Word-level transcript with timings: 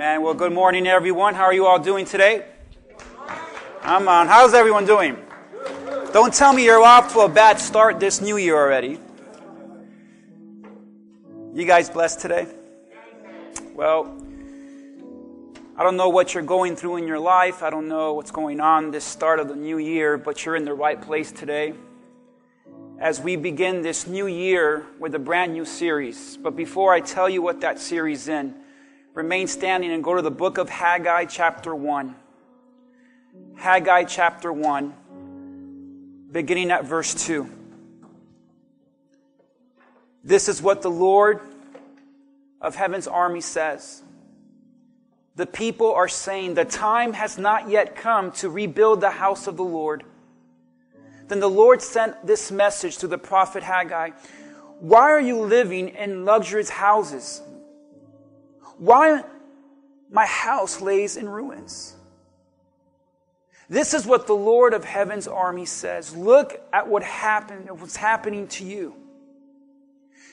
Amen. 0.00 0.22
Well, 0.22 0.32
good 0.32 0.54
morning, 0.54 0.86
everyone. 0.86 1.34
How 1.34 1.44
are 1.44 1.52
you 1.52 1.66
all 1.66 1.78
doing 1.78 2.06
today? 2.06 2.46
I'm 3.82 4.08
on. 4.08 4.28
How's 4.28 4.54
everyone 4.54 4.86
doing? 4.86 5.14
Don't 6.14 6.32
tell 6.32 6.54
me 6.54 6.64
you're 6.64 6.82
off 6.82 7.12
to 7.12 7.20
a 7.20 7.28
bad 7.28 7.60
start 7.60 8.00
this 8.00 8.18
new 8.18 8.38
year 8.38 8.56
already. 8.56 8.98
You 11.52 11.66
guys 11.66 11.90
blessed 11.90 12.20
today? 12.20 12.46
Well, 13.74 14.06
I 15.76 15.82
don't 15.82 15.98
know 15.98 16.08
what 16.08 16.32
you're 16.32 16.44
going 16.44 16.76
through 16.76 16.96
in 16.96 17.06
your 17.06 17.18
life. 17.18 17.62
I 17.62 17.68
don't 17.68 17.86
know 17.86 18.14
what's 18.14 18.30
going 18.30 18.58
on 18.58 18.92
this 18.92 19.04
start 19.04 19.38
of 19.38 19.48
the 19.48 19.56
new 19.56 19.76
year, 19.76 20.16
but 20.16 20.46
you're 20.46 20.56
in 20.56 20.64
the 20.64 20.72
right 20.72 20.98
place 20.98 21.30
today 21.30 21.74
as 22.98 23.20
we 23.20 23.36
begin 23.36 23.82
this 23.82 24.06
new 24.06 24.26
year 24.26 24.86
with 24.98 25.14
a 25.14 25.18
brand 25.18 25.52
new 25.52 25.66
series. 25.66 26.38
But 26.38 26.56
before 26.56 26.94
I 26.94 27.00
tell 27.00 27.28
you 27.28 27.42
what 27.42 27.60
that 27.60 27.78
series 27.78 28.28
in, 28.28 28.54
remain 29.14 29.46
standing 29.46 29.90
and 29.92 30.04
go 30.04 30.14
to 30.14 30.22
the 30.22 30.30
book 30.30 30.58
of 30.58 30.68
Haggai 30.68 31.24
chapter 31.26 31.74
1. 31.74 32.14
Haggai 33.56 34.04
chapter 34.04 34.52
1, 34.52 36.28
beginning 36.32 36.70
at 36.70 36.84
verse 36.84 37.14
2. 37.26 37.48
This 40.22 40.48
is 40.48 40.62
what 40.62 40.82
the 40.82 40.90
Lord 40.90 41.40
of 42.60 42.74
heaven's 42.74 43.06
army 43.08 43.40
says. 43.40 44.02
The 45.36 45.46
people 45.46 45.92
are 45.94 46.08
saying 46.08 46.54
the 46.54 46.64
time 46.64 47.14
has 47.14 47.38
not 47.38 47.68
yet 47.68 47.96
come 47.96 48.32
to 48.32 48.50
rebuild 48.50 49.00
the 49.00 49.10
house 49.10 49.46
of 49.46 49.56
the 49.56 49.64
Lord. 49.64 50.04
Then 51.28 51.40
the 51.40 51.48
Lord 51.48 51.80
sent 51.80 52.26
this 52.26 52.50
message 52.50 52.98
to 52.98 53.06
the 53.06 53.18
prophet 53.18 53.62
Haggai 53.62 54.10
Why 54.80 55.02
are 55.02 55.20
you 55.20 55.40
living 55.40 55.90
in 55.90 56.24
luxurious 56.24 56.70
houses? 56.70 57.42
Why 58.80 59.22
my 60.10 60.24
house 60.24 60.80
lays 60.80 61.18
in 61.18 61.28
ruins? 61.28 61.94
This 63.68 63.92
is 63.92 64.06
what 64.06 64.26
the 64.26 64.32
Lord 64.32 64.72
of 64.72 64.84
heaven's 64.84 65.28
army 65.28 65.66
says. 65.66 66.16
Look 66.16 66.58
at 66.72 66.88
what 66.88 67.02
happened, 67.02 67.68
what's 67.78 67.96
happening 67.96 68.48
to 68.48 68.64
you. 68.64 68.96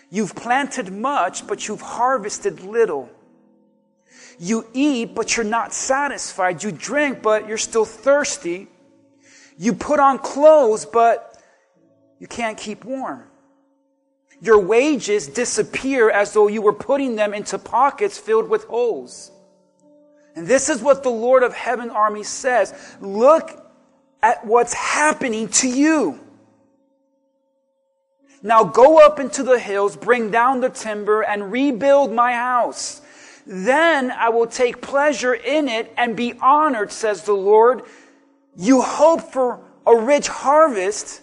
You've 0.09 0.33
planted 0.33 0.93
much, 0.93 1.45
but 1.45 1.67
you've 1.67 1.81
harvested 1.81 2.61
little. 2.61 3.09
You 4.39 4.65
eat, 4.73 5.13
but 5.13 5.35
you're 5.35 5.45
not 5.45 5.73
satisfied. 5.73 6.63
You 6.63 6.71
drink, 6.71 7.21
but 7.21 7.49
you're 7.49 7.57
still 7.57 7.83
thirsty. 7.83 8.69
You 9.57 9.73
put 9.73 9.99
on 9.99 10.19
clothes, 10.19 10.85
but 10.85 11.37
you 12.17 12.27
can't 12.27 12.57
keep 12.57 12.85
warm. 12.85 13.25
Your 14.39 14.59
wages 14.59 15.27
disappear 15.27 16.09
as 16.09 16.33
though 16.33 16.47
you 16.47 16.61
were 16.61 16.73
putting 16.73 17.15
them 17.15 17.33
into 17.33 17.57
pockets 17.57 18.17
filled 18.17 18.49
with 18.49 18.65
holes. 18.65 19.31
And 20.35 20.45
this 20.47 20.69
is 20.69 20.81
what 20.81 21.01
the 21.01 21.09
Lord 21.09 21.41
of 21.41 21.53
heaven 21.53 21.89
army 21.89 22.23
says. 22.23 22.73
Look 23.01 23.59
at 24.21 24.45
what's 24.45 24.73
happening 24.73 25.47
to 25.49 25.67
you. 25.67 26.19
Now 28.43 28.63
go 28.63 29.03
up 29.03 29.19
into 29.19 29.41
the 29.41 29.57
hills, 29.57 29.95
bring 29.95 30.29
down 30.29 30.61
the 30.61 30.69
timber, 30.69 31.23
and 31.23 31.51
rebuild 31.51 32.11
my 32.11 32.33
house. 32.33 33.01
Then 33.47 34.11
I 34.11 34.29
will 34.29 34.45
take 34.45 34.81
pleasure 34.81 35.33
in 35.33 35.67
it 35.67 35.91
and 35.97 36.15
be 36.15 36.33
honored, 36.39 36.91
says 36.91 37.23
the 37.23 37.33
Lord. 37.33 37.81
You 38.55 38.81
hope 38.81 39.21
for 39.21 39.59
a 39.87 39.95
rich 39.95 40.27
harvest, 40.27 41.21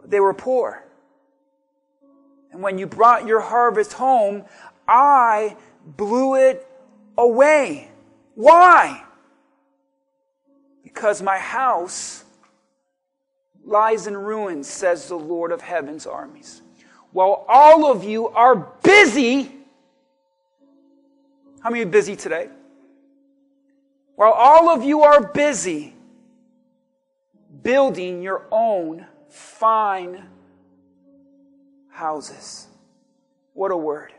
but 0.00 0.10
they 0.10 0.20
were 0.20 0.34
poor. 0.34 0.84
When 2.60 2.78
you 2.78 2.86
brought 2.86 3.26
your 3.26 3.40
harvest 3.40 3.94
home, 3.94 4.44
I 4.86 5.56
blew 5.84 6.34
it 6.34 6.66
away. 7.16 7.90
Why? 8.34 9.04
Because 10.82 11.22
my 11.22 11.38
house 11.38 12.24
lies 13.64 14.06
in 14.06 14.16
ruins, 14.16 14.68
says 14.68 15.08
the 15.08 15.16
Lord 15.16 15.52
of 15.52 15.60
heaven's 15.60 16.06
armies. 16.06 16.62
While 17.12 17.44
all 17.48 17.90
of 17.90 18.04
you 18.04 18.28
are 18.28 18.56
busy 18.82 19.60
how 21.60 21.68
many 21.68 21.82
are 21.82 21.86
busy 21.86 22.16
today? 22.16 22.48
While 24.16 24.32
all 24.32 24.70
of 24.70 24.82
you 24.82 25.02
are 25.02 25.20
busy 25.22 25.94
building 27.62 28.22
your 28.22 28.46
own 28.50 29.06
fine 29.28 30.26
houses. 32.00 32.66
What 33.52 33.70
a 33.70 33.76
word. 33.76 34.14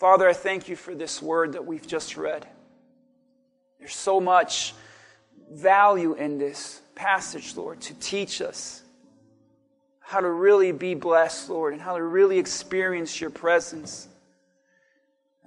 Father, 0.00 0.28
I 0.28 0.32
thank 0.32 0.68
you 0.68 0.74
for 0.74 0.96
this 0.96 1.22
word 1.22 1.52
that 1.52 1.64
we've 1.64 1.86
just 1.86 2.16
read. 2.16 2.44
There's 3.78 3.94
so 3.94 4.20
much 4.20 4.74
value 5.52 6.14
in 6.14 6.38
this 6.38 6.80
passage, 6.96 7.56
Lord, 7.56 7.80
to 7.82 7.94
teach 7.94 8.42
us 8.42 8.82
how 10.00 10.20
to 10.20 10.28
really 10.28 10.72
be 10.72 10.96
blessed, 10.96 11.48
Lord, 11.48 11.72
and 11.72 11.80
how 11.80 11.96
to 11.96 12.02
really 12.02 12.38
experience 12.38 13.20
your 13.20 13.30
presence. 13.30 14.08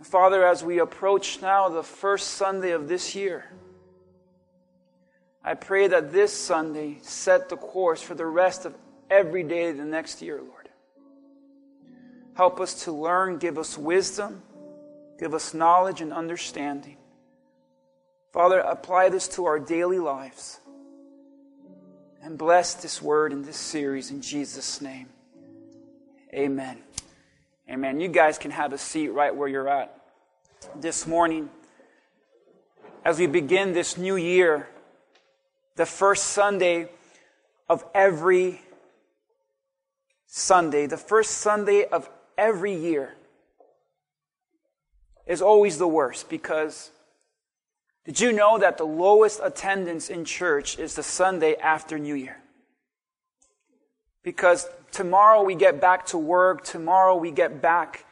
Father, 0.03 0.47
as 0.47 0.63
we 0.63 0.79
approach 0.79 1.41
now 1.41 1.67
the 1.67 1.83
first 1.83 2.29
Sunday 2.29 2.71
of 2.71 2.87
this 2.87 3.13
year, 3.13 3.51
I 5.43 5.55
pray 5.55 5.87
that 5.89 6.13
this 6.13 6.31
Sunday 6.31 6.99
set 7.01 7.49
the 7.49 7.57
course 7.57 8.01
for 8.01 8.15
the 8.15 8.25
rest 8.25 8.65
of 8.65 8.73
every 9.09 9.43
day 9.43 9.69
of 9.69 9.77
the 9.77 9.85
next 9.85 10.21
year, 10.21 10.37
Lord. 10.37 10.69
Help 12.35 12.59
us 12.59 12.83
to 12.83 12.91
learn, 12.91 13.39
give 13.39 13.57
us 13.57 13.77
wisdom, 13.77 14.43
give 15.19 15.33
us 15.33 15.53
knowledge 15.53 16.01
and 16.01 16.13
understanding. 16.13 16.97
Father, 18.31 18.59
apply 18.59 19.09
this 19.09 19.27
to 19.29 19.45
our 19.45 19.59
daily 19.59 19.97
lives 19.97 20.59
and 22.21 22.37
bless 22.37 22.75
this 22.75 23.01
word 23.01 23.31
in 23.31 23.41
this 23.41 23.57
series 23.57 24.11
in 24.11 24.21
Jesus' 24.21 24.81
name. 24.81 25.07
Amen. 26.33 26.77
Amen. 27.69 27.99
You 27.99 28.07
guys 28.07 28.37
can 28.37 28.51
have 28.51 28.73
a 28.73 28.77
seat 28.77 29.09
right 29.09 29.35
where 29.35 29.47
you're 29.47 29.67
at 29.67 29.99
this 30.75 31.07
morning. 31.07 31.49
As 33.03 33.17
we 33.17 33.27
begin 33.27 33.73
this 33.73 33.97
new 33.97 34.15
year, 34.15 34.67
the 35.75 35.85
first 35.85 36.25
Sunday 36.25 36.89
of 37.69 37.83
every 37.95 38.61
Sunday, 40.37 40.85
the 40.85 40.97
first 40.97 41.39
Sunday 41.39 41.85
of 41.85 42.09
every 42.37 42.73
year 42.73 43.15
is 45.25 45.41
always 45.41 45.79
the 45.79 45.87
worst 45.87 46.29
because 46.29 46.91
did 48.05 48.19
you 48.19 48.31
know 48.31 48.59
that 48.59 48.77
the 48.77 48.85
lowest 48.85 49.39
attendance 49.43 50.09
in 50.09 50.23
church 50.25 50.77
is 50.77 50.93
the 50.93 51.01
Sunday 51.01 51.55
after 51.55 51.97
New 51.97 52.13
Year? 52.13 52.37
Because 54.23 54.67
tomorrow 54.91 55.41
we 55.41 55.55
get 55.55 55.81
back 55.81 56.05
to 56.07 56.19
work, 56.19 56.63
tomorrow 56.63 57.15
we 57.15 57.31
get 57.31 57.59
back 57.59 58.05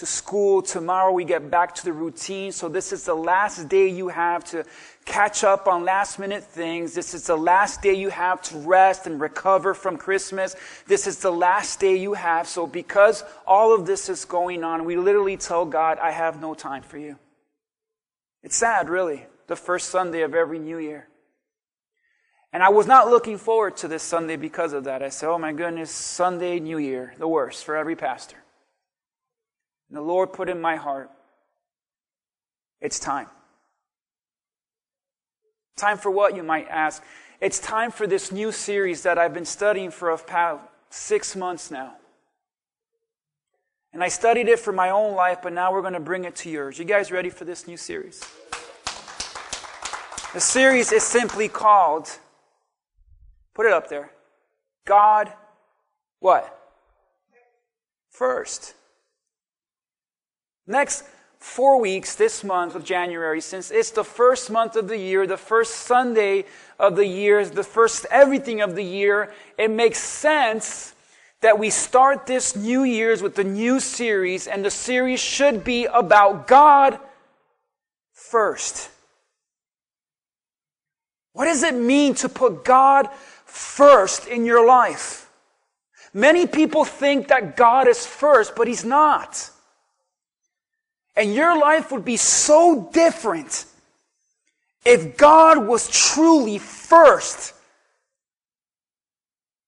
to 0.00 0.06
school, 0.06 0.62
tomorrow 0.62 1.12
we 1.12 1.24
get 1.24 1.50
back 1.50 1.74
to 1.74 1.84
the 1.84 1.92
routine. 1.92 2.52
So 2.52 2.70
this 2.70 2.90
is 2.90 3.04
the 3.04 3.14
last 3.14 3.68
day 3.68 3.88
you 3.88 4.08
have 4.08 4.42
to 4.46 4.64
catch 5.04 5.44
up 5.44 5.68
on 5.68 5.84
last 5.84 6.18
minute 6.18 6.42
things. 6.42 6.94
This 6.94 7.12
is 7.12 7.26
the 7.26 7.36
last 7.36 7.82
day 7.82 7.92
you 7.92 8.08
have 8.08 8.40
to 8.44 8.56
rest 8.58 9.06
and 9.06 9.20
recover 9.20 9.74
from 9.74 9.98
Christmas. 9.98 10.56
This 10.86 11.06
is 11.06 11.18
the 11.18 11.30
last 11.30 11.80
day 11.80 11.96
you 11.96 12.14
have. 12.14 12.48
So 12.48 12.66
because 12.66 13.24
all 13.46 13.74
of 13.74 13.84
this 13.84 14.08
is 14.08 14.24
going 14.24 14.64
on, 14.64 14.86
we 14.86 14.96
literally 14.96 15.36
tell 15.36 15.66
God, 15.66 15.98
I 15.98 16.12
have 16.12 16.40
no 16.40 16.54
time 16.54 16.82
for 16.82 16.96
you. 16.96 17.18
It's 18.42 18.56
sad, 18.56 18.88
really, 18.88 19.26
the 19.48 19.56
first 19.56 19.90
Sunday 19.90 20.22
of 20.22 20.34
every 20.34 20.58
new 20.58 20.78
year. 20.78 21.08
And 22.54 22.62
I 22.62 22.70
was 22.70 22.86
not 22.86 23.08
looking 23.08 23.36
forward 23.36 23.76
to 23.78 23.88
this 23.88 24.02
Sunday 24.02 24.36
because 24.36 24.72
of 24.72 24.84
that. 24.84 25.02
I 25.02 25.10
said, 25.10 25.28
oh 25.28 25.38
my 25.38 25.52
goodness, 25.52 25.90
Sunday, 25.90 26.58
New 26.58 26.78
Year, 26.78 27.14
the 27.18 27.28
worst 27.28 27.66
for 27.66 27.76
every 27.76 27.96
pastor. 27.96 28.38
And 29.90 29.96
the 29.96 30.02
Lord 30.02 30.32
put 30.32 30.48
in 30.48 30.60
my 30.60 30.76
heart, 30.76 31.10
it's 32.80 32.98
time. 32.98 33.26
Time 35.76 35.98
for 35.98 36.10
what, 36.10 36.34
you 36.34 36.42
might 36.42 36.68
ask? 36.68 37.02
It's 37.40 37.58
time 37.58 37.90
for 37.90 38.06
this 38.06 38.30
new 38.30 38.52
series 38.52 39.02
that 39.02 39.18
I've 39.18 39.34
been 39.34 39.44
studying 39.44 39.90
for 39.90 40.10
about 40.10 40.70
six 40.90 41.34
months 41.34 41.70
now. 41.70 41.94
And 43.92 44.04
I 44.04 44.08
studied 44.08 44.48
it 44.48 44.60
for 44.60 44.72
my 44.72 44.90
own 44.90 45.14
life, 45.14 45.38
but 45.42 45.52
now 45.52 45.72
we're 45.72 45.80
going 45.80 45.94
to 45.94 46.00
bring 46.00 46.24
it 46.24 46.36
to 46.36 46.50
yours. 46.50 46.78
You 46.78 46.84
guys 46.84 47.10
ready 47.10 47.28
for 47.28 47.44
this 47.44 47.66
new 47.66 47.76
series? 47.76 48.24
The 50.32 50.40
series 50.40 50.92
is 50.92 51.02
simply 51.02 51.48
called 51.48 52.08
Put 53.54 53.66
it 53.66 53.72
up 53.72 53.88
there. 53.88 54.10
God, 54.86 55.32
what? 56.20 56.56
First. 58.10 58.74
Next 60.70 61.02
four 61.40 61.80
weeks 61.80 62.14
this 62.14 62.44
month 62.44 62.76
of 62.76 62.84
January, 62.84 63.40
since 63.40 63.72
it's 63.72 63.90
the 63.90 64.04
first 64.04 64.52
month 64.52 64.76
of 64.76 64.86
the 64.86 64.96
year, 64.96 65.26
the 65.26 65.36
first 65.36 65.74
Sunday 65.74 66.44
of 66.78 66.94
the 66.94 67.06
year, 67.06 67.44
the 67.44 67.64
first 67.64 68.06
everything 68.08 68.60
of 68.60 68.76
the 68.76 68.84
year, 68.84 69.32
it 69.58 69.68
makes 69.68 69.98
sense 69.98 70.94
that 71.40 71.58
we 71.58 71.70
start 71.70 72.28
this 72.28 72.54
New 72.54 72.84
Year's 72.84 73.20
with 73.20 73.34
the 73.34 73.42
new 73.42 73.80
series, 73.80 74.46
and 74.46 74.64
the 74.64 74.70
series 74.70 75.18
should 75.18 75.64
be 75.64 75.86
about 75.86 76.46
God 76.46 77.00
first. 78.12 78.90
What 81.32 81.46
does 81.46 81.64
it 81.64 81.74
mean 81.74 82.14
to 82.16 82.28
put 82.28 82.64
God 82.64 83.08
first 83.44 84.28
in 84.28 84.44
your 84.44 84.64
life? 84.64 85.28
Many 86.14 86.46
people 86.46 86.84
think 86.84 87.26
that 87.26 87.56
God 87.56 87.88
is 87.88 88.06
first, 88.06 88.54
but 88.54 88.68
He's 88.68 88.84
not. 88.84 89.50
And 91.20 91.34
your 91.34 91.58
life 91.58 91.92
would 91.92 92.06
be 92.06 92.16
so 92.16 92.88
different 92.94 93.66
if 94.86 95.18
God 95.18 95.66
was 95.66 95.86
truly 95.86 96.56
first. 96.56 97.52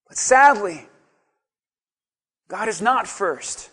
But 0.07 0.17
sadly, 0.17 0.87
God 2.47 2.69
is 2.69 2.81
not 2.81 3.07
first. 3.07 3.69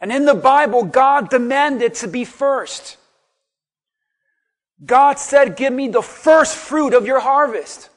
And 0.00 0.12
in 0.12 0.24
the 0.24 0.36
Bible, 0.36 0.84
God 0.84 1.30
demanded 1.30 1.94
to 1.94 2.06
be 2.06 2.24
first. 2.24 2.96
God 4.86 5.18
said, 5.18 5.56
give 5.56 5.72
me 5.72 5.88
the 5.88 6.00
first 6.00 6.56
fruit 6.56 6.94
of 6.94 7.06
your 7.06 7.18
harvest. 7.18 7.90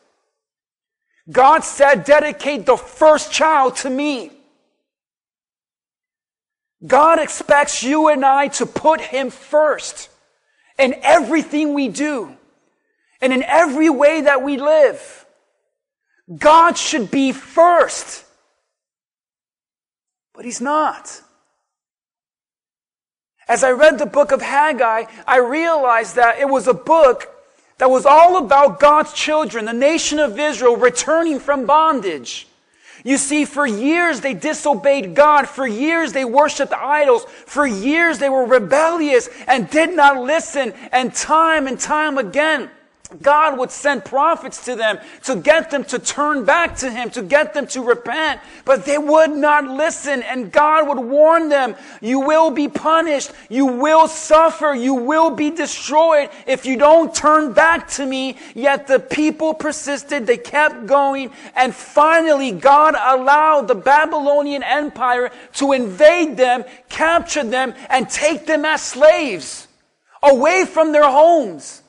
God 1.31 1.63
said, 1.63 2.03
dedicate 2.03 2.65
the 2.65 2.77
first 2.77 3.31
child 3.31 3.75
to 3.77 3.91
me. 3.91 4.31
God 6.85 7.19
expects 7.19 7.83
you 7.83 8.09
and 8.09 8.25
I 8.25 8.49
to 8.49 8.65
put 8.65 8.99
Him 8.99 9.29
first 9.29 10.09
in 10.77 10.95
everything 11.01 11.73
we 11.73 11.87
do 11.87 12.35
and 13.21 13.31
in 13.31 13.43
every 13.43 13.89
way 13.89 14.21
that 14.21 14.43
we 14.43 14.57
live. 14.57 15.25
God 16.37 16.77
should 16.77 17.09
be 17.09 17.31
first. 17.31 18.25
But 20.33 20.45
He's 20.45 20.61
not. 20.61 21.21
As 23.47 23.63
I 23.63 23.71
read 23.71 23.99
the 23.99 24.05
book 24.05 24.31
of 24.31 24.41
Haggai, 24.41 25.05
I 25.27 25.37
realized 25.37 26.15
that 26.15 26.39
it 26.39 26.47
was 26.47 26.67
a 26.67 26.73
book 26.73 27.29
that 27.77 27.89
was 27.89 28.05
all 28.05 28.37
about 28.37 28.79
God's 28.79 29.13
children, 29.13 29.65
the 29.65 29.73
nation 29.73 30.19
of 30.19 30.39
Israel, 30.39 30.77
returning 30.77 31.39
from 31.39 31.65
bondage. 31.65 32.47
You 33.03 33.17
see, 33.17 33.43
for 33.43 33.67
years 33.67 34.21
they 34.21 34.33
disobeyed 34.33 35.13
God. 35.13 35.47
For 35.49 35.67
years 35.67 36.13
they 36.13 36.23
worshiped 36.23 36.73
idols. 36.73 37.25
For 37.25 37.67
years 37.67 38.19
they 38.19 38.29
were 38.29 38.45
rebellious 38.45 39.27
and 39.45 39.69
did 39.69 39.93
not 39.93 40.21
listen. 40.21 40.73
And 40.91 41.13
time 41.13 41.67
and 41.67 41.77
time 41.79 42.17
again, 42.17 42.69
God 43.21 43.57
would 43.57 43.71
send 43.71 44.05
prophets 44.05 44.65
to 44.65 44.75
them 44.75 44.99
to 45.23 45.35
get 45.35 45.71
them 45.71 45.83
to 45.85 45.99
turn 45.99 46.45
back 46.45 46.77
to 46.77 46.91
Him, 46.91 47.09
to 47.11 47.21
get 47.21 47.53
them 47.53 47.67
to 47.67 47.81
repent. 47.81 48.41
But 48.65 48.85
they 48.85 48.97
would 48.97 49.31
not 49.31 49.65
listen 49.65 50.23
and 50.23 50.51
God 50.51 50.87
would 50.87 50.99
warn 50.99 51.49
them, 51.49 51.75
you 52.01 52.19
will 52.19 52.51
be 52.51 52.67
punished. 52.67 53.31
You 53.49 53.65
will 53.65 54.07
suffer. 54.07 54.73
You 54.73 54.95
will 54.95 55.29
be 55.29 55.51
destroyed 55.51 56.29
if 56.47 56.65
you 56.65 56.77
don't 56.77 57.13
turn 57.13 57.53
back 57.53 57.87
to 57.91 58.05
me. 58.05 58.37
Yet 58.55 58.87
the 58.87 58.99
people 58.99 59.53
persisted. 59.53 60.25
They 60.25 60.37
kept 60.37 60.85
going. 60.85 61.31
And 61.55 61.73
finally, 61.73 62.51
God 62.51 62.95
allowed 62.97 63.67
the 63.67 63.75
Babylonian 63.75 64.63
Empire 64.63 65.31
to 65.53 65.73
invade 65.73 66.37
them, 66.37 66.65
capture 66.89 67.43
them, 67.43 67.73
and 67.89 68.09
take 68.09 68.45
them 68.45 68.65
as 68.65 68.81
slaves 68.81 69.67
away 70.23 70.65
from 70.65 70.91
their 70.91 71.09
homes. 71.09 71.82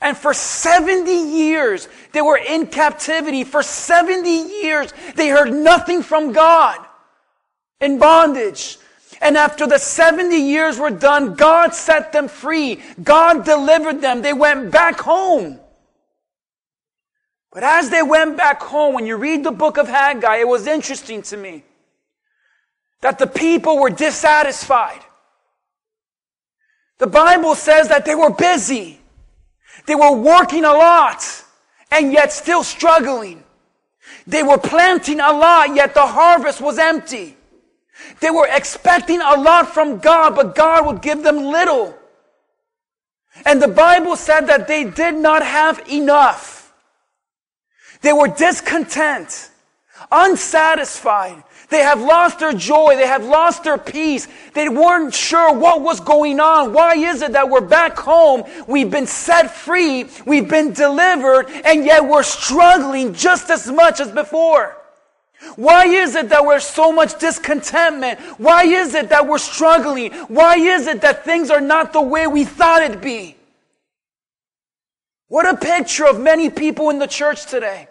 And 0.00 0.16
for 0.16 0.34
70 0.34 1.10
years, 1.10 1.88
they 2.12 2.22
were 2.22 2.36
in 2.36 2.66
captivity. 2.66 3.44
For 3.44 3.62
70 3.62 4.28
years, 4.28 4.92
they 5.14 5.28
heard 5.28 5.52
nothing 5.52 6.02
from 6.02 6.32
God 6.32 6.78
in 7.80 7.98
bondage. 7.98 8.78
And 9.20 9.36
after 9.36 9.66
the 9.66 9.78
70 9.78 10.36
years 10.36 10.78
were 10.78 10.90
done, 10.90 11.34
God 11.34 11.74
set 11.74 12.12
them 12.12 12.28
free. 12.28 12.82
God 13.02 13.44
delivered 13.44 14.00
them. 14.00 14.22
They 14.22 14.32
went 14.32 14.70
back 14.70 15.00
home. 15.00 15.60
But 17.52 17.62
as 17.62 17.88
they 17.88 18.02
went 18.02 18.36
back 18.36 18.60
home, 18.60 18.94
when 18.94 19.06
you 19.06 19.16
read 19.16 19.44
the 19.44 19.52
book 19.52 19.78
of 19.78 19.88
Haggai, 19.88 20.38
it 20.38 20.48
was 20.48 20.66
interesting 20.66 21.22
to 21.22 21.36
me 21.36 21.62
that 23.00 23.18
the 23.18 23.28
people 23.28 23.78
were 23.78 23.90
dissatisfied. 23.90 25.00
The 26.98 27.06
Bible 27.06 27.54
says 27.54 27.88
that 27.88 28.04
they 28.04 28.14
were 28.14 28.30
busy. 28.30 28.98
They 29.86 29.94
were 29.94 30.12
working 30.12 30.64
a 30.64 30.72
lot 30.72 31.44
and 31.90 32.12
yet 32.12 32.32
still 32.32 32.62
struggling. 32.62 33.42
They 34.26 34.42
were 34.42 34.58
planting 34.58 35.20
a 35.20 35.32
lot, 35.32 35.74
yet 35.74 35.94
the 35.94 36.06
harvest 36.06 36.60
was 36.60 36.78
empty. 36.78 37.36
They 38.20 38.30
were 38.30 38.48
expecting 38.50 39.20
a 39.20 39.36
lot 39.36 39.72
from 39.72 39.98
God, 39.98 40.34
but 40.34 40.54
God 40.54 40.86
would 40.86 41.02
give 41.02 41.22
them 41.22 41.36
little. 41.36 41.96
And 43.44 43.60
the 43.60 43.68
Bible 43.68 44.16
said 44.16 44.42
that 44.46 44.68
they 44.68 44.84
did 44.84 45.14
not 45.14 45.44
have 45.44 45.82
enough. 45.88 46.72
They 48.00 48.12
were 48.12 48.28
discontent, 48.28 49.50
unsatisfied. 50.10 51.42
They 51.70 51.80
have 51.80 52.00
lost 52.00 52.38
their 52.38 52.52
joy. 52.52 52.96
They 52.96 53.06
have 53.06 53.24
lost 53.24 53.64
their 53.64 53.78
peace. 53.78 54.28
They 54.52 54.68
weren't 54.68 55.14
sure 55.14 55.52
what 55.52 55.80
was 55.80 56.00
going 56.00 56.40
on. 56.40 56.72
Why 56.72 56.94
is 56.94 57.22
it 57.22 57.32
that 57.32 57.48
we're 57.48 57.60
back 57.60 57.96
home? 57.96 58.44
We've 58.66 58.90
been 58.90 59.06
set 59.06 59.50
free. 59.50 60.06
We've 60.26 60.48
been 60.48 60.72
delivered 60.72 61.48
and 61.64 61.84
yet 61.84 62.06
we're 62.06 62.22
struggling 62.22 63.14
just 63.14 63.50
as 63.50 63.70
much 63.70 64.00
as 64.00 64.10
before. 64.10 64.76
Why 65.56 65.86
is 65.86 66.14
it 66.14 66.30
that 66.30 66.44
we're 66.44 66.60
so 66.60 66.92
much 66.92 67.18
discontentment? 67.18 68.18
Why 68.38 68.64
is 68.64 68.94
it 68.94 69.10
that 69.10 69.26
we're 69.26 69.38
struggling? 69.38 70.12
Why 70.28 70.56
is 70.56 70.86
it 70.86 71.00
that 71.02 71.24
things 71.24 71.50
are 71.50 71.60
not 71.60 71.92
the 71.92 72.02
way 72.02 72.26
we 72.26 72.44
thought 72.44 72.82
it'd 72.82 73.00
be? 73.00 73.36
What 75.28 75.46
a 75.46 75.56
picture 75.56 76.06
of 76.06 76.20
many 76.20 76.50
people 76.50 76.90
in 76.90 76.98
the 76.98 77.06
church 77.06 77.46
today. 77.46 77.88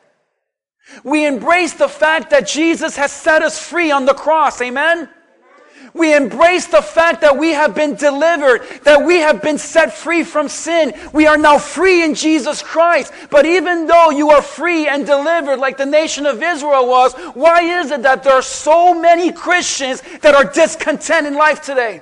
We 1.03 1.25
embrace 1.25 1.73
the 1.73 1.87
fact 1.87 2.29
that 2.31 2.47
Jesus 2.47 2.95
has 2.97 3.11
set 3.11 3.41
us 3.41 3.59
free 3.59 3.91
on 3.91 4.05
the 4.05 4.13
cross. 4.13 4.61
Amen? 4.61 5.09
We 5.93 6.15
embrace 6.15 6.65
the 6.65 6.81
fact 6.81 7.21
that 7.21 7.37
we 7.37 7.51
have 7.51 7.75
been 7.75 7.95
delivered, 7.95 8.63
that 8.83 9.05
we 9.05 9.17
have 9.17 9.43
been 9.43 9.59
set 9.59 9.93
free 9.93 10.23
from 10.23 10.49
sin. 10.49 10.93
We 11.13 11.27
are 11.27 11.37
now 11.37 11.59
free 11.59 12.03
in 12.03 12.15
Jesus 12.15 12.63
Christ. 12.63 13.13
But 13.29 13.45
even 13.45 13.85
though 13.85 14.09
you 14.09 14.31
are 14.31 14.41
free 14.41 14.87
and 14.87 15.05
delivered 15.05 15.57
like 15.57 15.77
the 15.77 15.85
nation 15.85 16.25
of 16.25 16.41
Israel 16.41 16.87
was, 16.87 17.13
why 17.35 17.61
is 17.61 17.91
it 17.91 18.01
that 18.01 18.23
there 18.23 18.33
are 18.33 18.41
so 18.41 18.99
many 18.99 19.31
Christians 19.31 20.01
that 20.21 20.33
are 20.33 20.45
discontent 20.45 21.27
in 21.27 21.35
life 21.35 21.61
today? 21.61 22.01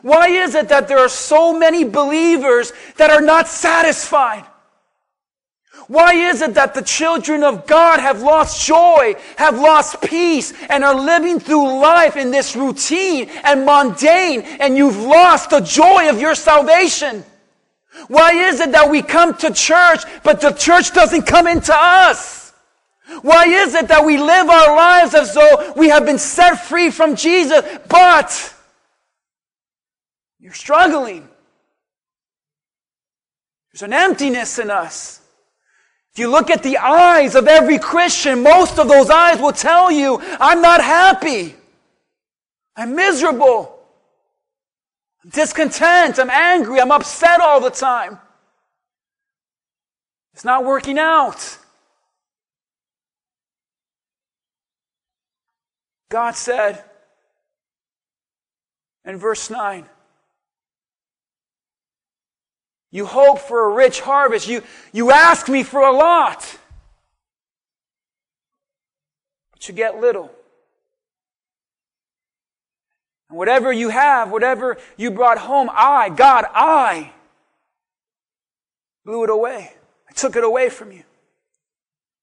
Why 0.00 0.28
is 0.28 0.54
it 0.54 0.70
that 0.70 0.88
there 0.88 0.98
are 0.98 1.08
so 1.08 1.58
many 1.58 1.84
believers 1.84 2.72
that 2.96 3.10
are 3.10 3.20
not 3.20 3.46
satisfied? 3.46 4.46
Why 5.88 6.14
is 6.14 6.42
it 6.42 6.54
that 6.54 6.74
the 6.74 6.82
children 6.82 7.44
of 7.44 7.66
God 7.66 8.00
have 8.00 8.22
lost 8.22 8.66
joy, 8.66 9.14
have 9.36 9.58
lost 9.58 10.02
peace, 10.02 10.52
and 10.68 10.82
are 10.82 10.94
living 10.94 11.38
through 11.38 11.80
life 11.80 12.16
in 12.16 12.32
this 12.32 12.56
routine 12.56 13.28
and 13.44 13.64
mundane, 13.64 14.42
and 14.42 14.76
you've 14.76 14.98
lost 14.98 15.50
the 15.50 15.60
joy 15.60 16.10
of 16.10 16.20
your 16.20 16.34
salvation? 16.34 17.24
Why 18.08 18.32
is 18.32 18.60
it 18.60 18.72
that 18.72 18.90
we 18.90 19.00
come 19.00 19.34
to 19.38 19.52
church, 19.52 20.00
but 20.24 20.40
the 20.40 20.50
church 20.50 20.92
doesn't 20.92 21.22
come 21.22 21.46
into 21.46 21.74
us? 21.74 22.52
Why 23.22 23.44
is 23.46 23.74
it 23.74 23.86
that 23.88 24.04
we 24.04 24.18
live 24.18 24.48
our 24.50 24.74
lives 24.74 25.14
as 25.14 25.34
though 25.34 25.72
we 25.76 25.88
have 25.88 26.04
been 26.04 26.18
set 26.18 26.66
free 26.66 26.90
from 26.90 27.14
Jesus, 27.14 27.62
but 27.88 28.54
you're 30.40 30.52
struggling? 30.52 31.28
There's 33.72 33.82
an 33.82 33.92
emptiness 33.92 34.58
in 34.58 34.70
us. 34.70 35.20
If 36.16 36.20
you 36.20 36.30
look 36.30 36.48
at 36.48 36.62
the 36.62 36.78
eyes 36.78 37.34
of 37.34 37.46
every 37.46 37.78
Christian, 37.78 38.42
most 38.42 38.78
of 38.78 38.88
those 38.88 39.10
eyes 39.10 39.38
will 39.38 39.52
tell 39.52 39.90
you, 39.90 40.18
I'm 40.40 40.62
not 40.62 40.82
happy. 40.82 41.54
I'm 42.74 42.96
miserable. 42.96 43.78
I'm 45.22 45.28
discontent. 45.28 46.18
I'm 46.18 46.30
angry. 46.30 46.80
I'm 46.80 46.90
upset 46.90 47.42
all 47.42 47.60
the 47.60 47.68
time. 47.68 48.18
It's 50.32 50.42
not 50.42 50.64
working 50.64 50.98
out. 50.98 51.58
God 56.08 56.34
said 56.34 56.82
in 59.04 59.18
verse 59.18 59.50
9, 59.50 59.84
you 62.90 63.06
hope 63.06 63.38
for 63.40 63.70
a 63.70 63.74
rich 63.74 64.00
harvest. 64.00 64.48
You, 64.48 64.62
you 64.92 65.10
ask 65.10 65.48
me 65.48 65.62
for 65.62 65.80
a 65.80 65.92
lot. 65.92 66.58
But 69.52 69.68
you 69.68 69.74
get 69.74 70.00
little. 70.00 70.30
And 73.28 73.38
whatever 73.38 73.72
you 73.72 73.88
have, 73.88 74.30
whatever 74.30 74.76
you 74.96 75.10
brought 75.10 75.38
home, 75.38 75.68
I, 75.72 76.10
God, 76.10 76.44
I 76.54 77.12
blew 79.04 79.24
it 79.24 79.30
away. 79.30 79.72
I 80.08 80.12
took 80.12 80.36
it 80.36 80.44
away 80.44 80.68
from 80.68 80.92
you. 80.92 81.02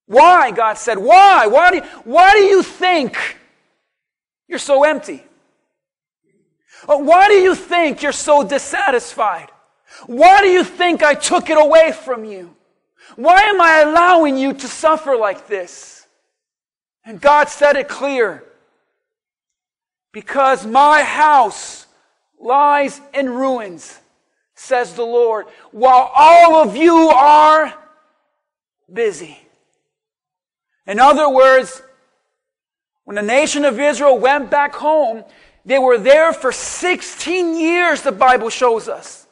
Why? 0.06 0.50
God 0.50 0.78
said, 0.78 0.98
why? 0.98 1.46
Why 1.46 1.70
do, 1.70 1.76
you, 1.76 1.82
why 2.04 2.32
do 2.34 2.40
you 2.40 2.62
think 2.62 3.38
you're 4.48 4.58
so 4.58 4.84
empty? 4.84 5.22
Uh, 6.86 6.98
why 6.98 7.28
do 7.28 7.34
you 7.34 7.54
think 7.54 8.02
you're 8.02 8.12
so 8.12 8.46
dissatisfied? 8.46 9.50
Why 10.06 10.40
do 10.42 10.48
you 10.48 10.64
think 10.64 11.02
I 11.02 11.14
took 11.14 11.50
it 11.50 11.58
away 11.58 11.92
from 11.92 12.24
you? 12.24 12.54
Why 13.16 13.42
am 13.42 13.60
I 13.60 13.80
allowing 13.80 14.36
you 14.36 14.52
to 14.52 14.68
suffer 14.68 15.16
like 15.16 15.46
this? 15.46 16.06
And 17.04 17.20
God 17.20 17.48
said 17.48 17.76
it 17.76 17.88
clear. 17.88 18.44
Because 20.12 20.64
my 20.64 21.02
house 21.02 21.86
lies 22.38 23.00
in 23.12 23.28
ruins, 23.28 23.98
says 24.54 24.94
the 24.94 25.04
Lord, 25.04 25.46
while 25.72 26.10
all 26.14 26.56
of 26.56 26.76
you 26.76 27.08
are 27.08 27.74
busy. 28.92 29.38
In 30.86 31.00
other 31.00 31.28
words, 31.28 31.82
when 33.04 33.16
the 33.16 33.22
nation 33.22 33.64
of 33.64 33.80
Israel 33.80 34.18
went 34.18 34.50
back 34.50 34.74
home, 34.74 35.24
they 35.64 35.78
were 35.78 35.98
there 35.98 36.32
for 36.32 36.52
16 36.52 37.56
years, 37.58 38.02
the 38.02 38.12
Bible 38.12 38.50
shows 38.50 38.88
us. 38.88 39.23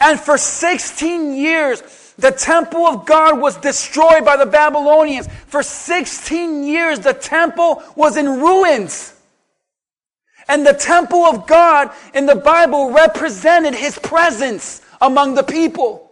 And 0.00 0.18
for 0.18 0.38
16 0.38 1.34
years, 1.34 1.82
the 2.18 2.30
temple 2.30 2.86
of 2.86 3.06
God 3.06 3.40
was 3.40 3.56
destroyed 3.56 4.24
by 4.24 4.36
the 4.36 4.46
Babylonians. 4.46 5.28
For 5.46 5.62
16 5.62 6.64
years, 6.64 7.00
the 7.00 7.14
temple 7.14 7.82
was 7.94 8.16
in 8.16 8.40
ruins. 8.40 9.14
And 10.48 10.66
the 10.66 10.72
temple 10.72 11.24
of 11.24 11.46
God 11.46 11.90
in 12.14 12.26
the 12.26 12.34
Bible 12.34 12.90
represented 12.90 13.74
his 13.74 13.98
presence 13.98 14.80
among 15.00 15.34
the 15.34 15.42
people. 15.42 16.07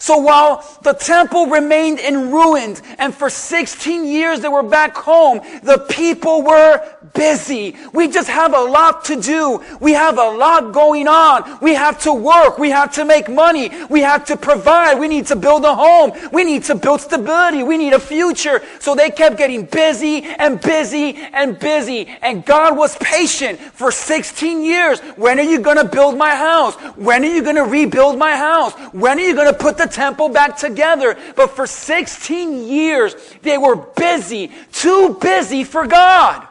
So 0.00 0.16
while 0.16 0.64
the 0.80 0.94
temple 0.94 1.48
remained 1.48 1.98
in 1.98 2.32
ruins 2.32 2.80
and 2.96 3.14
for 3.14 3.28
16 3.28 4.06
years 4.06 4.40
they 4.40 4.48
were 4.48 4.62
back 4.62 4.96
home, 4.96 5.42
the 5.62 5.76
people 5.90 6.40
were 6.42 6.82
busy. 7.12 7.76
We 7.92 8.08
just 8.08 8.30
have 8.30 8.54
a 8.54 8.60
lot 8.60 9.04
to 9.04 9.20
do. 9.20 9.62
We 9.78 9.92
have 9.92 10.16
a 10.16 10.30
lot 10.30 10.72
going 10.72 11.06
on. 11.06 11.58
We 11.60 11.74
have 11.74 12.00
to 12.04 12.14
work. 12.14 12.58
We 12.58 12.70
have 12.70 12.94
to 12.94 13.04
make 13.04 13.28
money. 13.28 13.70
We 13.90 14.00
have 14.00 14.24
to 14.26 14.38
provide. 14.38 14.98
We 14.98 15.06
need 15.06 15.26
to 15.26 15.36
build 15.36 15.66
a 15.66 15.74
home. 15.74 16.12
We 16.32 16.44
need 16.44 16.64
to 16.64 16.76
build 16.76 17.02
stability. 17.02 17.62
We 17.62 17.76
need 17.76 17.92
a 17.92 18.00
future. 18.00 18.62
So 18.78 18.94
they 18.94 19.10
kept 19.10 19.36
getting 19.36 19.66
busy 19.66 20.22
and 20.24 20.62
busy 20.62 21.14
and 21.34 21.58
busy. 21.58 22.08
And 22.22 22.42
God 22.46 22.74
was 22.74 22.96
patient 22.96 23.60
for 23.60 23.92
16 23.92 24.64
years. 24.64 25.00
When 25.16 25.38
are 25.38 25.42
you 25.42 25.60
going 25.60 25.76
to 25.76 25.84
build 25.84 26.16
my 26.16 26.34
house? 26.34 26.74
When 26.96 27.22
are 27.22 27.34
you 27.34 27.42
going 27.42 27.56
to 27.56 27.64
rebuild 27.64 28.18
my 28.18 28.34
house? 28.34 28.72
When 28.94 29.18
are 29.18 29.22
you 29.22 29.34
going 29.34 29.52
to 29.52 29.58
put 29.58 29.76
the 29.76 29.89
temple 29.90 30.28
back 30.28 30.56
together. 30.56 31.16
But 31.36 31.50
for 31.50 31.66
16 31.66 32.68
years, 32.68 33.14
they 33.42 33.58
were 33.58 33.76
busy, 33.76 34.50
too 34.72 35.18
busy 35.20 35.64
for 35.64 35.86
God. 35.86 36.46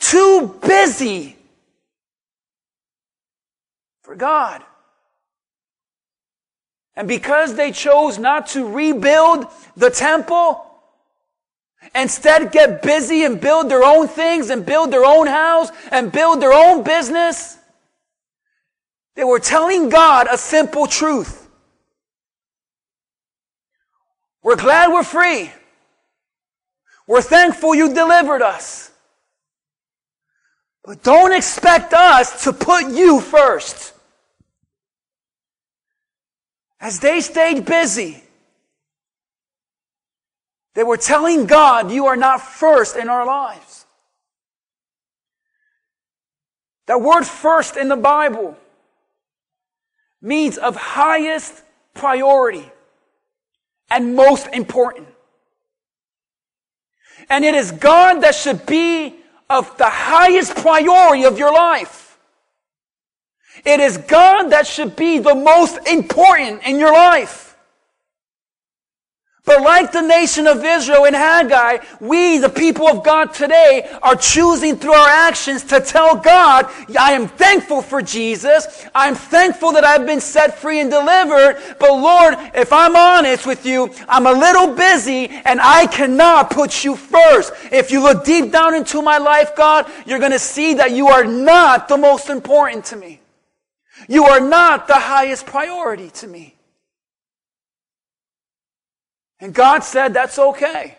Too 0.00 0.58
busy 0.66 1.36
for 4.02 4.14
God. 4.14 4.62
And 6.96 7.06
because 7.06 7.54
they 7.54 7.70
chose 7.70 8.18
not 8.18 8.48
to 8.48 8.66
rebuild 8.66 9.46
the 9.76 9.90
temple, 9.90 10.64
instead 11.94 12.50
get 12.50 12.82
busy 12.82 13.24
and 13.24 13.40
build 13.40 13.68
their 13.68 13.84
own 13.84 14.08
things 14.08 14.50
and 14.50 14.64
build 14.64 14.90
their 14.90 15.04
own 15.04 15.26
house 15.26 15.70
and 15.92 16.10
build 16.10 16.40
their 16.40 16.52
own 16.52 16.82
business, 16.82 17.57
they 19.18 19.24
were 19.24 19.40
telling 19.40 19.88
God 19.88 20.28
a 20.30 20.38
simple 20.38 20.86
truth. 20.86 21.50
We're 24.44 24.54
glad 24.54 24.92
we're 24.92 25.02
free. 25.02 25.50
We're 27.08 27.22
thankful 27.22 27.74
you 27.74 27.92
delivered 27.92 28.42
us. 28.42 28.92
But 30.84 31.02
don't 31.02 31.34
expect 31.34 31.94
us 31.94 32.44
to 32.44 32.52
put 32.52 32.92
you 32.92 33.18
first. 33.20 33.92
As 36.80 37.00
they 37.00 37.20
stayed 37.20 37.66
busy, 37.66 38.22
they 40.76 40.84
were 40.84 40.96
telling 40.96 41.46
God, 41.46 41.90
you 41.90 42.06
are 42.06 42.14
not 42.16 42.40
first 42.40 42.96
in 42.96 43.08
our 43.08 43.26
lives. 43.26 43.84
That 46.86 47.00
word 47.00 47.24
first 47.24 47.76
in 47.76 47.88
the 47.88 47.96
Bible 47.96 48.56
means 50.20 50.58
of 50.58 50.76
highest 50.76 51.62
priority 51.94 52.70
and 53.90 54.14
most 54.14 54.46
important. 54.48 55.08
And 57.28 57.44
it 57.44 57.54
is 57.54 57.72
God 57.72 58.22
that 58.22 58.34
should 58.34 58.66
be 58.66 59.16
of 59.50 59.76
the 59.78 59.88
highest 59.88 60.56
priority 60.56 61.24
of 61.24 61.38
your 61.38 61.52
life. 61.52 62.18
It 63.64 63.80
is 63.80 63.98
God 63.98 64.50
that 64.50 64.66
should 64.66 64.94
be 64.96 65.18
the 65.18 65.34
most 65.34 65.78
important 65.86 66.62
in 66.64 66.78
your 66.78 66.92
life. 66.92 67.47
But 69.48 69.62
like 69.62 69.92
the 69.92 70.02
nation 70.02 70.46
of 70.46 70.62
Israel 70.62 71.06
in 71.06 71.14
Haggai, 71.14 71.78
we, 72.00 72.36
the 72.36 72.50
people 72.50 72.86
of 72.86 73.02
God 73.02 73.32
today, 73.32 73.88
are 74.02 74.14
choosing 74.14 74.76
through 74.76 74.92
our 74.92 75.08
actions 75.08 75.64
to 75.64 75.80
tell 75.80 76.16
God, 76.16 76.66
I 77.00 77.12
am 77.12 77.28
thankful 77.28 77.80
for 77.80 78.02
Jesus. 78.02 78.84
I'm 78.94 79.14
thankful 79.14 79.72
that 79.72 79.84
I've 79.84 80.04
been 80.04 80.20
set 80.20 80.58
free 80.58 80.80
and 80.80 80.90
delivered. 80.90 81.56
But 81.80 81.92
Lord, 81.92 82.34
if 82.54 82.74
I'm 82.74 82.94
honest 82.94 83.46
with 83.46 83.64
you, 83.64 83.90
I'm 84.06 84.26
a 84.26 84.32
little 84.32 84.74
busy 84.74 85.28
and 85.30 85.62
I 85.62 85.86
cannot 85.86 86.50
put 86.50 86.84
you 86.84 86.94
first. 86.94 87.54
If 87.72 87.90
you 87.90 88.02
look 88.02 88.26
deep 88.26 88.52
down 88.52 88.74
into 88.74 89.00
my 89.00 89.16
life, 89.16 89.56
God, 89.56 89.90
you're 90.04 90.18
going 90.18 90.32
to 90.32 90.38
see 90.38 90.74
that 90.74 90.90
you 90.90 91.08
are 91.08 91.24
not 91.24 91.88
the 91.88 91.96
most 91.96 92.28
important 92.28 92.84
to 92.86 92.96
me. 92.96 93.22
You 94.10 94.26
are 94.26 94.40
not 94.40 94.88
the 94.88 95.00
highest 95.00 95.46
priority 95.46 96.10
to 96.10 96.26
me. 96.26 96.57
And 99.40 99.54
God 99.54 99.84
said, 99.84 100.14
that's 100.14 100.38
okay. 100.38 100.96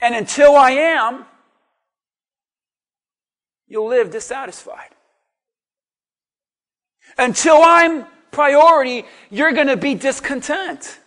And 0.00 0.14
until 0.14 0.56
I 0.56 0.72
am, 0.72 1.24
you'll 3.68 3.88
live 3.88 4.10
dissatisfied. 4.10 4.90
Until 7.16 7.62
I'm 7.62 8.06
priority, 8.30 9.04
you're 9.30 9.52
going 9.52 9.68
to 9.68 9.76
be 9.76 9.94
discontent. 9.94 10.98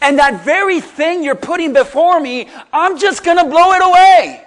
And 0.00 0.18
that 0.18 0.44
very 0.44 0.80
thing 0.80 1.22
you're 1.22 1.34
putting 1.34 1.72
before 1.72 2.18
me, 2.18 2.48
I'm 2.72 2.98
just 2.98 3.22
going 3.22 3.36
to 3.36 3.44
blow 3.44 3.72
it 3.72 3.82
away. 3.82 4.44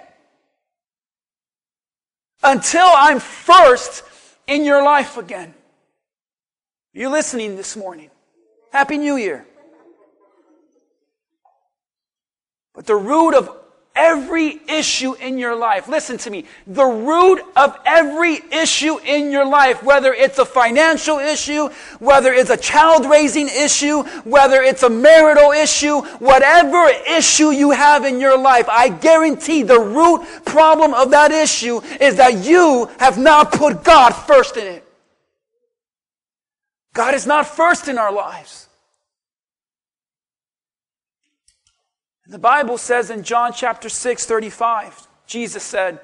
Until 2.42 2.86
I'm 2.86 3.20
first 3.20 4.02
in 4.46 4.64
your 4.64 4.82
life 4.82 5.16
again. 5.16 5.54
Are 6.94 6.98
you 6.98 7.08
listening 7.10 7.56
this 7.56 7.76
morning? 7.76 8.10
Happy 8.72 8.98
New 8.98 9.16
Year. 9.16 9.46
But 12.74 12.86
the 12.86 12.96
root 12.96 13.34
of 13.34 13.58
every 13.98 14.60
issue 14.68 15.14
in 15.14 15.36
your 15.36 15.56
life, 15.56 15.88
listen 15.88 16.16
to 16.16 16.30
me, 16.30 16.44
the 16.68 16.84
root 16.84 17.42
of 17.56 17.76
every 17.84 18.40
issue 18.52 18.98
in 19.00 19.32
your 19.32 19.44
life, 19.44 19.82
whether 19.82 20.14
it's 20.14 20.38
a 20.38 20.44
financial 20.44 21.18
issue, 21.18 21.68
whether 21.98 22.32
it's 22.32 22.50
a 22.50 22.56
child 22.56 23.04
raising 23.06 23.48
issue, 23.48 24.04
whether 24.22 24.62
it's 24.62 24.84
a 24.84 24.88
marital 24.88 25.50
issue, 25.50 26.00
whatever 26.18 26.88
issue 27.10 27.50
you 27.50 27.72
have 27.72 28.04
in 28.04 28.20
your 28.20 28.38
life, 28.38 28.68
I 28.68 28.88
guarantee 28.88 29.64
the 29.64 29.80
root 29.80 30.24
problem 30.44 30.94
of 30.94 31.10
that 31.10 31.32
issue 31.32 31.80
is 32.00 32.16
that 32.16 32.44
you 32.44 32.88
have 33.00 33.18
not 33.18 33.50
put 33.50 33.82
God 33.82 34.10
first 34.10 34.56
in 34.56 34.66
it. 34.66 34.87
God 36.98 37.14
is 37.14 37.28
not 37.28 37.46
first 37.46 37.86
in 37.86 37.96
our 37.96 38.10
lives. 38.10 38.66
The 42.26 42.40
Bible 42.40 42.76
says 42.76 43.08
in 43.08 43.22
John 43.22 43.52
chapter 43.52 43.88
6, 43.88 44.26
35, 44.26 45.06
Jesus 45.24 45.62
said, 45.62 46.00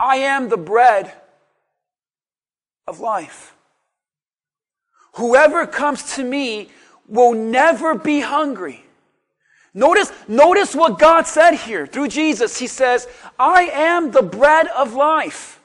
I 0.00 0.16
am 0.16 0.48
the 0.48 0.56
bread 0.56 1.12
of 2.86 2.98
life. 2.98 3.54
Whoever 5.16 5.66
comes 5.66 6.14
to 6.16 6.24
me 6.24 6.70
will 7.06 7.34
never 7.34 7.96
be 7.96 8.20
hungry. 8.20 8.82
Notice, 9.74 10.10
notice 10.26 10.74
what 10.74 10.98
God 10.98 11.26
said 11.26 11.52
here 11.52 11.86
through 11.86 12.08
Jesus. 12.08 12.58
He 12.58 12.66
says, 12.66 13.06
I 13.38 13.64
am 13.64 14.12
the 14.12 14.22
bread 14.22 14.68
of 14.68 14.94
life. 14.94 15.55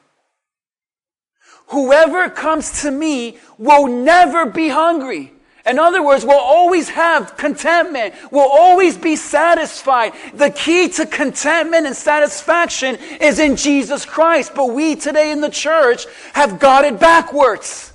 Whoever 1.72 2.30
comes 2.30 2.82
to 2.82 2.92
me 2.92 3.38
will 3.58 3.88
never 3.88 4.46
be 4.46 4.68
hungry. 4.68 5.32
In 5.66 5.80
other 5.80 6.04
words, 6.04 6.26
we'll 6.26 6.38
always 6.38 6.90
have 6.90 7.38
contentment. 7.38 8.14
We'll 8.30 8.50
always 8.52 8.98
be 8.98 9.16
satisfied. 9.16 10.12
The 10.34 10.50
key 10.50 10.90
to 10.90 11.06
contentment 11.06 11.86
and 11.86 11.96
satisfaction 11.96 12.98
is 13.22 13.40
in 13.40 13.56
Jesus 13.56 14.06
Christ. 14.06 14.54
But 14.54 14.74
we 14.74 14.98
today 14.98 15.32
in 15.32 15.40
the 15.40 15.50
church 15.50 16.08
have 16.34 16.60
got 16.60 16.84
it 16.84 17.00
backwards. 17.00 17.94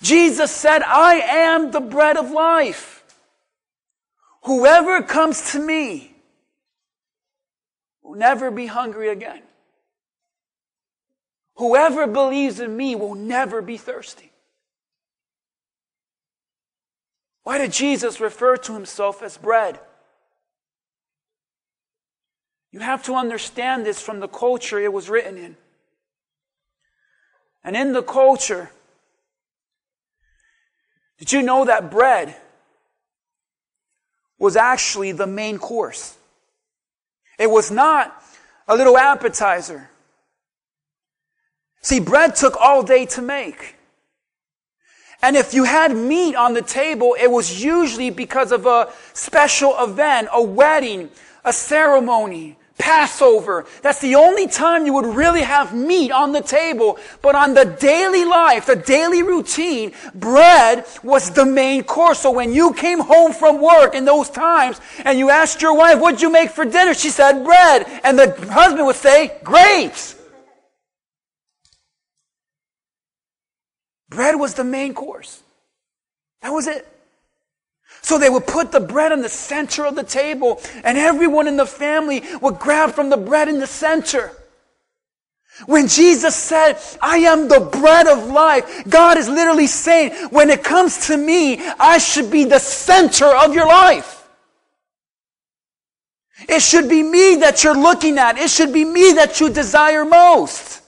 Jesus 0.00 0.50
said, 0.50 0.82
I 0.82 1.14
am 1.20 1.70
the 1.70 1.80
bread 1.80 2.16
of 2.16 2.32
life. 2.32 3.04
Whoever 4.44 5.00
comes 5.02 5.52
to 5.52 5.60
me 5.60 6.12
will 8.02 8.16
never 8.16 8.50
be 8.50 8.66
hungry 8.66 9.10
again. 9.10 9.42
Whoever 11.62 12.08
believes 12.08 12.58
in 12.58 12.76
me 12.76 12.96
will 12.96 13.14
never 13.14 13.62
be 13.62 13.76
thirsty. 13.76 14.32
Why 17.44 17.58
did 17.58 17.70
Jesus 17.70 18.18
refer 18.18 18.56
to 18.56 18.74
himself 18.74 19.22
as 19.22 19.36
bread? 19.36 19.78
You 22.72 22.80
have 22.80 23.04
to 23.04 23.14
understand 23.14 23.86
this 23.86 24.02
from 24.02 24.18
the 24.18 24.26
culture 24.26 24.80
it 24.80 24.92
was 24.92 25.08
written 25.08 25.38
in. 25.38 25.56
And 27.62 27.76
in 27.76 27.92
the 27.92 28.02
culture, 28.02 28.72
did 31.18 31.30
you 31.30 31.42
know 31.42 31.64
that 31.64 31.92
bread 31.92 32.34
was 34.36 34.56
actually 34.56 35.12
the 35.12 35.28
main 35.28 35.58
course? 35.58 36.16
It 37.38 37.48
was 37.48 37.70
not 37.70 38.20
a 38.66 38.74
little 38.74 38.98
appetizer. 38.98 39.90
See, 41.82 42.00
bread 42.00 42.36
took 42.36 42.56
all 42.60 42.82
day 42.82 43.06
to 43.06 43.22
make. 43.22 43.74
And 45.20 45.36
if 45.36 45.54
you 45.54 45.64
had 45.64 45.96
meat 45.96 46.34
on 46.34 46.54
the 46.54 46.62
table, 46.62 47.16
it 47.20 47.30
was 47.30 47.62
usually 47.62 48.10
because 48.10 48.50
of 48.50 48.66
a 48.66 48.92
special 49.14 49.76
event, 49.82 50.28
a 50.32 50.42
wedding, 50.42 51.10
a 51.44 51.52
ceremony, 51.52 52.56
Passover. 52.78 53.66
That's 53.82 54.00
the 54.00 54.16
only 54.16 54.48
time 54.48 54.86
you 54.86 54.94
would 54.94 55.06
really 55.06 55.42
have 55.42 55.72
meat 55.74 56.10
on 56.10 56.32
the 56.32 56.40
table. 56.40 56.98
But 57.20 57.36
on 57.36 57.54
the 57.54 57.64
daily 57.64 58.24
life, 58.24 58.66
the 58.66 58.76
daily 58.76 59.22
routine, 59.22 59.92
bread 60.14 60.84
was 61.04 61.30
the 61.30 61.46
main 61.46 61.84
course. 61.84 62.20
So 62.20 62.32
when 62.32 62.52
you 62.52 62.72
came 62.72 62.98
home 62.98 63.32
from 63.32 63.60
work 63.60 63.94
in 63.94 64.04
those 64.04 64.30
times 64.30 64.80
and 65.04 65.16
you 65.18 65.30
asked 65.30 65.62
your 65.62 65.76
wife, 65.76 66.00
what'd 66.00 66.20
you 66.20 66.30
make 66.30 66.50
for 66.50 66.64
dinner? 66.64 66.94
She 66.94 67.10
said 67.10 67.44
bread. 67.44 67.86
And 68.02 68.18
the 68.18 68.32
husband 68.50 68.86
would 68.86 68.96
say, 68.96 69.38
grapes. 69.44 70.16
Bread 74.12 74.38
was 74.38 74.54
the 74.54 74.64
main 74.64 74.92
course. 74.92 75.42
That 76.42 76.50
was 76.50 76.66
it. 76.66 76.86
So 78.02 78.18
they 78.18 78.28
would 78.28 78.46
put 78.46 78.72
the 78.72 78.80
bread 78.80 79.12
in 79.12 79.22
the 79.22 79.28
center 79.28 79.86
of 79.86 79.94
the 79.94 80.02
table, 80.02 80.60
and 80.84 80.98
everyone 80.98 81.48
in 81.48 81.56
the 81.56 81.66
family 81.66 82.22
would 82.40 82.58
grab 82.58 82.90
from 82.90 83.10
the 83.10 83.16
bread 83.16 83.48
in 83.48 83.58
the 83.58 83.66
center. 83.66 84.32
When 85.66 85.86
Jesus 85.86 86.34
said, 86.34 86.78
I 87.00 87.18
am 87.18 87.48
the 87.48 87.60
bread 87.60 88.06
of 88.06 88.26
life, 88.26 88.84
God 88.88 89.18
is 89.18 89.28
literally 89.28 89.66
saying, 89.66 90.12
when 90.30 90.50
it 90.50 90.64
comes 90.64 91.06
to 91.06 91.16
me, 91.16 91.58
I 91.78 91.98
should 91.98 92.30
be 92.30 92.44
the 92.44 92.58
center 92.58 93.26
of 93.26 93.54
your 93.54 93.66
life. 93.66 94.26
It 96.48 96.60
should 96.60 96.88
be 96.88 97.02
me 97.02 97.36
that 97.36 97.62
you're 97.62 97.78
looking 97.78 98.18
at. 98.18 98.36
It 98.36 98.50
should 98.50 98.72
be 98.72 98.84
me 98.84 99.12
that 99.12 99.40
you 99.40 99.48
desire 99.48 100.04
most. 100.04 100.82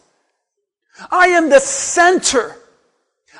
I 1.10 1.28
am 1.28 1.48
the 1.48 1.60
center. 1.60 2.56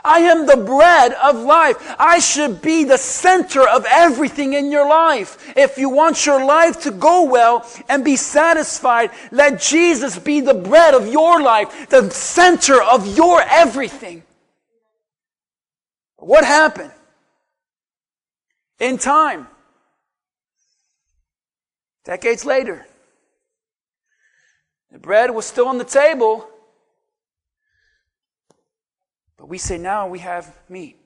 I 0.05 0.19
am 0.19 0.45
the 0.45 0.59
bread 0.59 1.13
of 1.15 1.37
life. 1.37 1.77
I 1.99 2.19
should 2.19 2.61
be 2.61 2.85
the 2.85 2.99
center 2.99 3.67
of 3.67 3.87
everything 3.89 4.53
in 4.53 4.71
your 4.71 4.87
life. 4.87 5.55
If 5.57 5.79
you 5.79 5.89
want 5.89 6.27
your 6.27 6.45
life 6.45 6.83
to 6.83 6.91
go 6.91 7.23
well 7.23 7.67
and 7.89 8.05
be 8.05 8.17
satisfied, 8.17 9.11
let 9.33 9.61
Jesus 9.63 10.19
be 10.19 10.43
the 10.43 10.53
bread 10.53 10.93
of 10.93 11.09
your 11.09 11.41
life, 11.41 11.89
the 11.89 12.11
center 12.11 12.83
of 12.83 13.17
your 13.17 13.41
everything. 13.41 14.23
What 16.17 16.45
happened? 16.45 16.93
In 18.79 18.99
time, 18.99 19.49
decades 22.05 22.45
later, 22.45 22.87
the 24.91 24.99
bread 24.99 25.31
was 25.31 25.47
still 25.47 25.69
on 25.69 25.79
the 25.79 25.85
table, 25.85 26.49
but 29.45 29.51
we 29.51 29.59
say 29.59 29.77
now 29.77 30.07
we 30.07 30.21
have 30.21 30.59
meat. 30.71 30.97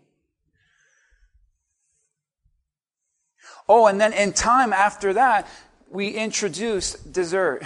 Oh, 3.68 3.88
and 3.88 4.00
then 4.00 4.12
in 4.12 4.32
time 4.32 4.72
after 4.72 5.14
that, 5.14 5.48
we 5.90 6.10
introduce 6.10 6.92
dessert. 6.92 7.64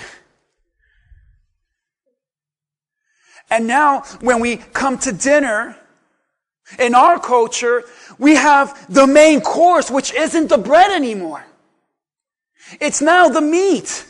And 3.50 3.66
now, 3.66 4.04
when 4.22 4.40
we 4.40 4.56
come 4.56 4.96
to 5.00 5.12
dinner, 5.12 5.76
in 6.78 6.94
our 6.94 7.20
culture, 7.20 7.84
we 8.16 8.36
have 8.36 8.86
the 8.88 9.06
main 9.06 9.42
course, 9.42 9.90
which 9.90 10.14
isn't 10.14 10.48
the 10.48 10.56
bread 10.56 10.90
anymore. 10.90 11.44
It's 12.80 13.02
now 13.02 13.28
the 13.28 13.42
meat. 13.42 14.06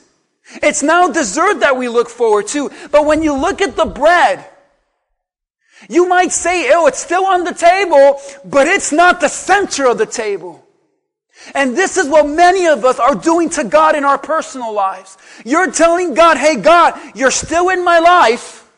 It's 0.62 0.84
now 0.84 1.08
dessert 1.08 1.58
that 1.58 1.76
we 1.76 1.88
look 1.88 2.08
forward 2.08 2.46
to. 2.48 2.70
But 2.92 3.04
when 3.04 3.20
you 3.20 3.34
look 3.34 3.60
at 3.60 3.74
the 3.74 3.86
bread, 3.86 4.46
you 5.88 6.08
might 6.08 6.32
say, 6.32 6.70
oh, 6.72 6.86
it's 6.86 6.98
still 6.98 7.26
on 7.26 7.44
the 7.44 7.54
table, 7.54 8.20
but 8.44 8.66
it's 8.66 8.92
not 8.92 9.20
the 9.20 9.28
center 9.28 9.86
of 9.86 9.98
the 9.98 10.06
table. 10.06 10.64
And 11.54 11.76
this 11.76 11.96
is 11.96 12.08
what 12.08 12.26
many 12.26 12.66
of 12.66 12.84
us 12.84 12.98
are 13.00 13.14
doing 13.14 13.50
to 13.50 13.64
God 13.64 13.96
in 13.96 14.04
our 14.04 14.18
personal 14.18 14.72
lives. 14.72 15.18
You're 15.44 15.70
telling 15.70 16.14
God, 16.14 16.36
hey 16.36 16.56
God, 16.56 16.98
you're 17.16 17.32
still 17.32 17.70
in 17.70 17.84
my 17.84 17.98
life. 17.98 18.68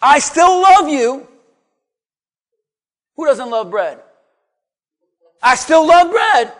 I 0.00 0.18
still 0.18 0.60
love 0.60 0.88
you. 0.88 1.26
Who 3.16 3.26
doesn't 3.26 3.50
love 3.50 3.70
bread? 3.70 4.00
I 5.42 5.54
still 5.54 5.86
love 5.86 6.10
bread. 6.10 6.52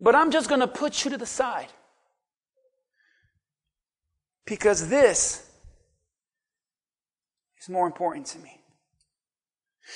But 0.00 0.14
I'm 0.14 0.30
just 0.30 0.48
going 0.48 0.60
to 0.60 0.66
put 0.66 1.04
you 1.04 1.10
to 1.10 1.18
the 1.18 1.26
side. 1.26 1.68
Because 4.46 4.88
this 4.88 5.50
is 7.64 7.68
more 7.68 7.86
important 7.86 8.26
to 8.26 8.38
me. 8.38 8.60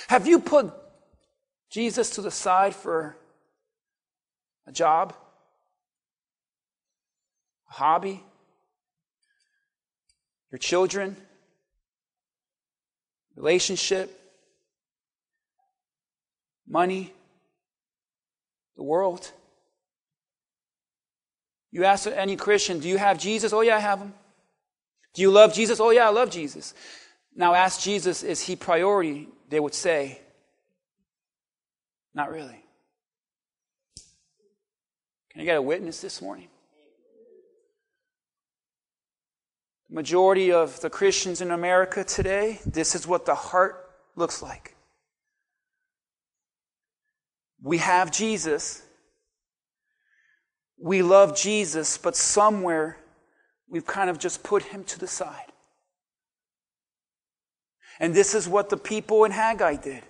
Have 0.07 0.27
you 0.27 0.39
put 0.39 0.71
Jesus 1.71 2.11
to 2.11 2.21
the 2.21 2.31
side 2.31 2.75
for 2.75 3.15
a 4.67 4.71
job, 4.71 5.15
a 7.69 7.73
hobby, 7.73 8.23
your 10.51 10.59
children, 10.59 11.15
relationship, 13.35 14.19
money, 16.67 17.13
the 18.75 18.83
world? 18.83 19.31
You 21.71 21.85
ask 21.85 22.07
any 22.07 22.35
Christian, 22.35 22.79
do 22.79 22.87
you 22.87 22.97
have 22.97 23.19
Jesus? 23.19 23.53
Oh, 23.53 23.61
yeah, 23.61 23.75
I 23.75 23.79
have 23.79 23.99
him. 23.99 24.13
Do 25.13 25.21
you 25.21 25.29
love 25.29 25.53
Jesus? 25.53 25.79
Oh, 25.79 25.91
yeah, 25.91 26.07
I 26.07 26.11
love 26.11 26.31
Jesus. 26.31 26.73
Now 27.39 27.53
ask 27.53 27.79
Jesus, 27.79 28.21
is 28.21 28.41
he 28.41 28.57
priority? 28.57 29.29
They 29.47 29.61
would 29.61 29.73
say, 29.73 30.19
not 32.13 32.31
really. 32.31 32.61
Can 35.31 35.43
I 35.43 35.45
get 35.45 35.55
a 35.55 35.61
witness 35.61 36.01
this 36.01 36.21
morning? 36.21 36.49
The 39.87 39.95
majority 39.95 40.51
of 40.51 40.81
the 40.81 40.89
Christians 40.89 41.39
in 41.39 41.51
America 41.51 42.03
today, 42.03 42.59
this 42.65 42.93
is 42.93 43.07
what 43.07 43.25
the 43.25 43.35
heart 43.35 43.89
looks 44.17 44.41
like. 44.41 44.75
We 47.63 47.77
have 47.77 48.11
Jesus. 48.11 48.81
We 50.77 51.03
love 51.03 51.37
Jesus, 51.37 51.97
but 51.97 52.17
somewhere 52.17 52.97
we've 53.69 53.85
kind 53.85 54.09
of 54.09 54.19
just 54.19 54.43
put 54.43 54.63
him 54.63 54.83
to 54.83 54.99
the 54.99 55.07
side. 55.07 55.48
And 57.99 58.13
this 58.13 58.33
is 58.33 58.47
what 58.47 58.69
the 58.69 58.77
people 58.77 59.25
in 59.25 59.31
Haggai 59.31 59.75
did. 59.75 60.03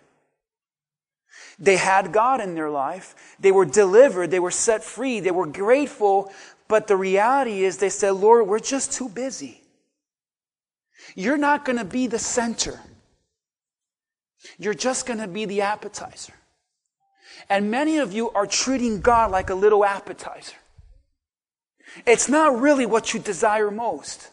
They 1.58 1.75
had 1.75 2.13
God 2.13 2.39
in 2.39 2.56
their 2.56 2.69
life. 2.69 3.36
They 3.39 3.52
were 3.52 3.65
delivered. 3.65 4.32
They 4.32 4.39
were 4.39 4.52
set 4.52 4.84
free. 4.84 5.19
They 5.19 5.32
were 5.32 5.47
grateful. 5.47 6.32
But 6.67 6.88
the 6.88 6.95
reality 6.95 7.63
is 7.63 7.78
they 7.78 7.89
said, 7.89 8.12
Lord, 8.12 8.47
we're 8.47 8.60
just 8.60 8.93
too 8.93 9.10
busy. 9.10 9.62
You're 11.15 11.38
not 11.38 11.65
going 11.65 11.78
to 11.78 11.86
be 11.86 12.08
the 12.08 12.19
center. 12.19 12.80
You're 14.58 14.73
just 14.73 15.06
going 15.06 15.19
to 15.19 15.28
be 15.28 15.45
the 15.45 15.62
appetizer. 15.62 16.34
And 17.49 17.71
many 17.71 17.97
of 17.97 18.13
you 18.13 18.30
are 18.32 18.45
treating 18.45 19.02
God 19.02 19.32
like 19.32 19.49
a 19.49 19.56
little 19.56 19.84
appetizer. 19.84 20.56
It's 22.06 22.30
not 22.30 22.60
really 22.60 22.86
what 22.86 23.13
you 23.13 23.19
desire 23.19 23.71
most. 23.71 24.30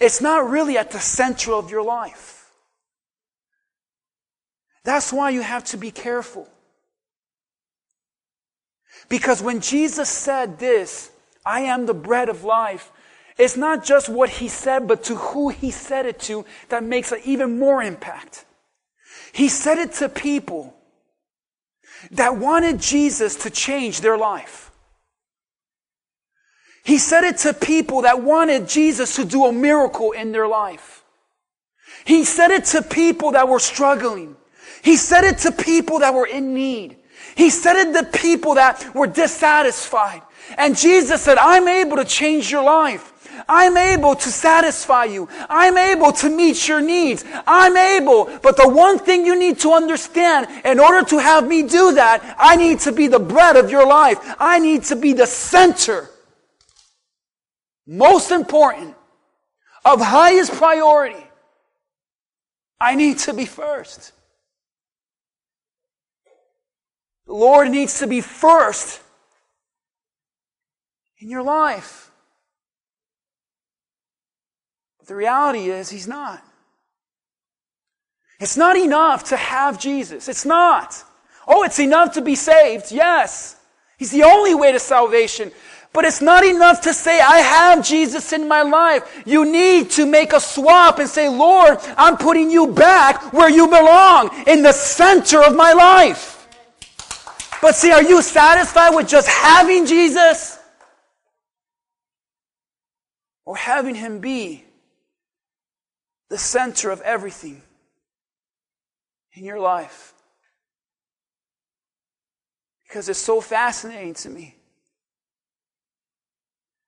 It's 0.00 0.20
not 0.20 0.48
really 0.48 0.76
at 0.76 0.90
the 0.90 1.00
center 1.00 1.52
of 1.52 1.70
your 1.70 1.82
life. 1.82 2.41
That's 4.84 5.12
why 5.12 5.30
you 5.30 5.42
have 5.42 5.64
to 5.66 5.76
be 5.76 5.90
careful. 5.90 6.48
Because 9.08 9.42
when 9.42 9.60
Jesus 9.60 10.08
said 10.08 10.58
this, 10.58 11.10
I 11.44 11.60
am 11.62 11.86
the 11.86 11.94
bread 11.94 12.28
of 12.28 12.44
life, 12.44 12.90
it's 13.38 13.56
not 13.56 13.84
just 13.84 14.08
what 14.08 14.28
he 14.28 14.48
said, 14.48 14.86
but 14.86 15.04
to 15.04 15.16
who 15.16 15.48
he 15.48 15.70
said 15.70 16.06
it 16.06 16.20
to 16.20 16.44
that 16.68 16.84
makes 16.84 17.12
an 17.12 17.20
even 17.24 17.58
more 17.58 17.82
impact. 17.82 18.44
He 19.32 19.48
said 19.48 19.78
it 19.78 19.92
to 19.94 20.08
people 20.08 20.74
that 22.10 22.36
wanted 22.36 22.80
Jesus 22.80 23.36
to 23.36 23.50
change 23.50 24.00
their 24.00 24.18
life. 24.18 24.70
He 26.84 26.98
said 26.98 27.24
it 27.24 27.38
to 27.38 27.54
people 27.54 28.02
that 28.02 28.22
wanted 28.22 28.68
Jesus 28.68 29.16
to 29.16 29.24
do 29.24 29.46
a 29.46 29.52
miracle 29.52 30.12
in 30.12 30.32
their 30.32 30.48
life. 30.48 31.04
He 32.04 32.24
said 32.24 32.50
it 32.50 32.64
to 32.66 32.82
people 32.82 33.32
that 33.32 33.48
were 33.48 33.60
struggling. 33.60 34.36
He 34.82 34.96
said 34.96 35.24
it 35.24 35.38
to 35.38 35.52
people 35.52 36.00
that 36.00 36.12
were 36.12 36.26
in 36.26 36.54
need. 36.54 36.96
He 37.36 37.50
said 37.50 37.76
it 37.76 37.94
to 37.94 38.18
people 38.18 38.56
that 38.56 38.94
were 38.94 39.06
dissatisfied. 39.06 40.22
And 40.58 40.76
Jesus 40.76 41.22
said, 41.22 41.38
I'm 41.38 41.68
able 41.68 41.96
to 41.96 42.04
change 42.04 42.50
your 42.50 42.64
life. 42.64 43.08
I'm 43.48 43.76
able 43.76 44.14
to 44.14 44.28
satisfy 44.28 45.04
you. 45.04 45.28
I'm 45.48 45.78
able 45.78 46.12
to 46.12 46.28
meet 46.28 46.68
your 46.68 46.80
needs. 46.80 47.24
I'm 47.46 47.76
able. 47.76 48.24
But 48.42 48.56
the 48.56 48.68
one 48.68 48.98
thing 48.98 49.24
you 49.24 49.38
need 49.38 49.60
to 49.60 49.72
understand, 49.72 50.48
in 50.64 50.78
order 50.78 51.06
to 51.08 51.18
have 51.18 51.46
me 51.46 51.62
do 51.62 51.94
that, 51.94 52.36
I 52.38 52.56
need 52.56 52.80
to 52.80 52.92
be 52.92 53.06
the 53.06 53.18
bread 53.18 53.56
of 53.56 53.70
your 53.70 53.86
life. 53.86 54.18
I 54.38 54.58
need 54.58 54.84
to 54.84 54.96
be 54.96 55.12
the 55.12 55.26
center. 55.26 56.10
Most 57.86 58.30
important, 58.30 58.94
of 59.84 60.00
highest 60.00 60.52
priority. 60.52 61.26
I 62.80 62.94
need 62.94 63.18
to 63.20 63.32
be 63.32 63.46
first. 63.46 64.12
The 67.21 67.21
Lord 67.32 67.70
needs 67.70 68.00
to 68.00 68.06
be 68.06 68.20
first 68.20 69.00
in 71.18 71.30
your 71.30 71.42
life. 71.42 72.10
But 74.98 75.08
the 75.08 75.16
reality 75.16 75.70
is, 75.70 75.88
He's 75.90 76.06
not. 76.06 76.42
It's 78.38 78.56
not 78.56 78.76
enough 78.76 79.24
to 79.24 79.36
have 79.36 79.78
Jesus. 79.78 80.28
It's 80.28 80.44
not. 80.44 81.02
Oh, 81.46 81.64
it's 81.64 81.78
enough 81.78 82.14
to 82.14 82.22
be 82.22 82.34
saved. 82.34 82.92
Yes. 82.92 83.56
He's 83.98 84.10
the 84.10 84.24
only 84.24 84.54
way 84.54 84.72
to 84.72 84.78
salvation. 84.78 85.52
But 85.92 86.04
it's 86.04 86.22
not 86.22 86.44
enough 86.44 86.80
to 86.82 86.94
say, 86.94 87.20
I 87.20 87.38
have 87.38 87.86
Jesus 87.86 88.32
in 88.32 88.48
my 88.48 88.62
life. 88.62 89.22
You 89.26 89.44
need 89.44 89.90
to 89.92 90.06
make 90.06 90.32
a 90.32 90.40
swap 90.40 90.98
and 90.98 91.08
say, 91.08 91.28
Lord, 91.28 91.78
I'm 91.96 92.16
putting 92.16 92.50
you 92.50 92.68
back 92.68 93.32
where 93.32 93.50
you 93.50 93.66
belong, 93.66 94.30
in 94.46 94.62
the 94.62 94.72
center 94.72 95.42
of 95.42 95.54
my 95.54 95.72
life. 95.72 96.31
But 97.62 97.76
see, 97.76 97.92
are 97.92 98.02
you 98.02 98.20
satisfied 98.22 98.90
with 98.90 99.08
just 99.08 99.28
having 99.28 99.86
Jesus? 99.86 100.58
Or 103.44 103.56
having 103.56 103.94
Him 103.94 104.18
be 104.18 104.64
the 106.28 106.38
center 106.38 106.90
of 106.90 107.00
everything 107.02 107.62
in 109.34 109.44
your 109.44 109.60
life? 109.60 110.12
Because 112.88 113.08
it's 113.08 113.20
so 113.20 113.40
fascinating 113.40 114.14
to 114.14 114.28
me 114.28 114.56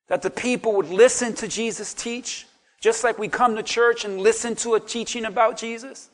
that 0.09 0.23
the 0.23 0.31
people 0.31 0.73
would 0.75 0.91
listen 0.91 1.35
to 1.35 1.47
Jesus 1.47 1.95
teach, 1.95 2.49
just 2.81 3.05
like 3.05 3.17
we 3.17 3.29
come 3.29 3.55
to 3.55 3.63
church 3.63 4.05
and 4.05 4.21
listen 4.21 4.57
to 4.57 4.75
a 4.75 4.81
teaching 4.81 5.25
about 5.25 5.57
Jesus. 5.57 6.11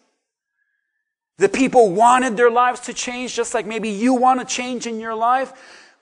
The 1.41 1.49
people 1.49 1.89
wanted 1.89 2.37
their 2.37 2.51
lives 2.51 2.81
to 2.81 2.93
change, 2.93 3.35
just 3.35 3.55
like 3.55 3.65
maybe 3.65 3.89
you 3.89 4.13
want 4.13 4.41
to 4.41 4.45
change 4.47 4.87
in 4.87 5.01
your 5.01 5.15
life. 5.15 5.55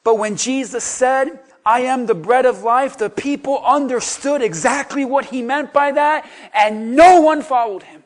But 0.03 0.16
when 0.18 0.35
Jesus 0.35 0.83
said, 0.83 1.38
I 1.64 1.83
am 1.83 2.07
the 2.07 2.14
bread 2.16 2.44
of 2.44 2.64
life, 2.64 2.98
the 2.98 3.09
people 3.09 3.64
understood 3.64 4.42
exactly 4.42 5.05
what 5.05 5.27
he 5.27 5.40
meant 5.42 5.72
by 5.72 5.92
that, 5.92 6.29
and 6.53 6.96
no 6.96 7.20
one 7.20 7.42
followed 7.42 7.85
him. 7.85 8.03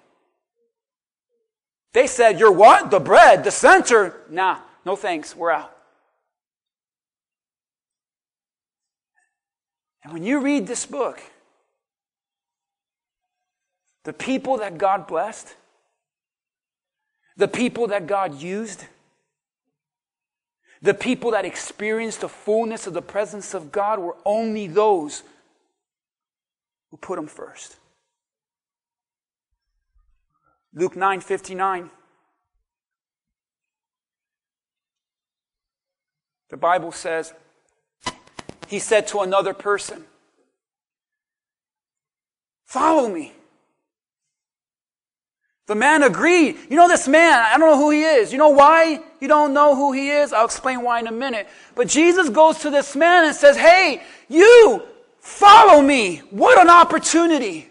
They 1.95 2.07
said, 2.07 2.39
You're 2.39 2.53
what? 2.53 2.91
The 2.91 3.01
bread, 3.01 3.45
the 3.45 3.51
center? 3.51 4.21
Nah, 4.29 4.59
no 4.85 4.95
thanks, 4.95 5.35
we're 5.35 5.53
out. 5.53 5.75
And 10.05 10.13
when 10.13 10.23
you 10.23 10.41
read 10.41 10.67
this 10.67 10.85
book, 10.85 11.23
the 14.05 14.13
people 14.13 14.59
that 14.59 14.77
God 14.77 15.07
blessed, 15.07 15.57
the 17.37 17.49
people 17.49 17.87
that 17.89 18.07
God 18.07 18.41
used, 18.41 18.85
the 20.81 20.95
people 20.95 21.31
that 21.31 21.45
experienced 21.45 22.21
the 22.21 22.29
fullness 22.29 22.87
of 22.87 22.95
the 22.95 23.03
presence 23.03 23.55
of 23.55 23.73
God 23.73 23.99
were 23.99 24.17
only 24.25 24.67
those 24.67 25.23
who 26.91 26.97
put 26.97 27.19
Him 27.19 27.27
first. 27.27 27.77
Luke 30.75 30.97
9 30.97 31.21
59. 31.21 31.91
The 36.51 36.57
Bible 36.59 36.93
says, 36.93 37.33
he 38.73 38.79
said 38.79 39.07
to 39.09 39.21
another 39.21 39.53
person, 39.53 40.05
Follow 42.65 43.07
me. 43.07 43.35
The 45.67 45.75
man 45.75 46.03
agreed. 46.03 46.57
You 46.69 46.77
know 46.77 46.89
this 46.89 47.07
man, 47.07 47.41
I 47.41 47.57
don't 47.57 47.71
know 47.71 47.79
who 47.79 47.91
he 47.91 48.03
is. 48.03 48.33
You 48.33 48.39
know 48.39 48.49
why 48.49 49.01
you 49.21 49.29
don't 49.29 49.55
know 49.55 49.77
who 49.77 49.93
he 49.93 50.11
is? 50.11 50.33
I'll 50.33 50.45
explain 50.45 50.83
why 50.83 50.99
in 50.99 51.07
a 51.07 51.13
minute. 51.13 51.49
But 51.75 51.89
Jesus 51.89 52.29
goes 52.29 52.59
to 52.61 52.71
this 52.71 52.97
man 52.97 53.25
and 53.25 53.35
says, 53.35 53.57
Hey, 53.57 54.03
you, 54.29 54.83
follow 55.21 55.81
me. 55.81 56.19
What 56.31 56.61
an 56.61 56.69
opportunity. 56.69 57.71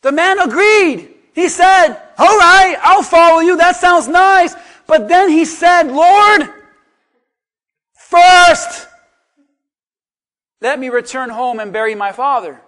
The 0.00 0.12
man 0.12 0.38
agreed. 0.38 1.14
He 1.34 1.48
said, 1.48 1.88
All 2.16 2.38
right, 2.38 2.76
I'll 2.80 3.02
follow 3.02 3.40
you. 3.40 3.56
That 3.58 3.76
sounds 3.76 4.08
nice. 4.08 4.54
But 4.86 5.08
then 5.08 5.28
he 5.28 5.44
said, 5.44 5.88
Lord, 5.88 6.48
first, 7.92 8.88
let 10.60 10.78
me 10.78 10.88
return 10.88 11.28
home 11.28 11.60
and 11.60 11.72
bury 11.72 11.94
my 11.94 12.12
father. 12.12 12.60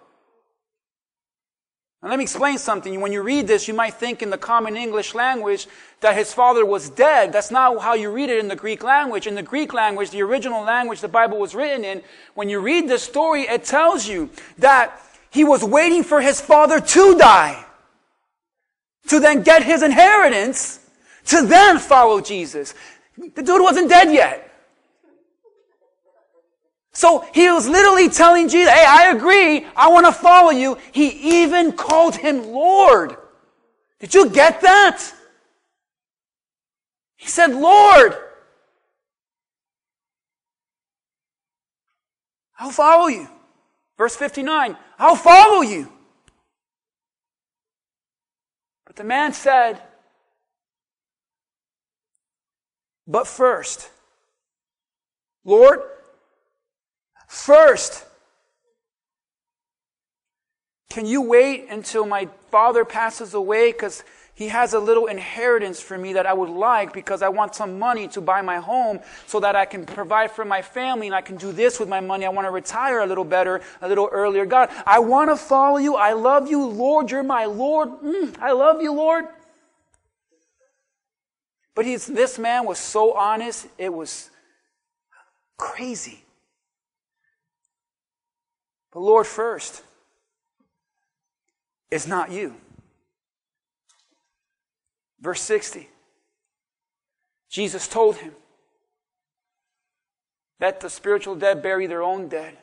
Now, 2.02 2.10
let 2.10 2.18
me 2.18 2.24
explain 2.24 2.58
something. 2.58 3.00
When 3.00 3.12
you 3.12 3.22
read 3.22 3.48
this, 3.48 3.66
you 3.66 3.74
might 3.74 3.94
think 3.94 4.22
in 4.22 4.30
the 4.30 4.38
common 4.38 4.76
English 4.76 5.14
language 5.14 5.66
that 6.00 6.16
his 6.16 6.32
father 6.32 6.64
was 6.64 6.90
dead. 6.90 7.32
That's 7.32 7.50
not 7.50 7.82
how 7.82 7.94
you 7.94 8.10
read 8.12 8.30
it 8.30 8.38
in 8.38 8.46
the 8.46 8.54
Greek 8.54 8.84
language. 8.84 9.26
In 9.26 9.34
the 9.34 9.42
Greek 9.42 9.74
language, 9.74 10.10
the 10.10 10.22
original 10.22 10.62
language 10.62 11.00
the 11.00 11.08
Bible 11.08 11.38
was 11.38 11.56
written 11.56 11.84
in, 11.84 12.02
when 12.34 12.48
you 12.48 12.60
read 12.60 12.88
this 12.88 13.02
story, 13.02 13.42
it 13.42 13.64
tells 13.64 14.06
you 14.06 14.30
that 14.58 15.00
he 15.30 15.42
was 15.42 15.64
waiting 15.64 16.04
for 16.04 16.20
his 16.20 16.40
father 16.40 16.80
to 16.80 17.18
die, 17.18 17.64
to 19.08 19.18
then 19.18 19.42
get 19.42 19.64
his 19.64 19.82
inheritance, 19.82 20.78
to 21.26 21.46
then 21.46 21.80
follow 21.80 22.20
Jesus. 22.20 22.74
The 23.16 23.42
dude 23.42 23.60
wasn't 23.60 23.88
dead 23.88 24.12
yet. 24.12 24.47
So 26.98 27.24
he 27.32 27.48
was 27.48 27.68
literally 27.68 28.08
telling 28.08 28.48
Jesus, 28.48 28.72
hey, 28.72 28.84
I 28.84 29.12
agree. 29.12 29.64
I 29.76 29.86
want 29.86 30.06
to 30.06 30.12
follow 30.12 30.50
you. 30.50 30.76
He 30.90 31.42
even 31.42 31.70
called 31.70 32.16
him 32.16 32.48
Lord. 32.48 33.16
Did 34.00 34.14
you 34.14 34.28
get 34.28 34.62
that? 34.62 35.08
He 37.14 37.28
said, 37.28 37.54
Lord. 37.54 38.16
I'll 42.58 42.72
follow 42.72 43.06
you. 43.06 43.28
Verse 43.96 44.16
59, 44.16 44.76
I'll 44.98 45.14
follow 45.14 45.62
you. 45.62 45.92
But 48.84 48.96
the 48.96 49.04
man 49.04 49.32
said, 49.34 49.80
But 53.06 53.28
first, 53.28 53.88
Lord, 55.44 55.78
First, 57.28 58.06
can 60.88 61.04
you 61.04 61.20
wait 61.22 61.66
until 61.68 62.06
my 62.06 62.28
father 62.50 62.84
passes 62.84 63.34
away? 63.34 63.70
Because 63.70 64.02
he 64.34 64.48
has 64.48 64.72
a 64.72 64.78
little 64.78 65.06
inheritance 65.06 65.80
for 65.80 65.98
me 65.98 66.14
that 66.14 66.24
I 66.24 66.32
would 66.32 66.48
like 66.48 66.92
because 66.94 67.22
I 67.22 67.28
want 67.28 67.54
some 67.54 67.78
money 67.78 68.08
to 68.08 68.20
buy 68.20 68.40
my 68.40 68.58
home 68.58 69.00
so 69.26 69.40
that 69.40 69.56
I 69.56 69.66
can 69.66 69.84
provide 69.84 70.30
for 70.30 70.44
my 70.44 70.62
family 70.62 71.06
and 71.06 71.14
I 71.14 71.20
can 71.20 71.36
do 71.36 71.52
this 71.52 71.78
with 71.78 71.88
my 71.88 72.00
money. 72.00 72.24
I 72.24 72.30
want 72.30 72.46
to 72.46 72.50
retire 72.50 73.00
a 73.00 73.06
little 73.06 73.24
better, 73.24 73.60
a 73.82 73.88
little 73.88 74.08
earlier. 74.10 74.46
God, 74.46 74.70
I 74.86 75.00
want 75.00 75.28
to 75.30 75.36
follow 75.36 75.76
you. 75.76 75.96
I 75.96 76.14
love 76.14 76.48
you, 76.48 76.64
Lord. 76.64 77.10
You're 77.10 77.22
my 77.24 77.44
Lord. 77.44 77.90
Mm, 78.00 78.38
I 78.38 78.52
love 78.52 78.80
you, 78.80 78.92
Lord. 78.92 79.26
But 81.74 81.84
this 81.84 82.38
man 82.38 82.64
was 82.64 82.78
so 82.78 83.12
honest, 83.12 83.66
it 83.76 83.92
was 83.92 84.30
crazy. 85.56 86.24
The 88.92 88.98
Lord 88.98 89.26
first 89.26 89.82
is 91.90 92.06
not 92.06 92.30
you. 92.30 92.54
Verse 95.20 95.40
60. 95.42 95.88
Jesus 97.48 97.88
told 97.88 98.16
him, 98.16 98.32
Let 100.60 100.80
the 100.80 100.90
spiritual 100.90 101.34
dead 101.34 101.62
bury 101.62 101.86
their 101.86 102.02
own 102.02 102.28
dead. 102.28 102.56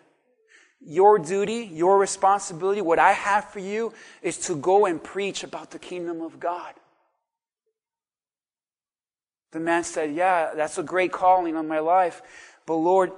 Your 0.80 1.18
duty, 1.18 1.70
your 1.72 1.98
responsibility, 1.98 2.82
what 2.82 3.00
I 3.00 3.14
have 3.14 3.50
for 3.50 3.60
you 3.60 3.94
is 4.22 4.38
to 4.40 4.56
go 4.56 4.86
and 4.86 5.04
preach 5.04 5.44
about 5.44 5.72
the 5.72 5.80
kingdom 5.80 6.22
of 6.22 6.40
God. 6.40 6.74
The 9.52 9.60
man 9.60 9.84
said, 9.84 10.14
Yeah, 10.14 10.52
that's 10.56 10.78
a 10.78 10.84
great 10.84 11.12
calling 11.12 11.56
on 11.56 11.68
my 11.68 11.80
life. 11.80 12.22
But 12.66 12.76
Lord, 12.76 13.12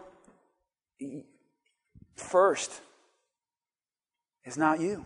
first 2.15 2.81
is 4.47 4.57
not 4.57 4.79
you. 4.79 5.03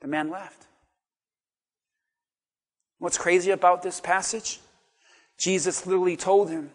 The 0.00 0.06
man 0.06 0.30
left. 0.30 0.66
What's 2.98 3.18
crazy 3.18 3.50
about 3.50 3.82
this 3.82 4.00
passage? 4.00 4.60
Jesus 5.36 5.84
literally 5.84 6.16
told 6.16 6.48
him 6.48 6.70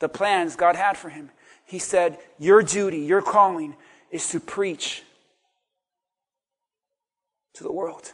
the 0.00 0.08
plans 0.08 0.56
God 0.56 0.74
had 0.74 0.96
for 0.96 1.10
him. 1.10 1.30
He 1.64 1.78
said, 1.78 2.18
Your 2.38 2.62
duty, 2.62 2.98
your 2.98 3.22
calling 3.22 3.76
is 4.10 4.28
to 4.30 4.40
preach 4.40 5.04
to 7.54 7.62
the 7.62 7.72
world. 7.72 8.12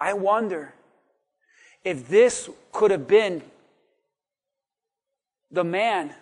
I 0.00 0.14
wonder 0.14 0.74
if 1.84 2.08
this 2.08 2.50
could 2.72 2.90
have 2.90 3.06
been 3.06 3.42
the 5.50 5.64
man 5.64 6.14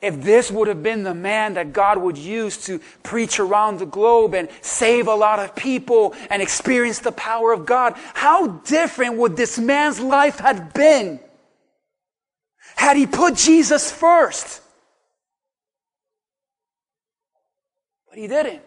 if 0.00 0.22
this 0.22 0.50
would 0.50 0.68
have 0.68 0.82
been 0.82 1.02
the 1.02 1.14
man 1.14 1.54
that 1.54 1.72
God 1.72 1.98
would 1.98 2.18
use 2.18 2.64
to 2.66 2.80
preach 3.02 3.40
around 3.40 3.78
the 3.78 3.86
globe 3.86 4.34
and 4.34 4.48
save 4.60 5.08
a 5.08 5.14
lot 5.14 5.38
of 5.38 5.56
people 5.56 6.14
and 6.30 6.42
experience 6.42 6.98
the 6.98 7.12
power 7.12 7.52
of 7.52 7.66
God, 7.66 7.94
how 8.14 8.48
different 8.48 9.16
would 9.16 9.36
this 9.36 9.58
man's 9.58 10.00
life 10.00 10.38
have 10.38 10.74
been 10.74 11.20
had 12.76 12.96
he 12.96 13.06
put 13.06 13.36
Jesus 13.36 13.90
first? 13.90 14.60
But 18.08 18.18
he 18.18 18.28
didn't. 18.28 18.62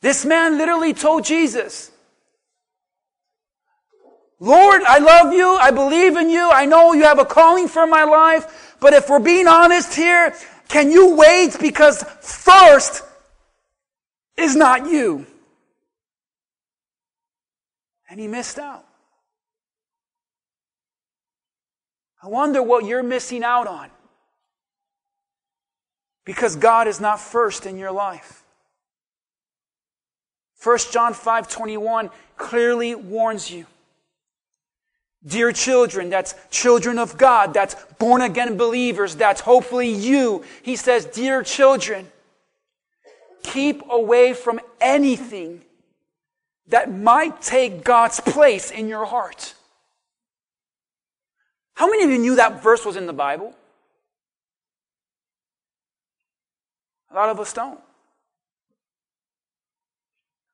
This 0.00 0.24
man 0.24 0.58
literally 0.58 0.92
told 0.92 1.24
Jesus, 1.24 1.90
Lord, 4.40 4.82
I 4.82 4.98
love 4.98 5.32
you. 5.32 5.48
I 5.48 5.70
believe 5.70 6.16
in 6.16 6.28
you. 6.28 6.50
I 6.50 6.66
know 6.66 6.92
you 6.92 7.04
have 7.04 7.18
a 7.18 7.24
calling 7.24 7.68
for 7.68 7.86
my 7.86 8.04
life. 8.04 8.76
But 8.80 8.92
if 8.92 9.08
we're 9.08 9.20
being 9.20 9.46
honest 9.46 9.94
here, 9.94 10.34
can 10.68 10.90
you 10.90 11.14
wait? 11.16 11.58
Because 11.60 12.02
first 12.20 13.02
is 14.36 14.56
not 14.56 14.86
you. 14.90 15.26
And 18.10 18.20
he 18.20 18.28
missed 18.28 18.58
out. 18.58 18.84
I 22.22 22.28
wonder 22.28 22.62
what 22.62 22.84
you're 22.84 23.02
missing 23.02 23.44
out 23.44 23.66
on. 23.66 23.90
Because 26.24 26.56
God 26.56 26.88
is 26.88 27.00
not 27.00 27.20
first 27.20 27.66
in 27.66 27.76
your 27.76 27.92
life. 27.92 28.42
1 30.62 30.78
John 30.90 31.12
5 31.12 31.48
21 31.48 32.10
clearly 32.36 32.94
warns 32.94 33.50
you. 33.50 33.66
Dear 35.26 35.52
children, 35.52 36.10
that's 36.10 36.34
children 36.50 36.98
of 36.98 37.16
God, 37.16 37.54
that's 37.54 37.76
born 37.98 38.20
again 38.20 38.56
believers, 38.56 39.14
that's 39.14 39.40
hopefully 39.40 39.88
you. 39.88 40.44
He 40.62 40.76
says, 40.76 41.06
Dear 41.06 41.42
children, 41.42 42.06
keep 43.42 43.82
away 43.90 44.34
from 44.34 44.60
anything 44.80 45.62
that 46.68 46.92
might 46.92 47.40
take 47.40 47.84
God's 47.84 48.20
place 48.20 48.70
in 48.70 48.88
your 48.88 49.06
heart. 49.06 49.54
How 51.74 51.88
many 51.88 52.04
of 52.04 52.10
you 52.10 52.18
knew 52.18 52.36
that 52.36 52.62
verse 52.62 52.84
was 52.84 52.96
in 52.96 53.06
the 53.06 53.12
Bible? 53.12 53.54
A 57.10 57.14
lot 57.14 57.28
of 57.28 57.40
us 57.40 57.52
don't. 57.52 57.80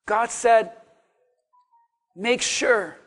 God 0.05 0.29
said, 0.29 0.71
make 2.15 2.41
sure 2.41 2.97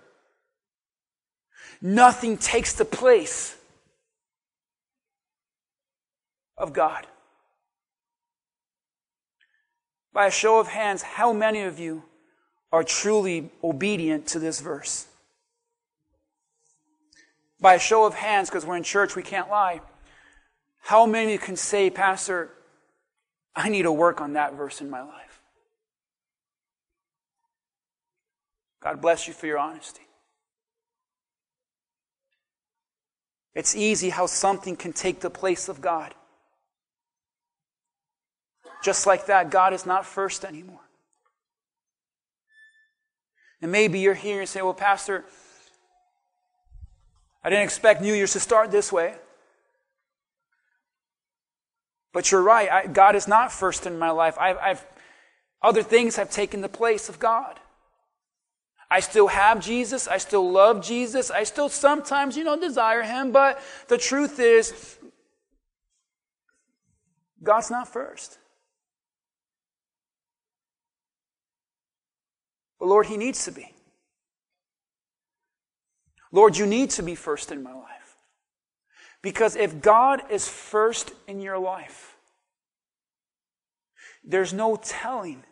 Nothing 1.87 2.39
takes 2.39 2.73
the 2.73 2.87
place 2.87 3.55
of 6.57 6.73
God. 6.73 7.07
By 10.15 10.29
a 10.29 10.31
show 10.31 10.59
of 10.59 10.69
hands, 10.69 11.03
how 11.03 11.35
many 11.35 11.61
of 11.61 11.79
you 11.79 12.05
are 12.73 12.83
truly 12.83 13.51
obedient 13.63 14.27
to 14.29 14.39
this 14.39 14.63
verse? 14.63 15.07
By 17.61 17.75
a 17.75 17.79
show 17.79 18.07
of 18.07 18.15
hands, 18.15 18.49
because 18.49 18.65
we're 18.65 18.79
in 18.79 18.83
church, 18.83 19.15
we 19.15 19.23
can't 19.23 19.51
lie. 19.51 19.83
How 20.81 21.05
many 21.05 21.37
can 21.37 21.55
say, 21.55 21.91
Pastor, 21.91 22.49
I 23.55 23.69
need 23.69 23.83
to 23.83 23.93
work 23.93 24.23
on 24.23 24.33
that 24.33 24.55
verse 24.55 24.81
in 24.81 24.89
my 24.89 25.03
life? 25.03 25.43
God 28.83 29.03
bless 29.03 29.29
you 29.29 29.35
for 29.35 29.47
your 29.47 29.59
honesty. 29.59 30.01
It's 33.55 33.77
easy 33.77 34.11
how 34.11 34.27
something 34.27 34.77
can 34.77 34.93
take 34.93 35.21
the 35.21 35.31
place 35.31 35.69
of 35.69 35.81
God. 35.81 36.15
Just 38.83 39.07
like 39.07 39.27
that, 39.27 39.51
God 39.51 39.73
is 39.73 39.87
not 39.87 40.05
first 40.05 40.45
anymore. 40.45 40.81
And 43.63 43.73
maybe 43.73 44.01
you're 44.01 44.13
here 44.15 44.41
and 44.41 44.49
say, 44.49 44.61
well, 44.61 44.75
Pastor, 44.75 45.25
I 47.43 47.51
didn't 47.51 47.65
expect 47.65 48.03
New 48.03 48.13
Year's 48.13 48.33
to 48.33 48.41
start 48.41 48.71
this 48.71 48.93
way. 48.93 49.15
But 52.13 52.31
you're 52.31 52.43
right. 52.43 52.71
I, 52.71 52.87
God 52.87 53.17
is 53.17 53.27
not 53.27 53.53
first 53.53 53.87
in 53.87 53.99
my 53.99 54.11
life. 54.11 54.37
I've, 54.39 54.59
I've, 54.59 54.87
other 55.63 55.83
things 55.83 56.17
have 56.17 56.31
taken 56.31 56.61
the 56.61 56.69
place 56.69 57.09
of 57.09 57.19
God. 57.19 57.59
I 58.95 59.01
still 59.01 59.27
have 59.27 59.59
Jesus. 59.59 60.07
I 60.07 60.19
still 60.19 60.49
love 60.49 60.81
Jesus. 60.81 61.29
I 61.29 61.43
still 61.43 61.69
sometimes, 61.69 62.37
you 62.37 62.45
know, 62.45 62.57
desire 62.61 63.03
him. 63.03 63.33
But 63.33 63.61
the 63.89 63.99
truth 63.99 64.39
is, 64.39 64.97
God's 67.43 67.73
not 67.73 67.89
first. 67.93 68.39
But 72.79 72.87
Lord, 72.87 73.07
he 73.07 73.17
needs 73.17 73.47
to 73.47 73.51
be. 73.51 73.75
Lord, 76.31 76.57
you 76.57 76.65
need 76.65 76.91
to 76.91 77.03
be 77.03 77.17
first 77.17 77.51
in 77.51 77.65
my 77.65 77.75
life. 77.75 78.17
Because 79.23 79.57
if 79.57 79.83
God 79.83 80.23
is 80.31 80.47
first 80.47 81.11
in 81.27 81.41
your 81.41 81.59
life, 81.59 82.17
there's 84.23 84.53
no 84.53 84.77
telling 84.77 85.43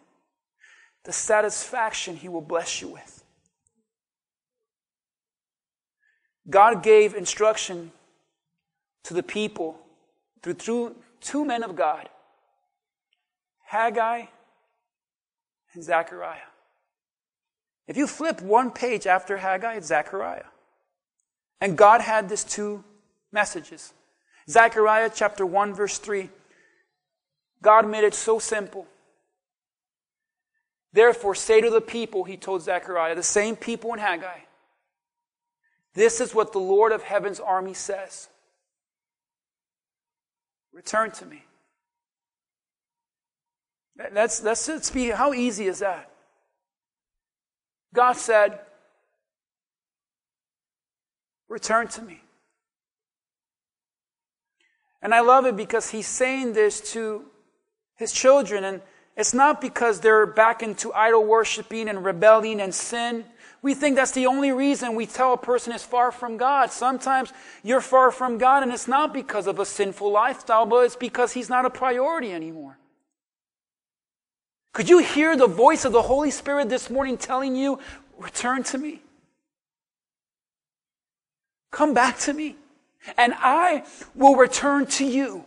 the 1.02 1.12
satisfaction 1.12 2.14
he 2.14 2.28
will 2.28 2.40
bless 2.40 2.80
you 2.80 2.86
with. 2.86 3.21
God 6.48 6.82
gave 6.82 7.14
instruction 7.14 7.92
to 9.04 9.14
the 9.14 9.22
people 9.22 9.78
through, 10.42 10.54
through 10.54 10.96
two 11.20 11.44
men 11.44 11.62
of 11.62 11.76
God, 11.76 12.08
Haggai 13.64 14.24
and 15.74 15.82
Zechariah. 15.82 16.38
If 17.86 17.96
you 17.96 18.06
flip 18.06 18.40
one 18.40 18.70
page 18.70 19.06
after 19.06 19.36
Haggai, 19.36 19.74
it's 19.74 19.88
Zechariah. 19.88 20.44
And 21.60 21.76
God 21.76 22.00
had 22.00 22.28
these 22.28 22.44
two 22.44 22.84
messages. 23.32 23.92
Zechariah 24.48 25.10
chapter 25.14 25.46
1 25.46 25.74
verse 25.74 25.98
3. 25.98 26.28
God 27.62 27.88
made 27.88 28.04
it 28.04 28.14
so 28.14 28.38
simple. 28.38 28.86
Therefore 30.92 31.34
say 31.34 31.60
to 31.60 31.70
the 31.70 31.80
people, 31.80 32.24
he 32.24 32.36
told 32.36 32.62
Zechariah, 32.62 33.14
the 33.14 33.22
same 33.22 33.56
people 33.56 33.92
in 33.92 33.98
Haggai, 34.00 34.40
this 35.94 36.20
is 36.20 36.34
what 36.34 36.52
the 36.52 36.58
Lord 36.58 36.92
of 36.92 37.02
heaven's 37.02 37.40
army 37.40 37.74
says 37.74 38.28
Return 40.72 41.10
to 41.12 41.26
me. 41.26 41.44
That's, 44.12 44.42
let's 44.42 44.90
be, 44.90 45.10
how 45.10 45.34
easy 45.34 45.66
is 45.66 45.80
that? 45.80 46.10
God 47.94 48.14
said, 48.14 48.58
Return 51.48 51.88
to 51.88 52.02
me. 52.02 52.22
And 55.02 55.12
I 55.12 55.20
love 55.20 55.44
it 55.44 55.56
because 55.56 55.90
he's 55.90 56.06
saying 56.06 56.54
this 56.54 56.92
to 56.92 57.26
his 57.96 58.12
children, 58.12 58.64
and 58.64 58.80
it's 59.16 59.34
not 59.34 59.60
because 59.60 60.00
they're 60.00 60.24
back 60.24 60.62
into 60.62 60.92
idol 60.94 61.24
worshiping 61.24 61.88
and 61.88 62.04
rebelling 62.04 62.60
and 62.60 62.74
sin. 62.74 63.26
We 63.62 63.74
think 63.74 63.94
that's 63.94 64.10
the 64.10 64.26
only 64.26 64.50
reason 64.50 64.96
we 64.96 65.06
tell 65.06 65.32
a 65.32 65.38
person 65.38 65.72
is 65.72 65.84
far 65.84 66.10
from 66.10 66.36
God. 66.36 66.72
Sometimes 66.72 67.32
you're 67.62 67.80
far 67.80 68.10
from 68.10 68.36
God 68.36 68.64
and 68.64 68.72
it's 68.72 68.88
not 68.88 69.14
because 69.14 69.46
of 69.46 69.60
a 69.60 69.64
sinful 69.64 70.10
lifestyle, 70.10 70.66
but 70.66 70.84
it's 70.84 70.96
because 70.96 71.32
He's 71.32 71.48
not 71.48 71.64
a 71.64 71.70
priority 71.70 72.32
anymore. 72.32 72.76
Could 74.72 74.88
you 74.88 74.98
hear 74.98 75.36
the 75.36 75.46
voice 75.46 75.84
of 75.84 75.92
the 75.92 76.02
Holy 76.02 76.32
Spirit 76.32 76.68
this 76.68 76.90
morning 76.90 77.16
telling 77.16 77.54
you, 77.54 77.78
return 78.18 78.64
to 78.64 78.78
me? 78.78 79.00
Come 81.70 81.94
back 81.94 82.18
to 82.20 82.32
me 82.32 82.56
and 83.16 83.32
I 83.36 83.84
will 84.14 84.34
return 84.34 84.86
to 84.86 85.04
you. 85.04 85.44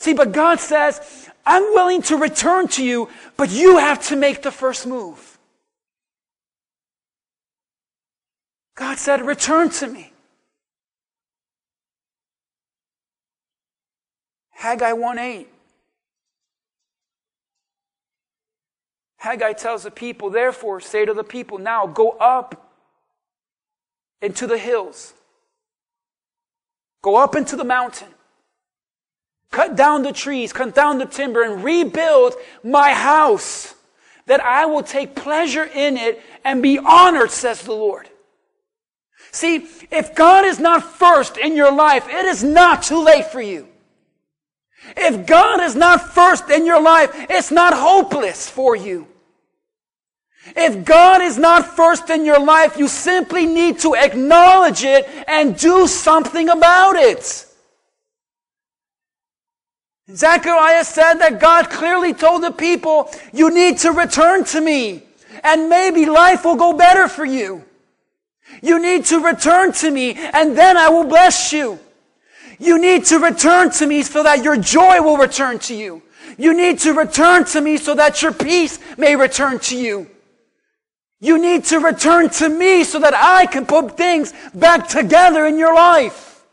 See, 0.00 0.14
but 0.14 0.32
God 0.32 0.60
says, 0.60 1.28
I'm 1.44 1.62
willing 1.74 2.02
to 2.02 2.16
return 2.16 2.68
to 2.68 2.84
you, 2.84 3.08
but 3.36 3.50
you 3.50 3.78
have 3.78 4.06
to 4.08 4.16
make 4.16 4.42
the 4.42 4.52
first 4.52 4.86
move. 4.86 5.37
God 8.78 8.96
said, 8.96 9.26
Return 9.26 9.70
to 9.70 9.88
me. 9.88 10.12
Haggai 14.50 14.92
1 14.92 15.18
8. 15.18 15.48
Haggai 19.16 19.52
tells 19.54 19.82
the 19.82 19.90
people, 19.90 20.30
therefore, 20.30 20.80
say 20.80 21.04
to 21.04 21.12
the 21.12 21.24
people, 21.24 21.58
now 21.58 21.88
go 21.88 22.10
up 22.20 22.70
into 24.22 24.46
the 24.46 24.58
hills. 24.58 25.12
Go 27.02 27.16
up 27.16 27.34
into 27.34 27.56
the 27.56 27.64
mountain. 27.64 28.08
Cut 29.50 29.74
down 29.74 30.04
the 30.04 30.12
trees, 30.12 30.52
cut 30.52 30.72
down 30.72 30.98
the 30.98 31.06
timber, 31.06 31.42
and 31.42 31.64
rebuild 31.64 32.34
my 32.62 32.92
house, 32.92 33.74
that 34.26 34.40
I 34.40 34.66
will 34.66 34.84
take 34.84 35.16
pleasure 35.16 35.64
in 35.64 35.96
it 35.96 36.22
and 36.44 36.62
be 36.62 36.78
honored, 36.78 37.32
says 37.32 37.62
the 37.62 37.72
Lord. 37.72 38.08
See, 39.30 39.66
if 39.90 40.14
God 40.14 40.44
is 40.44 40.58
not 40.58 40.82
first 40.82 41.36
in 41.36 41.54
your 41.54 41.72
life, 41.72 42.08
it 42.08 42.24
is 42.24 42.42
not 42.42 42.82
too 42.82 43.02
late 43.02 43.26
for 43.26 43.40
you. 43.40 43.68
If 44.96 45.26
God 45.26 45.60
is 45.60 45.76
not 45.76 46.12
first 46.12 46.48
in 46.50 46.64
your 46.64 46.80
life, 46.80 47.10
it's 47.28 47.50
not 47.50 47.74
hopeless 47.74 48.48
for 48.48 48.74
you. 48.74 49.06
If 50.56 50.84
God 50.84 51.20
is 51.20 51.36
not 51.36 51.66
first 51.66 52.08
in 52.08 52.24
your 52.24 52.40
life, 52.40 52.78
you 52.78 52.88
simply 52.88 53.44
need 53.44 53.80
to 53.80 53.94
acknowledge 53.94 54.82
it 54.82 55.06
and 55.26 55.58
do 55.58 55.86
something 55.86 56.48
about 56.48 56.96
it. 56.96 57.44
Zechariah 60.10 60.84
said 60.84 61.14
that 61.14 61.38
God 61.38 61.68
clearly 61.68 62.14
told 62.14 62.42
the 62.42 62.50
people, 62.50 63.10
you 63.32 63.52
need 63.52 63.78
to 63.78 63.92
return 63.92 64.44
to 64.46 64.60
me 64.60 65.02
and 65.44 65.68
maybe 65.68 66.06
life 66.06 66.46
will 66.46 66.56
go 66.56 66.72
better 66.72 67.08
for 67.08 67.26
you. 67.26 67.64
You 68.62 68.80
need 68.80 69.04
to 69.06 69.20
return 69.20 69.72
to 69.72 69.90
me 69.90 70.14
and 70.14 70.56
then 70.56 70.76
I 70.76 70.88
will 70.88 71.04
bless 71.04 71.52
you. 71.52 71.78
You 72.58 72.80
need 72.80 73.04
to 73.06 73.18
return 73.18 73.70
to 73.72 73.86
me 73.86 74.02
so 74.02 74.22
that 74.22 74.42
your 74.42 74.56
joy 74.56 75.00
will 75.00 75.16
return 75.16 75.58
to 75.60 75.74
you. 75.74 76.02
You 76.36 76.54
need 76.54 76.78
to 76.80 76.92
return 76.92 77.44
to 77.46 77.60
me 77.60 77.76
so 77.76 77.94
that 77.94 78.22
your 78.22 78.32
peace 78.32 78.78
may 78.96 79.16
return 79.16 79.58
to 79.60 79.76
you. 79.76 80.08
You 81.20 81.40
need 81.40 81.64
to 81.66 81.78
return 81.78 82.30
to 82.30 82.48
me 82.48 82.84
so 82.84 83.00
that 83.00 83.14
I 83.14 83.46
can 83.46 83.66
put 83.66 83.96
things 83.96 84.32
back 84.54 84.88
together 84.88 85.46
in 85.46 85.58
your 85.58 85.74
life. 85.74 86.44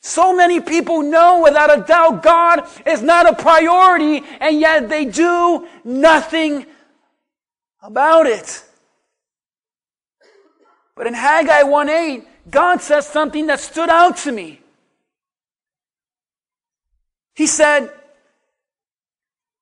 So 0.00 0.34
many 0.34 0.60
people 0.60 1.00
know 1.02 1.42
without 1.42 1.78
a 1.78 1.82
doubt 1.82 2.22
God 2.22 2.66
is 2.84 3.02
not 3.02 3.28
a 3.28 3.34
priority 3.34 4.22
and 4.40 4.60
yet 4.60 4.88
they 4.88 5.04
do 5.04 5.66
nothing 5.84 6.66
about 7.80 8.26
it. 8.26 8.64
But 10.94 11.06
in 11.06 11.14
Haggai 11.14 11.62
1:8, 11.62 12.26
God 12.50 12.82
says 12.82 13.06
something 13.06 13.46
that 13.46 13.60
stood 13.60 13.88
out 13.88 14.18
to 14.18 14.32
me. 14.32 14.60
He 17.34 17.46
said, 17.46 17.90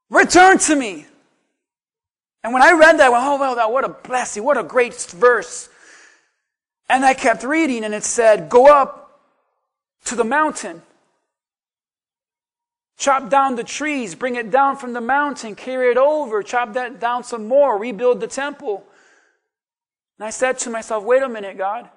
Return 0.09 0.59
to 0.59 0.75
me. 0.75 1.07
And 2.43 2.53
when 2.53 2.63
I 2.63 2.73
read 2.73 2.99
that, 2.99 3.07
I 3.07 3.09
went, 3.11 3.25
oh, 3.25 3.39
well, 3.39 3.55
that 3.57 3.71
what 3.71 3.85
a 3.85 3.91
blessing, 3.91 4.43
what 4.43 4.57
a 4.57 4.65
great 4.65 4.95
verse. 4.95 5.69
And 6.89 7.05
I 7.05 7.15
kept 7.15 7.45
reading, 7.45 7.85
and 7.85 7.95
it 7.95 8.03
said, 8.03 8.49
Go 8.49 8.67
up 8.67 9.21
to 10.07 10.17
the 10.17 10.25
mountain. 10.25 10.83
Chop 12.97 13.31
down 13.31 13.57
the 13.57 13.65
trees, 13.65 14.15
bring 14.15 14.37
it 14.37 14.51
down 14.51 14.77
from 14.77 14.93
the 14.93 15.01
mountain, 15.01 15.55
carry 15.55 15.91
it 15.91 15.97
over, 15.97 16.43
chop 16.43 16.75
that 16.75 17.01
down 17.01 17.25
some 17.25 17.49
more, 17.49 17.79
rebuild 17.79 18.21
the 18.21 18.27
temple. 18.27 18.85
And 20.21 20.27
I 20.27 20.31
said 20.31 20.59
to 20.59 20.71
myself, 20.71 21.03
wait 21.03 21.23
a 21.23 21.29
minute, 21.31 21.57
God. 21.57 21.89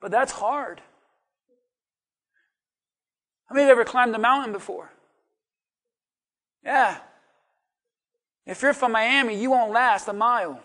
But 0.00 0.10
that's 0.10 0.32
hard. 0.32 0.80
How 3.46 3.54
many 3.54 3.66
you 3.66 3.70
ever 3.70 3.84
climbed 3.84 4.12
a 4.16 4.18
mountain 4.18 4.52
before? 4.52 4.90
Yeah. 6.64 6.98
If 8.44 8.60
you're 8.60 8.74
from 8.74 8.90
Miami, 8.90 9.40
you 9.40 9.52
won't 9.52 9.70
last 9.70 10.08
a 10.08 10.12
mile. 10.12 10.60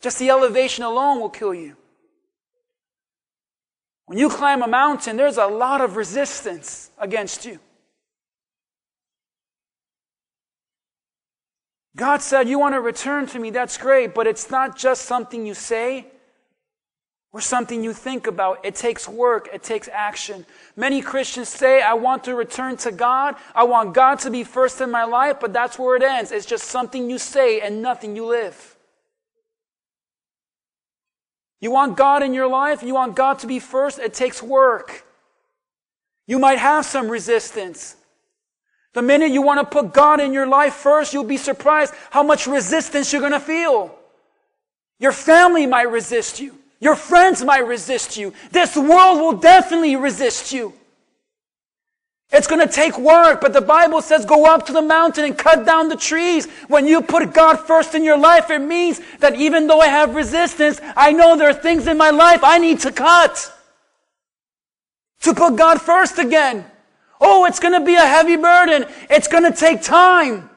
Just 0.00 0.20
the 0.20 0.30
elevation 0.30 0.84
alone 0.84 1.18
will 1.18 1.28
kill 1.28 1.52
you. 1.52 1.76
When 4.04 4.18
you 4.18 4.28
climb 4.28 4.62
a 4.62 4.68
mountain, 4.68 5.16
there's 5.16 5.36
a 5.36 5.46
lot 5.46 5.80
of 5.80 5.96
resistance 5.96 6.92
against 6.96 7.44
you. 7.44 7.58
God 11.96 12.20
said, 12.20 12.48
You 12.48 12.58
want 12.58 12.74
to 12.74 12.80
return 12.80 13.26
to 13.28 13.38
me, 13.38 13.50
that's 13.50 13.78
great, 13.78 14.14
but 14.14 14.26
it's 14.26 14.50
not 14.50 14.76
just 14.76 15.02
something 15.02 15.46
you 15.46 15.54
say, 15.54 16.06
or 17.32 17.40
something 17.40 17.82
you 17.82 17.92
think 17.92 18.26
about. 18.26 18.64
It 18.64 18.74
takes 18.74 19.08
work, 19.08 19.48
it 19.52 19.62
takes 19.62 19.88
action. 19.88 20.44
Many 20.76 21.00
Christians 21.00 21.48
say, 21.48 21.80
I 21.82 21.94
want 21.94 22.24
to 22.24 22.34
return 22.34 22.76
to 22.78 22.92
God. 22.92 23.36
I 23.54 23.64
want 23.64 23.94
God 23.94 24.18
to 24.20 24.30
be 24.30 24.44
first 24.44 24.80
in 24.80 24.90
my 24.90 25.04
life, 25.04 25.40
but 25.40 25.52
that's 25.52 25.78
where 25.78 25.96
it 25.96 26.02
ends. 26.02 26.32
It's 26.32 26.46
just 26.46 26.64
something 26.64 27.10
you 27.10 27.18
say 27.18 27.60
and 27.60 27.82
nothing 27.82 28.14
you 28.14 28.26
live. 28.26 28.76
You 31.60 31.70
want 31.70 31.96
God 31.96 32.22
in 32.22 32.34
your 32.34 32.46
life, 32.46 32.82
you 32.82 32.94
want 32.94 33.16
God 33.16 33.38
to 33.40 33.46
be 33.46 33.58
first, 33.58 33.98
it 33.98 34.12
takes 34.12 34.42
work. 34.42 35.04
You 36.26 36.38
might 36.38 36.58
have 36.58 36.84
some 36.84 37.08
resistance. 37.08 37.96
The 38.96 39.02
minute 39.02 39.30
you 39.30 39.42
want 39.42 39.60
to 39.60 39.66
put 39.66 39.92
God 39.92 40.20
in 40.20 40.32
your 40.32 40.46
life 40.46 40.72
first, 40.72 41.12
you'll 41.12 41.22
be 41.22 41.36
surprised 41.36 41.92
how 42.08 42.22
much 42.22 42.46
resistance 42.46 43.12
you're 43.12 43.20
going 43.20 43.32
to 43.32 43.38
feel. 43.38 43.94
Your 44.98 45.12
family 45.12 45.66
might 45.66 45.90
resist 45.90 46.40
you. 46.40 46.54
Your 46.80 46.96
friends 46.96 47.44
might 47.44 47.66
resist 47.66 48.16
you. 48.16 48.32
This 48.52 48.74
world 48.74 49.20
will 49.20 49.34
definitely 49.34 49.96
resist 49.96 50.50
you. 50.50 50.72
It's 52.32 52.46
going 52.46 52.66
to 52.66 52.72
take 52.72 52.98
work, 52.98 53.42
but 53.42 53.52
the 53.52 53.60
Bible 53.60 54.00
says 54.00 54.24
go 54.24 54.46
up 54.46 54.64
to 54.64 54.72
the 54.72 54.80
mountain 54.80 55.26
and 55.26 55.36
cut 55.36 55.66
down 55.66 55.90
the 55.90 55.96
trees. 55.96 56.46
When 56.68 56.86
you 56.86 57.02
put 57.02 57.34
God 57.34 57.56
first 57.60 57.94
in 57.94 58.02
your 58.02 58.16
life, 58.16 58.48
it 58.48 58.60
means 58.60 59.02
that 59.18 59.36
even 59.36 59.66
though 59.66 59.80
I 59.80 59.88
have 59.88 60.14
resistance, 60.14 60.80
I 60.96 61.12
know 61.12 61.36
there 61.36 61.50
are 61.50 61.52
things 61.52 61.86
in 61.86 61.98
my 61.98 62.08
life 62.08 62.42
I 62.42 62.56
need 62.56 62.80
to 62.80 62.92
cut. 62.92 63.52
To 65.20 65.34
put 65.34 65.56
God 65.56 65.82
first 65.82 66.18
again. 66.18 66.64
Oh, 67.20 67.46
it's 67.46 67.60
going 67.60 67.78
to 67.78 67.84
be 67.84 67.94
a 67.94 68.06
heavy 68.06 68.36
burden. 68.36 68.86
It's 69.08 69.28
going 69.28 69.44
to 69.44 69.56
take 69.56 69.82
time. 69.82 70.50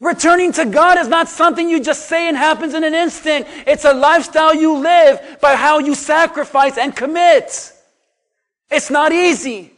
Returning 0.00 0.52
to 0.52 0.66
God 0.66 0.98
is 0.98 1.08
not 1.08 1.28
something 1.28 1.68
you 1.68 1.80
just 1.80 2.08
say 2.08 2.28
and 2.28 2.36
happens 2.36 2.74
in 2.74 2.84
an 2.84 2.94
instant. 2.94 3.46
It's 3.66 3.84
a 3.84 3.94
lifestyle 3.94 4.54
you 4.54 4.78
live 4.78 5.38
by 5.40 5.54
how 5.56 5.78
you 5.78 5.94
sacrifice 5.94 6.76
and 6.76 6.94
commit. 6.94 7.72
It's 8.70 8.90
not 8.90 9.12
easy. 9.12 9.72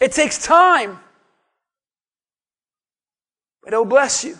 It 0.00 0.12
takes 0.12 0.44
time. 0.44 0.98
But 3.62 3.72
it'll 3.72 3.86
bless 3.86 4.22
you. 4.24 4.38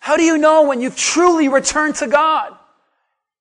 How 0.00 0.16
do 0.16 0.22
you 0.22 0.36
know 0.36 0.66
when 0.66 0.80
you've 0.80 0.96
truly 0.96 1.48
returned 1.48 1.94
to 1.96 2.06
God? 2.06 2.56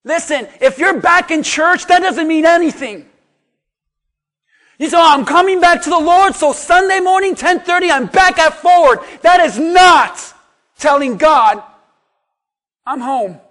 Listen, 0.06 0.48
if 0.62 0.78
you're 0.78 1.02
back 1.02 1.32
in 1.32 1.44
church, 1.44 1.88
that 1.88 2.02
doesn't 2.02 2.28
mean 2.28 2.46
anything. 2.46 3.09
You 4.80 4.90
say, 4.90 4.98
oh, 4.98 5.14
I'm 5.14 5.26
coming 5.26 5.60
back 5.60 5.84
to 5.84 5.90
the 5.90 6.00
Lord, 6.00 6.34
so 6.34 6.54
Sunday 6.54 7.02
morning, 7.02 7.32
1030, 7.32 7.92
I'm 7.92 8.06
back 8.06 8.40
at 8.40 8.54
forward. 8.54 9.00
That 9.22 9.42
is 9.42 9.60
not 9.60 10.34
telling 10.78 11.18
God, 11.18 11.62
I'm 12.86 13.02
home. 13.02 13.42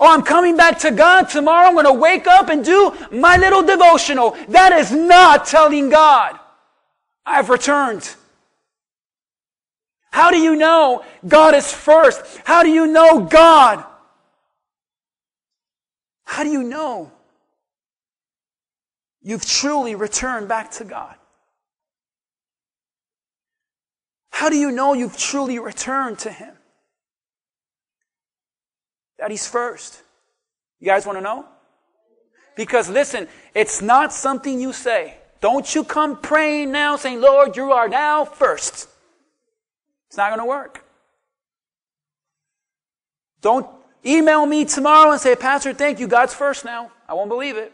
Oh, 0.00 0.12
I'm 0.12 0.22
coming 0.22 0.56
back 0.56 0.80
to 0.80 0.90
God 0.90 1.28
tomorrow. 1.28 1.68
I'm 1.68 1.74
going 1.74 1.86
to 1.86 1.92
wake 1.92 2.26
up 2.26 2.48
and 2.48 2.64
do 2.64 2.92
my 3.12 3.36
little 3.36 3.62
devotional. 3.62 4.36
That 4.48 4.72
is 4.72 4.90
not 4.90 5.46
telling 5.46 5.88
God, 5.88 6.38
I've 7.24 7.48
returned. 7.48 8.14
How 10.10 10.32
do 10.32 10.38
you 10.38 10.56
know 10.56 11.04
God 11.26 11.54
is 11.54 11.72
first? 11.72 12.40
How 12.44 12.64
do 12.64 12.70
you 12.70 12.88
know 12.88 13.20
God? 13.20 13.84
How 16.24 16.42
do 16.42 16.50
you 16.50 16.64
know? 16.64 17.12
You've 19.26 19.44
truly 19.44 19.96
returned 19.96 20.48
back 20.48 20.70
to 20.70 20.84
God? 20.84 21.16
How 24.30 24.48
do 24.48 24.56
you 24.56 24.70
know 24.70 24.94
you've 24.94 25.18
truly 25.18 25.58
returned 25.58 26.20
to 26.20 26.30
Him? 26.30 26.54
That 29.18 29.32
He's 29.32 29.46
first. 29.46 30.00
You 30.78 30.86
guys 30.86 31.04
want 31.04 31.18
to 31.18 31.22
know? 31.22 31.44
Because 32.54 32.88
listen, 32.88 33.26
it's 33.52 33.82
not 33.82 34.12
something 34.12 34.60
you 34.60 34.72
say. 34.72 35.16
Don't 35.40 35.74
you 35.74 35.82
come 35.82 36.20
praying 36.20 36.70
now 36.70 36.94
saying, 36.94 37.20
Lord, 37.20 37.56
you 37.56 37.72
are 37.72 37.88
now 37.88 38.24
first. 38.24 38.88
It's 40.06 40.16
not 40.16 40.28
going 40.28 40.40
to 40.40 40.46
work. 40.46 40.84
Don't 43.40 43.66
email 44.04 44.46
me 44.46 44.64
tomorrow 44.64 45.10
and 45.10 45.20
say, 45.20 45.34
Pastor, 45.34 45.74
thank 45.74 45.98
you. 45.98 46.06
God's 46.06 46.32
first 46.32 46.64
now. 46.64 46.92
I 47.08 47.14
won't 47.14 47.28
believe 47.28 47.56
it. 47.56 47.72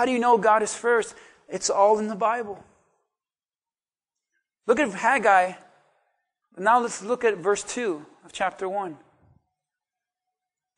How 0.00 0.06
do 0.06 0.12
you 0.12 0.18
know 0.18 0.38
God 0.38 0.62
is 0.62 0.74
first? 0.74 1.14
It's 1.46 1.68
all 1.68 1.98
in 1.98 2.08
the 2.08 2.14
Bible. 2.14 2.64
Look 4.66 4.80
at 4.80 4.90
Haggai. 4.90 5.52
Now 6.56 6.80
let's 6.80 7.02
look 7.02 7.22
at 7.22 7.36
verse 7.36 7.62
2 7.62 8.06
of 8.24 8.32
chapter 8.32 8.66
1. 8.66 8.96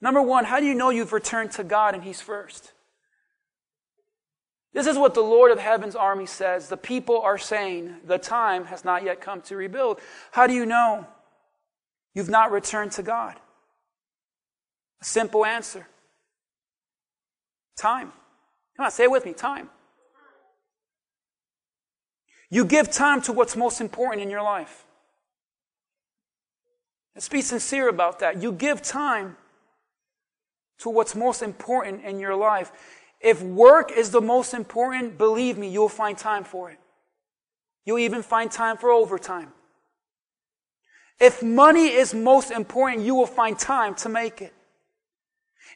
Number 0.00 0.20
one, 0.20 0.44
how 0.44 0.58
do 0.58 0.66
you 0.66 0.74
know 0.74 0.90
you've 0.90 1.12
returned 1.12 1.52
to 1.52 1.62
God 1.62 1.94
and 1.94 2.02
He's 2.02 2.20
first? 2.20 2.72
This 4.72 4.88
is 4.88 4.98
what 4.98 5.14
the 5.14 5.20
Lord 5.20 5.52
of 5.52 5.60
Heaven's 5.60 5.94
army 5.94 6.26
says. 6.26 6.68
The 6.68 6.76
people 6.76 7.20
are 7.20 7.38
saying 7.38 7.98
the 8.04 8.18
time 8.18 8.64
has 8.64 8.84
not 8.84 9.04
yet 9.04 9.20
come 9.20 9.40
to 9.42 9.54
rebuild. 9.54 10.00
How 10.32 10.48
do 10.48 10.52
you 10.52 10.66
know 10.66 11.06
you've 12.12 12.28
not 12.28 12.50
returned 12.50 12.90
to 12.92 13.04
God? 13.04 13.36
A 15.00 15.04
simple 15.04 15.46
answer 15.46 15.86
time. 17.78 18.12
Come 18.82 18.86
on, 18.86 18.90
say 18.90 19.04
it 19.04 19.12
with 19.12 19.24
me 19.24 19.32
time. 19.32 19.70
You 22.50 22.64
give 22.64 22.90
time 22.90 23.22
to 23.22 23.32
what's 23.32 23.54
most 23.54 23.80
important 23.80 24.22
in 24.22 24.28
your 24.28 24.42
life. 24.42 24.84
Let's 27.14 27.28
be 27.28 27.42
sincere 27.42 27.88
about 27.88 28.18
that. 28.18 28.42
You 28.42 28.50
give 28.50 28.82
time 28.82 29.36
to 30.78 30.90
what's 30.90 31.14
most 31.14 31.42
important 31.42 32.02
in 32.02 32.18
your 32.18 32.34
life. 32.34 32.72
If 33.20 33.40
work 33.40 33.92
is 33.92 34.10
the 34.10 34.20
most 34.20 34.52
important, 34.52 35.16
believe 35.16 35.56
me, 35.56 35.68
you'll 35.68 35.88
find 35.88 36.18
time 36.18 36.42
for 36.42 36.68
it. 36.72 36.80
You'll 37.84 38.00
even 38.00 38.24
find 38.24 38.50
time 38.50 38.78
for 38.78 38.90
overtime. 38.90 39.52
If 41.20 41.40
money 41.40 41.86
is 41.86 42.14
most 42.14 42.50
important, 42.50 43.06
you 43.06 43.14
will 43.14 43.26
find 43.26 43.56
time 43.56 43.94
to 43.94 44.08
make 44.08 44.42
it. 44.42 44.52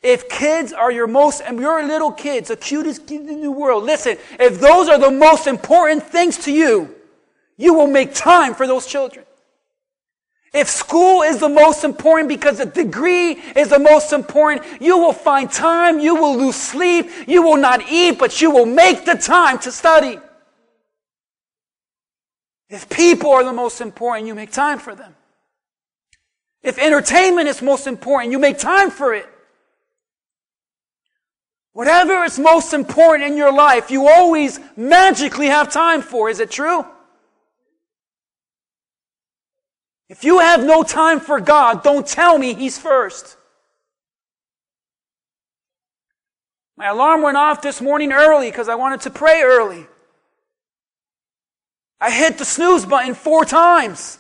If 0.03 0.29
kids 0.29 0.73
are 0.73 0.93
your 0.93 1.07
most, 1.07 1.41
and 1.41 1.59
your 1.59 1.83
little 1.87 2.13
kids, 2.13 2.49
the 2.49 2.57
cutest 2.57 3.07
kids 3.07 3.29
in 3.29 3.41
the 3.41 3.51
world, 3.51 3.85
listen, 3.85 4.19
if 4.39 4.61
those 4.61 4.89
are 4.89 4.99
the 4.99 5.11
most 5.11 5.47
important 5.47 6.03
things 6.03 6.39
to 6.45 6.53
you, 6.53 6.95
you 7.57 7.75
will 7.75 7.87
make 7.87 8.15
time 8.15 8.55
for 8.55 8.67
those 8.67 8.87
children. 8.87 9.25
If 10.53 10.69
school 10.69 11.23
is 11.23 11.39
the 11.39 11.49
most 11.49 11.85
important 11.85 12.29
because 12.29 12.59
the 12.59 12.67
degree 12.67 13.33
is 13.33 13.69
the 13.69 13.79
most 13.79 14.13
important, 14.13 14.81
you 14.81 14.97
will 14.97 15.13
find 15.13 15.51
time, 15.51 16.01
you 16.01 16.15
will 16.15 16.37
lose 16.37 16.57
sleep, 16.57 17.11
you 17.27 17.43
will 17.43 17.57
not 17.59 17.83
eat, 17.91 18.19
but 18.19 18.41
you 18.41 18.51
will 18.51 18.65
make 18.65 19.05
the 19.05 19.17
time 19.17 19.59
to 19.61 19.73
study. 19.73 20.19
If 22.69 22.89
people 22.89 23.31
are 23.31 23.45
the 23.45 23.53
most 23.53 23.81
important, 23.81 24.27
you 24.27 24.35
make 24.35 24.51
time 24.51 24.79
for 24.79 24.95
them. 24.95 25.15
If 26.63 26.79
entertainment 26.79 27.49
is 27.49 27.63
most 27.63 27.87
important, 27.87 28.33
you 28.33 28.39
make 28.39 28.59
time 28.59 28.91
for 28.91 29.15
it. 29.15 29.27
Whatever 31.77 32.25
is 32.25 32.39
most 32.39 32.73
important 32.73 33.31
in 33.31 33.37
your 33.37 33.53
life, 33.53 33.91
you 33.91 34.09
always 34.09 34.59
magically 34.79 35.49
have 35.49 35.71
time 35.71 36.01
for. 36.01 36.31
Is 36.31 36.41
it 36.41 36.51
true? 36.51 36.87
If 40.09 40.25
you 40.25 40.39
have 40.39 40.65
no 40.65 40.85
time 40.85 41.21
for 41.21 41.39
God, 41.39 41.83
don't 41.83 42.07
tell 42.07 42.39
me 42.39 42.55
He's 42.55 42.79
first. 42.79 43.37
My 46.79 46.87
alarm 46.87 47.21
went 47.21 47.37
off 47.37 47.61
this 47.61 47.83
morning 47.83 48.11
early 48.11 48.51
because 48.51 48.71
I 48.71 48.77
wanted 48.77 49.03
to 49.03 49.11
pray 49.11 49.43
early. 49.43 49.87
I 52.01 52.11
hit 52.11 52.39
the 52.39 52.47
snooze 52.47 52.87
button 52.87 53.15
four 53.15 53.45
times. 53.45 54.19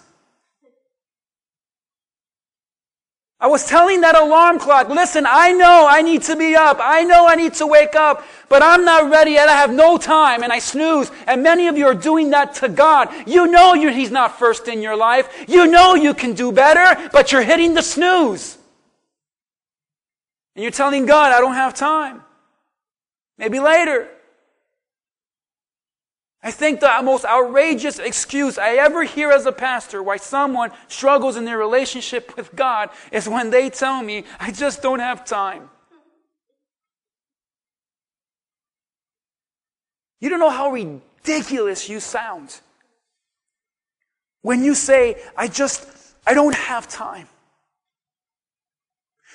I 3.39 3.49
was 3.49 3.67
telling 3.67 4.01
that 4.01 4.17
alarm 4.17 4.59
clock, 4.59 4.89
listen, 4.89 5.27
I 5.29 5.53
know 5.53 5.87
I 5.87 6.01
need 6.01 6.23
to 6.23 6.37
be 6.37 6.57
up. 6.57 6.79
I 6.81 7.05
know 7.05 7.29
I 7.29 7.35
need 7.35 7.53
to 7.55 7.67
wake 7.67 7.95
up, 7.95 8.25
but 8.49 8.63
I'm 8.63 8.85
not 8.85 9.11
ready 9.11 9.33
yet. 9.33 9.51
I 9.51 9.57
have 9.57 9.73
no 9.73 9.99
time 9.99 10.43
and 10.43 10.51
I 10.51 10.59
snooze. 10.59 11.11
And 11.27 11.43
many 11.43 11.69
of 11.69 11.77
you 11.77 11.87
are 11.87 11.95
doing 11.95 12.31
that 12.31 12.55
to 12.57 12.69
God. 12.71 13.11
You 13.27 13.47
know 13.47 13.75
you, 13.75 13.91
He's 13.91 14.11
not 14.11 14.39
first 14.39 14.69
in 14.69 14.81
your 14.81 14.97
life. 14.97 15.45
You 15.49 15.67
know 15.67 15.95
you 15.95 16.15
can 16.15 16.33
do 16.33 16.51
better, 16.51 17.11
but 17.13 17.31
you're 17.31 17.43
hitting 17.43 17.75
the 17.75 17.83
snooze. 17.83 18.57
And 20.55 20.63
you're 20.63 20.73
telling 20.73 21.05
God, 21.05 21.33
I 21.33 21.41
don't 21.41 21.55
have 21.55 21.75
time. 21.75 22.23
Maybe 23.37 23.61
later. 23.61 24.09
I 26.47 26.53
think 26.53 26.79
the 26.79 27.01
most 27.03 27.25
outrageous 27.25 27.99
excuse 27.99 28.57
I 28.57 28.77
ever 28.77 29.03
hear 29.03 29.33
as 29.33 29.47
a 29.47 29.51
pastor 29.51 30.01
why 30.01 30.19
someone 30.19 30.71
struggles 30.87 31.35
in 31.35 31.45
their 31.45 31.59
relationship 31.59 32.37
with 32.37 32.55
God 32.55 32.91
is 33.11 33.29
when 33.29 33.51
they 33.51 33.69
tell 33.69 34.01
me, 34.01 34.23
I 34.39 34.53
just 34.53 34.81
don't 34.81 35.01
have 35.01 35.25
time. 35.25 35.69
You 40.21 40.29
don't 40.29 40.39
know 40.39 40.51
how 40.51 40.71
ridiculous 40.71 41.89
you 41.89 41.99
sound 41.99 42.61
when 44.43 44.63
you 44.63 44.77
say, 44.77 45.21
I 45.37 45.49
just, 45.49 45.85
I 46.25 46.33
don't 46.33 46.55
have 46.55 46.87
time. 46.87 47.27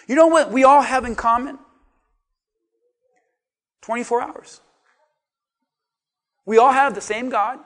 You 0.08 0.16
know 0.16 0.28
what 0.28 0.50
we 0.50 0.64
all 0.64 0.82
have 0.82 1.04
in 1.04 1.16
common? 1.16 1.60
24 3.82 4.22
hours. 4.22 4.62
We 6.46 6.58
all 6.58 6.72
have 6.72 6.96
the 6.96 7.02
same 7.02 7.30
God. 7.30 7.60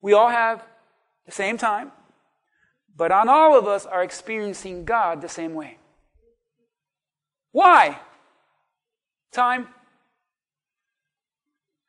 We 0.00 0.12
all 0.12 0.28
have 0.28 0.62
the 1.26 1.32
same 1.32 1.58
time. 1.58 1.92
But 2.96 3.08
not 3.08 3.28
all 3.28 3.56
of 3.56 3.66
us 3.66 3.86
are 3.86 4.02
experiencing 4.02 4.84
God 4.84 5.20
the 5.20 5.28
same 5.28 5.54
way. 5.54 5.78
Why? 7.52 7.98
Time. 9.32 9.68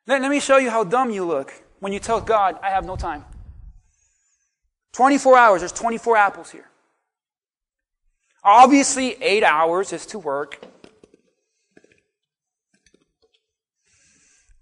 Let, 0.08 0.22
let 0.22 0.32
me 0.32 0.40
show 0.40 0.58
you 0.58 0.70
how 0.70 0.84
dumb 0.84 1.10
you 1.10 1.26
look 1.26 1.54
when 1.80 1.94
you 1.94 2.00
tell 2.00 2.22
God, 2.22 2.60
I 2.62 2.70
have 2.70 2.86
no 2.86 2.96
time. 2.96 3.26
24 4.94 5.38
hours, 5.38 5.62
there's 5.62 5.72
24 5.72 6.18
apples 6.18 6.52
here. 6.52 6.66
Obviously, 8.44 9.22
eight 9.22 9.44
hours 9.44 9.94
is 9.94 10.06
to 10.08 10.20
work. 10.20 10.60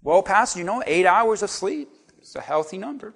Well, 0.08 0.22
Pastor, 0.22 0.60
you 0.60 0.64
know, 0.64 0.82
eight 0.86 1.04
hours 1.04 1.42
of 1.42 1.50
sleep 1.50 1.90
is 2.18 2.34
a 2.34 2.40
healthy 2.40 2.78
number. 2.78 3.12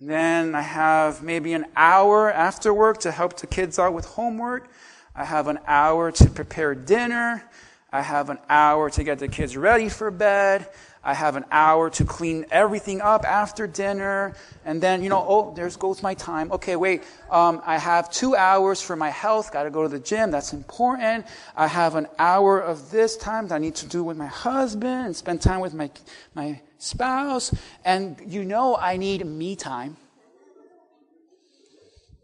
Then 0.00 0.56
I 0.56 0.60
have 0.60 1.22
maybe 1.22 1.52
an 1.52 1.66
hour 1.76 2.32
after 2.32 2.74
work 2.74 2.98
to 3.02 3.12
help 3.12 3.36
the 3.36 3.46
kids 3.46 3.78
out 3.78 3.94
with 3.94 4.06
homework. 4.06 4.68
I 5.14 5.24
have 5.24 5.46
an 5.46 5.60
hour 5.68 6.10
to 6.10 6.28
prepare 6.28 6.74
dinner. 6.74 7.48
I 7.92 8.02
have 8.02 8.28
an 8.28 8.38
hour 8.48 8.90
to 8.90 9.04
get 9.04 9.20
the 9.20 9.28
kids 9.28 9.56
ready 9.56 9.88
for 9.88 10.10
bed. 10.10 10.66
I 11.04 11.14
have 11.14 11.34
an 11.34 11.44
hour 11.50 11.90
to 11.90 12.04
clean 12.04 12.46
everything 12.50 13.00
up 13.00 13.24
after 13.24 13.66
dinner. 13.66 14.34
And 14.64 14.80
then, 14.80 15.02
you 15.02 15.08
know, 15.08 15.24
oh, 15.26 15.52
there 15.54 15.68
goes 15.70 16.02
my 16.02 16.14
time. 16.14 16.52
Okay, 16.52 16.76
wait. 16.76 17.02
Um, 17.30 17.60
I 17.66 17.76
have 17.78 18.10
two 18.10 18.36
hours 18.36 18.80
for 18.80 18.94
my 18.94 19.10
health. 19.10 19.52
Got 19.52 19.64
to 19.64 19.70
go 19.70 19.82
to 19.82 19.88
the 19.88 19.98
gym. 19.98 20.30
That's 20.30 20.52
important. 20.52 21.26
I 21.56 21.66
have 21.66 21.96
an 21.96 22.06
hour 22.18 22.60
of 22.60 22.90
this 22.92 23.16
time 23.16 23.48
that 23.48 23.56
I 23.56 23.58
need 23.58 23.74
to 23.76 23.86
do 23.86 24.04
with 24.04 24.16
my 24.16 24.26
husband 24.26 25.06
and 25.06 25.16
spend 25.16 25.42
time 25.42 25.60
with 25.60 25.74
my, 25.74 25.90
my 26.34 26.60
spouse. 26.78 27.52
And 27.84 28.16
you 28.26 28.44
know, 28.44 28.76
I 28.76 28.96
need 28.96 29.26
me 29.26 29.56
time. 29.56 29.96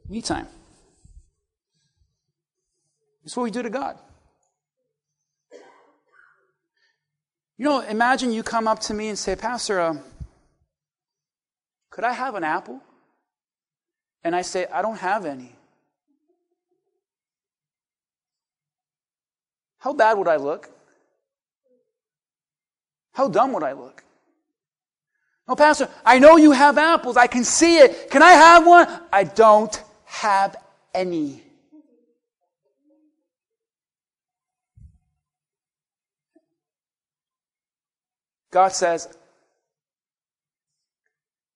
Me 0.09 0.23
time. 0.23 0.47
It's 3.25 3.37
what 3.37 3.43
we 3.43 3.51
do 3.51 3.63
to 3.63 3.71
God. 3.71 3.99
You 7.59 7.65
know, 7.65 7.81
imagine 7.81 8.33
you 8.33 8.45
come 8.45 8.69
up 8.69 8.79
to 8.83 8.95
me 8.95 9.09
and 9.09 9.19
say, 9.19 9.35
Pastor, 9.35 9.81
uh, 9.81 9.97
could 11.91 12.05
I 12.05 12.13
have 12.13 12.37
an 12.37 12.45
apple? 12.45 12.81
And 14.23 14.35
I 14.35 14.43
say, 14.43 14.67
I 14.73 14.81
don't 14.81 14.99
have 14.99 15.27
any. 15.27 15.57
How 19.79 19.93
bad 19.93 20.17
would 20.19 20.29
I 20.29 20.37
look? 20.37 20.71
How 23.13 23.29
dumb 23.29 23.53
would 23.53 23.65
I 23.65 23.73
look? 23.73 24.05
No, 25.49 25.57
Pastor, 25.57 25.89
I 26.05 26.21
know 26.21 26.37
you 26.37 26.53
have 26.53 26.79
apples. 26.79 27.17
I 27.17 27.27
can 27.27 27.43
see 27.43 27.79
it. 27.79 28.11
Can 28.11 28.23
I 28.23 28.33
have 28.33 28.67
one? 28.67 28.87
I 29.13 29.25
don't 29.25 29.83
have 30.05 30.55
any. 30.95 31.43
God 38.51 38.73
says, 38.73 39.09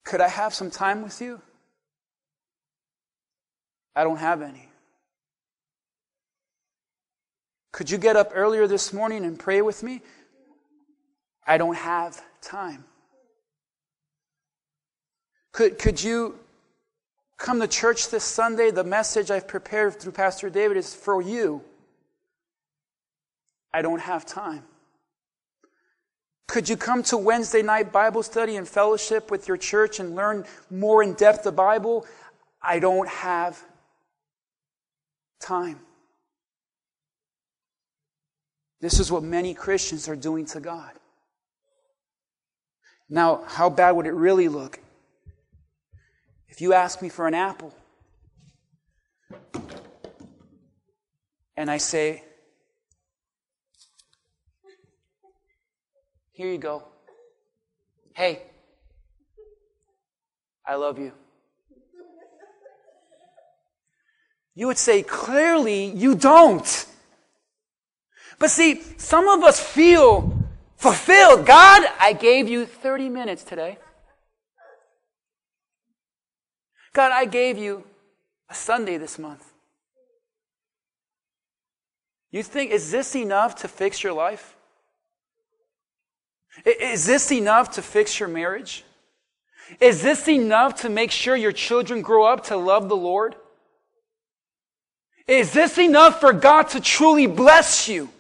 Could 0.05 0.21
I 0.21 0.29
have 0.29 0.55
some 0.55 0.71
time 0.71 1.03
with 1.03 1.21
you? 1.21 1.41
I 3.95 4.05
don't 4.05 4.19
have 4.19 4.43
any. 4.43 4.69
Could 7.73 7.91
you 7.91 7.99
get 7.99 8.17
up 8.17 8.33
earlier 8.35 8.67
this 8.67 8.93
morning 8.93 9.25
and 9.25 9.39
pray 9.39 9.63
with 9.63 9.83
me? 9.83 10.03
I 11.47 11.59
don't 11.59 11.77
have 11.77 12.23
time. 12.41 12.85
Could, 15.53 15.79
could 15.79 16.03
you 16.03 16.39
come 17.37 17.61
to 17.61 17.67
church 17.67 18.11
this 18.11 18.25
Sunday? 18.25 18.71
The 18.71 18.85
message 18.85 19.31
I've 19.31 19.49
prepared 19.49 19.99
through 19.99 20.13
Pastor 20.13 20.49
David 20.49 20.77
is 20.77 20.95
for 20.95 21.21
you. 21.21 21.63
I 23.73 23.83
don't 23.83 24.01
have 24.01 24.25
time. 24.25 24.65
Could 26.53 26.69
you 26.69 26.77
come 26.77 27.03
to 27.05 27.17
Wednesday 27.17 27.63
night 27.63 27.93
Bible 27.93 28.23
study 28.23 28.57
and 28.57 28.69
fellowship 28.69 29.31
with 29.31 29.49
your 29.49 29.57
church 29.57 30.01
and 30.01 30.15
learn 30.15 30.45
more 30.69 31.03
in 31.03 31.15
depth 31.15 31.45
the 31.45 31.51
Bible? 31.51 32.05
I 32.61 32.79
don't 32.79 33.09
have 33.09 33.59
time. 35.41 35.81
This 38.83 39.01
is 39.01 39.11
what 39.11 39.23
many 39.23 39.55
Christians 39.55 40.11
are 40.11 40.15
doing 40.15 40.45
to 40.49 40.61
God. 40.61 40.91
Now, 43.09 43.45
how 43.47 43.71
bad 43.71 43.93
would 43.93 44.05
it 44.05 44.13
really 44.13 44.49
look 44.49 44.79
if 46.51 46.61
you 46.61 46.75
ask 46.75 47.01
me 47.01 47.09
for 47.09 47.27
an 47.27 47.33
apple 47.33 47.73
and 51.57 51.71
I 51.71 51.79
say, 51.79 52.23
Here 56.33 56.51
you 56.51 56.59
go. 56.59 56.85
Hey, 58.15 58.43
I 60.67 60.77
love 60.77 60.99
you. 60.99 61.13
You 64.55 64.67
would 64.67 64.79
say, 64.79 65.03
clearly, 65.03 65.87
you 65.87 66.15
don't. 66.15 66.87
But 68.39 68.51
see, 68.51 68.83
some 68.99 69.29
of 69.29 69.43
us 69.43 69.59
feel 69.61 70.37
fulfilled. 70.77 71.47
God, 71.47 71.89
I 71.99 72.13
gave 72.13 72.49
you 72.49 72.67
30 72.67 73.09
minutes 73.09 73.45
today. 73.45 73.79
God, 76.93 77.13
I 77.13 77.25
gave 77.25 77.57
you 77.57 77.85
a 78.51 78.55
Sunday 78.55 78.99
this 78.99 79.19
month. 79.19 79.53
You 82.31 82.43
think, 82.43 82.71
is 82.71 82.91
this 82.91 83.15
enough 83.15 83.55
to 83.57 83.69
fix 83.69 84.03
your 84.03 84.13
life? 84.13 84.57
Is 86.65 87.07
this 87.07 87.33
enough 87.33 87.73
to 87.73 87.83
fix 87.83 88.21
your 88.21 88.29
marriage? 88.29 88.85
Is 89.81 90.03
this 90.03 90.29
enough 90.29 90.83
to 90.83 90.89
make 90.89 91.11
sure 91.11 91.35
your 91.35 91.53
children 91.53 92.03
grow 92.03 92.25
up 92.25 92.45
to 92.45 92.57
love 92.57 92.89
the 92.89 92.97
Lord? 92.97 93.37
Is 95.27 95.53
this 95.53 95.79
enough 95.79 96.21
for 96.21 96.33
God 96.33 96.69
to 96.71 96.81
truly 96.81 97.27
bless 97.27 97.89
you? 97.89 98.11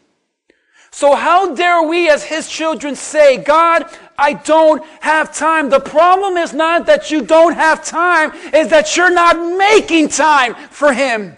So 0.90 1.14
how 1.14 1.54
dare 1.54 1.82
we 1.82 2.10
as 2.10 2.22
His 2.22 2.48
children 2.48 2.96
say, 2.96 3.38
God, 3.38 3.86
I 4.18 4.34
don't 4.34 4.84
have 5.00 5.34
time. 5.34 5.70
The 5.70 5.80
problem 5.80 6.36
is 6.36 6.52
not 6.52 6.86
that 6.86 7.10
you 7.10 7.22
don't 7.22 7.54
have 7.54 7.84
time, 7.84 8.32
is 8.54 8.68
that 8.68 8.96
you're 8.96 9.12
not 9.12 9.36
making 9.58 10.08
time 10.08 10.54
for 10.70 10.92
Him. 10.92 11.36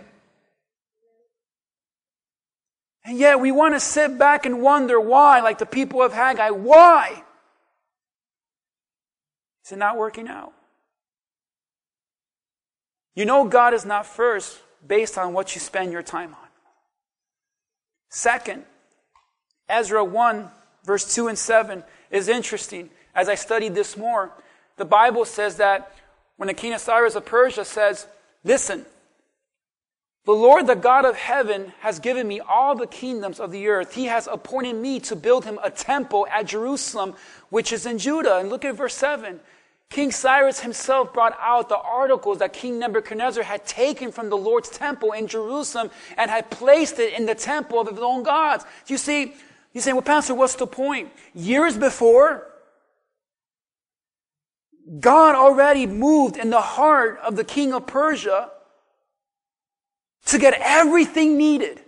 And 3.05 3.19
yet 3.19 3.41
we 3.41 3.53
want 3.53 3.75
to 3.75 3.81
sit 3.81 4.19
back 4.19 4.47
and 4.47 4.63
wonder 4.63 4.99
why, 4.99 5.41
like 5.41 5.59
the 5.59 5.67
people 5.67 6.03
of 6.03 6.13
Haggai, 6.13 6.51
why? 6.51 7.23
Is 9.65 9.73
it 9.73 9.79
not 9.79 9.97
working 9.97 10.29
out? 10.29 10.53
You 13.15 13.25
know 13.25 13.47
God 13.47 13.75
is 13.75 13.85
not 13.85 14.07
first 14.07 14.59
based 14.87 15.19
on 15.19 15.33
what 15.33 15.55
you 15.55 15.61
spend 15.61 15.93
your 15.93 16.03
time 16.03 16.31
on. 16.31 16.49
Second, 18.09 18.65
Ezra 19.69 20.05
1, 20.05 20.49
verse 20.85 21.15
2 21.15 21.29
and 21.29 21.39
7 21.39 21.85
is 22.11 22.29
interesting. 22.29 22.91
As 23.15 23.29
I 23.29 23.35
studied 23.35 23.75
this 23.75 23.97
more, 23.97 24.33
the 24.77 24.85
Bible 24.85 25.25
says 25.25 25.57
that 25.57 25.93
when 26.37 26.49
the 26.49 26.55
king 26.55 26.73
of 26.73 26.81
Cyrus 26.81 27.15
of 27.15 27.25
Persia 27.25 27.65
says, 27.65 28.07
Listen, 28.43 28.85
the 30.25 30.33
Lord, 30.33 30.67
the 30.67 30.75
God 30.75 31.05
of 31.05 31.17
heaven, 31.17 31.75
has 31.81 31.99
given 31.99 32.27
me 32.27 32.41
all 32.41 32.75
the 32.75 32.87
kingdoms 32.87 33.39
of 33.39 33.51
the 33.51 33.69
earth. 33.69 33.95
He 33.95 34.07
has 34.07 34.27
appointed 34.27 34.77
me 34.77 34.99
to 35.01 35.15
build 35.15 35.45
him 35.45 35.59
a 35.63 35.71
temple 35.71 36.27
at 36.33 36.47
Jerusalem, 36.47 37.15
which 37.51 37.73
is 37.73 37.85
in 37.85 37.99
Judah. 37.99 38.39
And 38.39 38.49
look 38.49 38.65
at 38.65 38.75
verse 38.75 38.95
7. 38.95 39.39
King 39.91 40.11
Cyrus 40.11 40.61
himself 40.61 41.13
brought 41.13 41.37
out 41.39 41.69
the 41.69 41.79
articles 41.79 42.39
that 42.39 42.55
King 42.55 42.79
Nebuchadnezzar 42.79 43.45
had 43.45 43.67
taken 43.67 44.11
from 44.11 44.31
the 44.31 44.37
Lord's 44.37 44.71
temple 44.71 45.13
in 45.13 45.27
Jerusalem 45.27 45.91
and 46.17 46.31
had 46.31 46.51
placed 46.51 46.99
it 46.99 47.13
in 47.13 47.27
the 47.27 47.35
temple 47.35 47.79
of 47.79 47.89
his 47.89 47.99
own 47.99 48.23
gods. 48.23 48.65
You 48.87 48.97
see, 48.97 49.35
you 49.75 49.83
say, 49.83 49.93
well, 49.93 50.03
Pastor, 50.03 50.35
what's 50.35 50.55
the 50.55 50.67
point? 50.67 51.13
Years 51.35 51.77
before, 51.77 52.51
God 55.01 55.35
already 55.35 55.87
moved 55.87 56.39
in 56.39 56.49
the 56.49 56.63
heart 56.63 57.19
of 57.23 57.37
the 57.37 57.45
king 57.45 57.75
of 57.75 57.87
Persia 57.87 58.51
to 60.27 60.39
get 60.39 60.55
everything 60.61 61.37
needed 61.37 61.81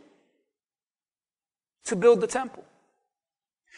to 1.84 1.96
build 1.96 2.20
the 2.20 2.26
temple. 2.26 2.64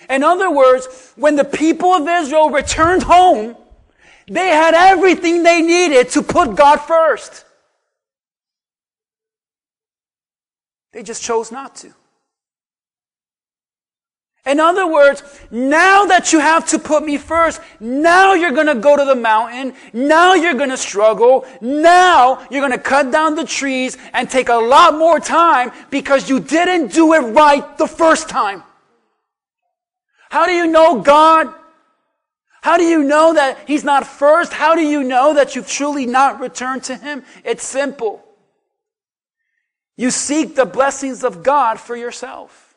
In 0.09 0.23
other 0.23 0.51
words, 0.51 1.13
when 1.17 1.37
the 1.37 1.45
people 1.45 1.93
of 1.93 2.09
Israel 2.09 2.51
returned 2.51 3.03
home, 3.03 3.57
they 4.27 4.49
had 4.49 4.75
everything 4.75 5.43
they 5.43 5.63
needed 5.63 6.11
to 6.11 6.23
put 6.23 6.55
God 6.55 6.77
first. 6.77 7.45
They 10.93 11.03
just 11.03 11.23
chose 11.23 11.51
not 11.51 11.77
to. 11.77 11.95
In 14.49 14.61
other 14.61 14.87
words, 14.87 15.23
now 15.51 16.07
that 16.07 16.33
you 16.33 16.39
have 16.39 16.67
to 16.69 16.79
put 16.79 17.05
me 17.05 17.19
first, 17.19 17.61
now 17.81 18.33
you're 18.33 18.53
going 18.53 18.67
to 18.67 18.77
go 18.77 18.97
to 18.97 19.05
the 19.05 19.15
mountain. 19.15 19.75
Now 19.93 20.33
you're 20.33 20.55
going 20.55 20.71
to 20.71 20.79
struggle. 20.79 21.45
Now 21.61 22.47
you're 22.51 22.63
going 22.67 22.73
to 22.73 22.79
cut 22.79 23.13
down 23.13 23.35
the 23.35 23.45
trees 23.45 23.99
and 24.15 24.29
take 24.29 24.49
a 24.49 24.55
lot 24.55 24.95
more 24.95 25.21
time 25.21 25.71
because 25.91 26.31
you 26.31 26.41
didn't 26.41 26.93
do 26.93 27.13
it 27.13 27.19
right 27.19 27.77
the 27.77 27.87
first 27.87 28.31
time. 28.31 28.63
How 30.31 30.47
do 30.47 30.53
you 30.53 30.67
know 30.67 31.03
God? 31.03 31.53
How 32.63 32.79
do 32.79 32.85
you 32.85 33.05
know 33.05 33.35
that 33.35 33.59
He's 33.67 33.85
not 33.85 34.07
first? 34.07 34.55
How 34.55 34.75
do 34.75 34.81
you 34.81 35.05
know 35.05 35.35
that 35.35 35.57
you've 35.57 35.69
truly 35.69 36.07
not 36.07 36.41
returned 36.41 36.85
to 36.85 36.97
Him? 36.97 37.23
It's 37.45 37.67
simple. 37.67 38.25
You 39.99 40.11
seek 40.11 40.57
the 40.57 40.65
blessings 40.65 41.23
of 41.23 41.43
God 41.43 41.79
for 41.79 41.95
yourself. 41.95 42.68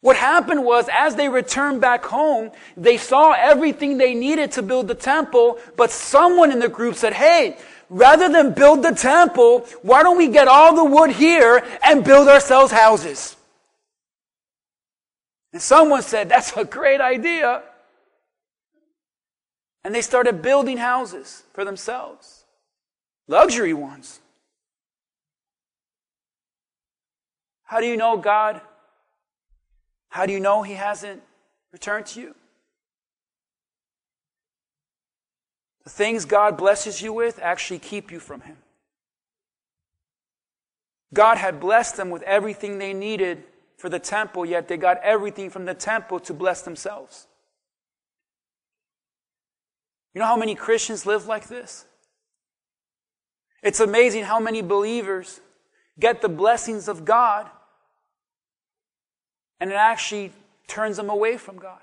What 0.00 0.16
happened 0.16 0.64
was, 0.64 0.88
as 0.92 1.16
they 1.16 1.28
returned 1.28 1.80
back 1.80 2.04
home, 2.04 2.52
they 2.76 2.96
saw 2.96 3.32
everything 3.32 3.98
they 3.98 4.14
needed 4.14 4.52
to 4.52 4.62
build 4.62 4.86
the 4.86 4.94
temple, 4.94 5.58
but 5.76 5.90
someone 5.90 6.52
in 6.52 6.60
the 6.60 6.68
group 6.68 6.94
said, 6.94 7.14
hey, 7.14 7.56
rather 7.90 8.28
than 8.28 8.52
build 8.52 8.84
the 8.84 8.92
temple, 8.92 9.66
why 9.82 10.04
don't 10.04 10.16
we 10.16 10.28
get 10.28 10.46
all 10.46 10.74
the 10.76 10.84
wood 10.84 11.10
here 11.10 11.64
and 11.84 12.04
build 12.04 12.28
ourselves 12.28 12.70
houses? 12.70 13.34
And 15.52 15.60
someone 15.60 16.02
said, 16.02 16.28
that's 16.28 16.56
a 16.56 16.64
great 16.64 17.00
idea. 17.00 17.62
And 19.82 19.92
they 19.92 20.02
started 20.02 20.42
building 20.42 20.76
houses 20.76 21.42
for 21.54 21.64
themselves. 21.64 22.44
Luxury 23.26 23.74
ones. 23.74 24.20
How 27.64 27.80
do 27.80 27.86
you 27.86 27.96
know 27.96 28.16
God 28.16 28.60
how 30.08 30.26
do 30.26 30.32
you 30.32 30.40
know 30.40 30.62
he 30.62 30.74
hasn't 30.74 31.22
returned 31.72 32.06
to 32.06 32.20
you? 32.20 32.34
The 35.84 35.90
things 35.90 36.24
God 36.24 36.56
blesses 36.56 37.00
you 37.00 37.12
with 37.12 37.38
actually 37.42 37.78
keep 37.78 38.10
you 38.10 38.20
from 38.20 38.42
him. 38.42 38.56
God 41.14 41.38
had 41.38 41.60
blessed 41.60 41.96
them 41.96 42.10
with 42.10 42.22
everything 42.22 42.78
they 42.78 42.92
needed 42.92 43.44
for 43.78 43.88
the 43.88 43.98
temple, 43.98 44.44
yet 44.44 44.68
they 44.68 44.76
got 44.76 45.02
everything 45.02 45.50
from 45.50 45.64
the 45.64 45.74
temple 45.74 46.20
to 46.20 46.34
bless 46.34 46.62
themselves. 46.62 47.26
You 50.14 50.20
know 50.20 50.26
how 50.26 50.36
many 50.36 50.54
Christians 50.54 51.06
live 51.06 51.26
like 51.26 51.48
this? 51.48 51.86
It's 53.62 53.80
amazing 53.80 54.24
how 54.24 54.40
many 54.40 54.62
believers 54.62 55.40
get 55.98 56.20
the 56.20 56.28
blessings 56.28 56.88
of 56.88 57.04
God 57.04 57.48
and 59.60 59.70
it 59.70 59.76
actually 59.76 60.32
turns 60.66 60.96
them 60.96 61.10
away 61.10 61.36
from 61.36 61.56
God. 61.56 61.80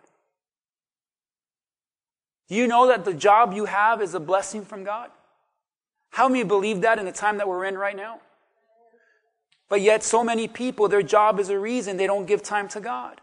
Do 2.48 2.56
you 2.56 2.68
know 2.68 2.88
that 2.88 3.06
the 3.06 3.14
job 3.14 3.54
you 3.54 3.66
have 3.66 4.02
is 4.02 4.14
a 4.14 4.20
blessing 4.20 4.64
from 4.64 4.84
God? 4.84 5.10
How 6.12 6.30
many 6.30 6.44
believe 6.44 6.82
that 6.82 7.00
in 7.00 7.06
the 7.06 7.12
time 7.12 7.38
that 7.38 7.48
we're 7.48 7.66
in 7.66 7.78
right 7.78 7.96
now? 7.96 8.20
But 9.68 9.82
yet, 9.82 10.04
so 10.04 10.24
many 10.24 10.48
people, 10.48 10.88
their 10.88 11.02
job 11.02 11.40
is 11.40 11.50
a 11.50 11.60
reason 11.60 11.98
they 11.98 12.08
don't 12.08 12.28
give 12.28 12.44
time 12.44 12.68
to 12.70 12.80
God. 12.80 13.20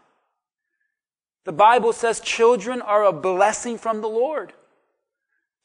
The 1.45 1.53
Bible 1.53 1.93
says 1.93 2.19
children 2.19 2.81
are 2.81 3.05
a 3.05 3.13
blessing 3.13 3.77
from 3.77 4.01
the 4.01 4.09
Lord. 4.09 4.53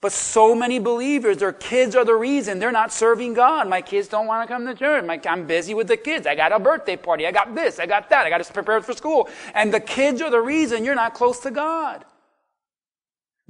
But 0.01 0.13
so 0.13 0.55
many 0.55 0.79
believers, 0.79 1.39
their 1.39 1.53
kids 1.53 1.97
are 1.97 2.05
the 2.05 2.15
reason 2.15 2.61
they're 2.61 2.71
not 2.71 2.93
serving 2.93 3.35
God. 3.35 3.69
My 3.69 3.83
kids 3.83 4.07
don't 4.07 4.27
want 4.27 4.49
to 4.49 4.53
come 4.53 4.65
to 4.67 4.75
church. 4.75 5.05
My, 5.05 5.21
I'm 5.27 5.47
busy 5.47 5.75
with 5.75 5.89
the 5.89 5.97
kids. 5.97 6.25
I 6.25 6.37
got 6.37 6.53
a 6.53 6.61
birthday 6.61 6.97
party. 6.97 7.27
I 7.27 7.33
got 7.33 7.53
this. 7.55 7.81
I 7.81 7.87
got 7.87 8.09
that. 8.11 8.25
I 8.25 8.31
got 8.31 8.43
to 8.43 8.53
prepare 8.53 8.81
for 8.81 8.93
school. 8.93 9.29
And 9.55 9.75
the 9.75 9.81
kids 9.81 10.23
are 10.23 10.31
the 10.31 10.41
reason 10.41 10.85
you're 10.85 10.95
not 10.95 11.15
close 11.15 11.41
to 11.41 11.51
God. 11.51 12.05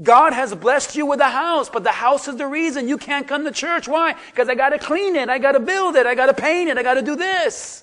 God 0.03 0.33
has 0.33 0.55
blessed 0.55 0.97
you 0.97 1.05
with 1.05 1.21
a 1.21 1.29
house, 1.29 1.69
but 1.69 1.85
the 1.85 1.93
house 1.93 2.29
is 2.29 2.37
the 2.37 2.47
reason 2.47 2.89
you 2.89 2.97
can't 2.97 3.27
come 3.27 3.45
to 3.45 3.51
church. 3.51 3.87
Why? 3.87 4.15
Because 4.31 4.49
I 4.49 4.55
got 4.55 4.71
to 4.71 4.79
clean 4.79 5.17
it. 5.17 5.29
I 5.29 5.39
got 5.39 5.53
to 5.53 5.61
build 5.61 5.97
it. 5.97 6.07
I 6.07 6.15
got 6.15 6.27
to 6.27 6.35
paint 6.35 6.71
it. 6.71 6.79
I 6.79 6.83
got 6.83 6.95
to 6.95 7.03
do 7.03 7.17
this. 7.17 7.83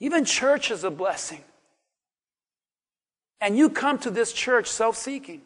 Even 0.00 0.24
church 0.24 0.70
is 0.70 0.84
a 0.84 0.90
blessing. 0.90 1.44
And 3.42 3.58
you 3.58 3.68
come 3.68 3.98
to 3.98 4.10
this 4.10 4.32
church 4.32 4.68
self 4.68 4.96
seeking. 4.96 5.42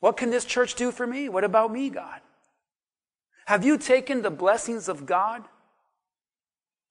What 0.00 0.18
can 0.18 0.30
this 0.30 0.44
church 0.44 0.74
do 0.74 0.92
for 0.92 1.06
me? 1.06 1.30
What 1.30 1.44
about 1.44 1.72
me, 1.72 1.88
God? 1.88 2.20
Have 3.46 3.64
you 3.64 3.78
taken 3.78 4.20
the 4.20 4.30
blessings 4.30 4.86
of 4.88 5.06
God 5.06 5.42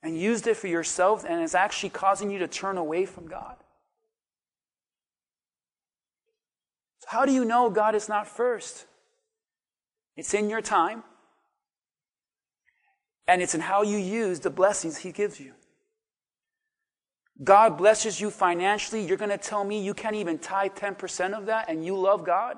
and 0.01 0.19
used 0.19 0.47
it 0.47 0.57
for 0.57 0.65
yourself 0.67 1.23
and 1.27 1.43
it's 1.43 1.53
actually 1.53 1.89
causing 1.89 2.31
you 2.31 2.39
to 2.39 2.47
turn 2.47 2.77
away 2.77 3.05
from 3.05 3.27
God? 3.27 3.55
How 7.05 7.23
do 7.23 7.31
you 7.31 7.45
know 7.45 7.69
God 7.69 7.93
is 7.93 8.09
not 8.09 8.27
first? 8.27 8.85
It's 10.17 10.33
in 10.33 10.49
your 10.49 10.61
time, 10.61 11.03
and 13.27 13.43
it's 13.43 13.53
in 13.53 13.61
how 13.61 13.83
you 13.83 13.97
use 13.97 14.39
the 14.39 14.49
blessings 14.49 14.97
He 14.97 15.11
gives 15.11 15.39
you. 15.39 15.53
God 17.43 17.77
blesses 17.77 18.21
you 18.21 18.31
financially. 18.31 19.03
You're 19.03 19.17
going 19.17 19.31
to 19.31 19.37
tell 19.37 19.63
me 19.63 19.83
you 19.83 19.93
can't 19.93 20.15
even 20.15 20.37
tithe 20.37 20.71
10% 20.71 21.33
of 21.33 21.47
that 21.47 21.69
and 21.69 21.85
you 21.85 21.97
love 21.97 22.25
God? 22.25 22.57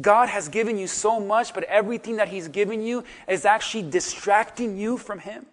God 0.00 0.28
has 0.28 0.48
given 0.48 0.78
you 0.78 0.86
so 0.86 1.18
much, 1.18 1.52
but 1.52 1.64
everything 1.64 2.16
that 2.16 2.28
He's 2.28 2.48
given 2.48 2.80
you 2.80 3.04
is 3.28 3.44
actually 3.44 3.90
distracting 3.90 4.78
you 4.78 4.96
from 4.96 5.18
Him. 5.18 5.46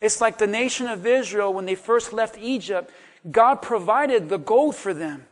It's 0.00 0.20
like 0.20 0.38
the 0.38 0.46
nation 0.46 0.86
of 0.86 1.06
Israel 1.06 1.52
when 1.52 1.66
they 1.66 1.74
first 1.74 2.12
left 2.12 2.38
Egypt, 2.38 2.90
God 3.30 3.56
provided 3.56 4.28
the 4.28 4.38
gold 4.38 4.76
for 4.76 4.94
them. 4.94 5.26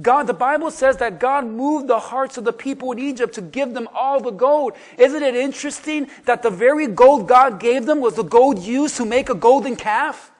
God, 0.00 0.28
the 0.28 0.34
Bible 0.34 0.70
says 0.70 0.98
that 0.98 1.18
God 1.18 1.44
moved 1.44 1.88
the 1.88 1.98
hearts 1.98 2.38
of 2.38 2.44
the 2.44 2.52
people 2.52 2.92
in 2.92 3.00
Egypt 3.00 3.34
to 3.34 3.40
give 3.40 3.74
them 3.74 3.88
all 3.92 4.20
the 4.20 4.30
gold. 4.30 4.74
Isn't 4.96 5.22
it 5.22 5.34
interesting 5.34 6.08
that 6.24 6.42
the 6.42 6.50
very 6.50 6.86
gold 6.86 7.26
God 7.26 7.58
gave 7.58 7.84
them 7.84 8.00
was 8.00 8.14
the 8.14 8.22
gold 8.22 8.60
used 8.60 8.96
to 8.98 9.04
make 9.04 9.28
a 9.28 9.34
golden 9.34 9.74
calf 9.74 10.30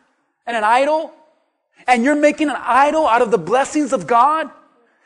and 0.47 0.57
an 0.57 0.63
idol? 0.63 1.13
And 1.89 2.05
you're 2.05 2.15
making 2.15 2.51
an 2.51 2.57
idol 2.59 3.07
out 3.07 3.23
of 3.23 3.31
the 3.31 3.39
blessings 3.39 3.93
of 3.93 4.07
God? 4.07 4.49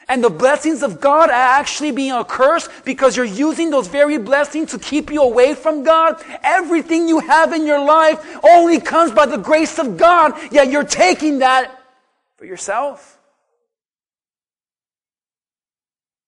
And 0.08 0.22
the 0.22 0.30
blessings 0.30 0.82
of 0.82 1.00
God 1.00 1.30
are 1.30 1.32
actually 1.32 1.92
being 1.92 2.12
a 2.12 2.24
curse 2.24 2.68
because 2.84 3.16
you're 3.16 3.24
using 3.24 3.70
those 3.70 3.86
very 3.86 4.18
blessings 4.18 4.72
to 4.72 4.78
keep 4.78 5.10
you 5.10 5.22
away 5.22 5.54
from 5.54 5.84
God. 5.84 6.22
Everything 6.42 7.08
you 7.08 7.20
have 7.20 7.52
in 7.52 7.64
your 7.64 7.82
life 7.82 8.20
only 8.44 8.80
comes 8.80 9.12
by 9.12 9.24
the 9.24 9.38
grace 9.38 9.78
of 9.78 9.96
God, 9.96 10.34
yet 10.52 10.68
you're 10.68 10.84
taking 10.84 11.38
that 11.38 11.80
for 12.36 12.44
yourself. 12.44 13.20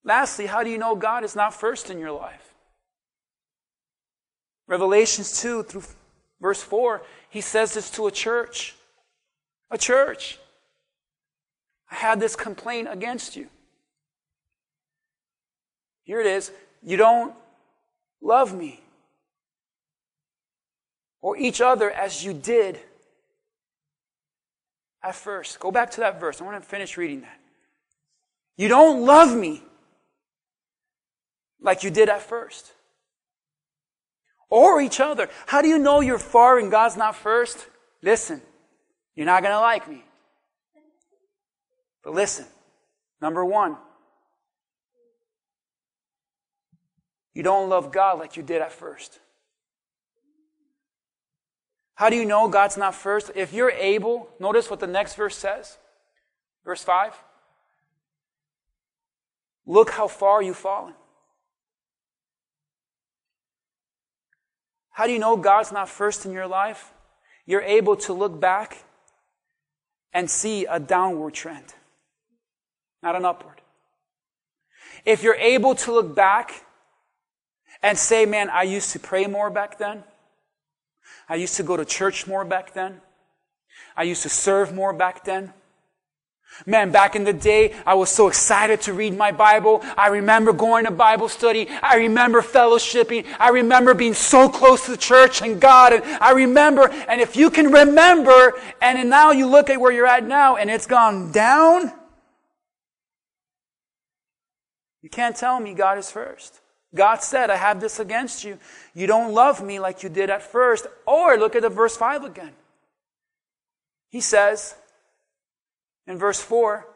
Lastly, 0.05 0.46
how 0.46 0.62
do 0.62 0.70
you 0.70 0.78
know 0.78 0.94
God 0.94 1.24
is 1.24 1.34
not 1.34 1.55
first 1.55 1.90
in 1.90 1.98
your 1.98 2.12
life? 2.12 2.55
Revelations 4.66 5.40
2 5.40 5.62
through 5.64 5.82
verse 6.40 6.62
4, 6.62 7.02
he 7.30 7.40
says 7.40 7.74
this 7.74 7.90
to 7.90 8.07
a 8.07 8.11
church. 8.11 8.74
A 9.70 9.78
church. 9.78 10.38
I 11.90 11.96
had 11.96 12.20
this 12.20 12.36
complaint 12.36 12.88
against 12.90 13.36
you. 13.36 13.48
Here 16.05 16.20
it 16.20 16.26
is. 16.26 16.52
You 16.82 16.96
don't 16.96 17.34
love 18.20 18.55
me 18.55 18.80
or 21.22 21.38
each 21.38 21.62
other 21.62 21.90
as 21.90 22.22
you 22.22 22.34
did 22.34 22.78
at 25.02 25.14
first. 25.14 25.59
Go 25.61 25.70
back 25.70 25.90
to 25.92 26.00
that 26.00 26.20
verse. 26.20 26.40
I 26.40 26.44
want 26.44 26.62
to 26.62 26.68
finish 26.68 26.98
reading 26.98 27.22
that. 27.22 27.40
You 28.57 28.68
don't 28.68 29.07
love 29.07 29.34
me 29.34 29.62
like 31.64 31.82
you 31.82 31.90
did 31.90 32.08
at 32.08 32.22
first. 32.22 32.72
Or 34.48 34.80
each 34.80 35.00
other. 35.00 35.28
How 35.46 35.62
do 35.62 35.68
you 35.68 35.78
know 35.78 36.00
you're 36.00 36.18
far 36.18 36.58
and 36.58 36.70
God's 36.70 36.96
not 36.96 37.16
first? 37.16 37.66
Listen, 38.02 38.40
you're 39.16 39.26
not 39.26 39.42
going 39.42 39.54
to 39.54 39.60
like 39.60 39.88
me. 39.88 40.04
But 42.04 42.12
listen, 42.12 42.44
number 43.20 43.44
one, 43.44 43.76
you 47.32 47.42
don't 47.42 47.68
love 47.68 47.90
God 47.90 48.18
like 48.18 48.36
you 48.36 48.42
did 48.42 48.60
at 48.60 48.70
first. 48.70 49.18
How 51.94 52.10
do 52.10 52.16
you 52.16 52.26
know 52.26 52.48
God's 52.48 52.76
not 52.76 52.94
first? 52.94 53.30
If 53.34 53.52
you're 53.52 53.70
able, 53.70 54.28
notice 54.38 54.68
what 54.68 54.80
the 54.80 54.86
next 54.86 55.14
verse 55.14 55.36
says. 55.36 55.78
Verse 56.64 56.84
5. 56.84 57.14
Look 59.66 59.90
how 59.90 60.08
far 60.08 60.42
you've 60.42 60.58
fallen. 60.58 60.94
How 64.95 65.07
do 65.07 65.12
you 65.12 65.18
know 65.18 65.36
God's 65.36 65.72
not 65.72 65.88
first 65.88 66.24
in 66.24 66.30
your 66.30 66.47
life? 66.47 66.92
You're 67.47 67.62
able 67.62 67.97
to 67.97 68.12
look 68.12 68.40
back 68.40 68.84
and 70.12 70.30
see 70.30 70.66
a 70.66 70.78
downward 70.78 71.34
trend, 71.34 71.74
not 73.03 73.16
an 73.16 73.24
upward. 73.24 73.61
If 75.05 75.24
you're 75.24 75.34
able 75.34 75.74
to 75.74 75.92
look 75.92 76.14
back 76.14 76.64
and 77.82 77.99
say, 77.99 78.24
man, 78.24 78.49
I 78.49 78.62
used 78.62 78.92
to 78.92 79.01
pray 79.01 79.26
more 79.26 79.51
back 79.51 79.78
then. 79.78 80.05
I 81.28 81.34
used 81.34 81.57
to 81.57 81.64
go 81.64 81.76
to 81.76 81.84
church 81.84 82.28
more 82.28 82.45
back 82.45 82.72
then. 82.72 83.01
I 83.97 84.05
used 84.05 84.22
to 84.22 84.28
serve 84.28 84.72
more 84.72 84.92
back 84.92 85.24
then. 85.24 85.53
Man, 86.66 86.92
back 86.92 87.16
in 87.16 87.24
the 87.24 87.32
day, 87.32 87.74
I 87.84 87.94
was 87.94 88.11
so 88.11 88.28
excited 88.28 88.80
to 88.82 88.92
read 88.92 89.16
my 89.16 89.32
Bible. 89.32 89.82
I 89.96 90.09
remember 90.09 90.52
going 90.52 90.84
to 90.84 90.90
Bible 90.90 91.28
study. 91.28 91.68
I 91.82 91.96
remember 91.96 92.42
fellowshipping. 92.42 93.26
I 93.38 93.50
remember 93.50 93.92
being 93.94 94.14
so 94.14 94.48
close 94.48 94.84
to 94.86 94.92
the 94.92 94.96
church 94.96 95.42
and 95.42 95.61
God. 95.61 95.92
And 95.92 96.05
I 96.05 96.32
remember, 96.32 96.88
and 97.09 97.20
if 97.20 97.36
you 97.36 97.50
can 97.50 97.72
remember, 97.72 98.55
and 98.80 99.11
now 99.11 99.32
you 99.32 99.46
look 99.46 99.68
at 99.68 99.80
where 99.80 99.92
you're 99.92 100.07
at 100.07 100.24
now 100.24 100.57
and 100.57 100.70
it's 100.70 100.86
gone 100.86 101.32
down, 101.32 101.92
you 105.02 105.11
can't 105.11 105.36
tell 105.36 105.61
me 105.61 105.74
God 105.74 105.98
is 105.98 106.11
first. 106.11 106.61
God 106.94 107.22
said, 107.22 107.50
I 107.50 107.57
have 107.57 107.80
this 107.80 107.98
against 107.98 108.44
you. 108.44 108.59
You 108.94 109.07
don't 109.07 109.34
love 109.34 109.62
me 109.62 109.80
like 109.80 110.02
you 110.02 110.09
did 110.09 110.30
at 110.30 110.42
first. 110.42 110.86
Or 111.07 111.36
look 111.36 111.57
at 111.57 111.62
the 111.62 111.68
verse 111.68 111.96
5 111.96 112.24
again. 112.24 112.52
He 114.09 114.20
says, 114.20 114.76
in 116.07 116.18
verse 116.18 116.40
4, 116.40 116.86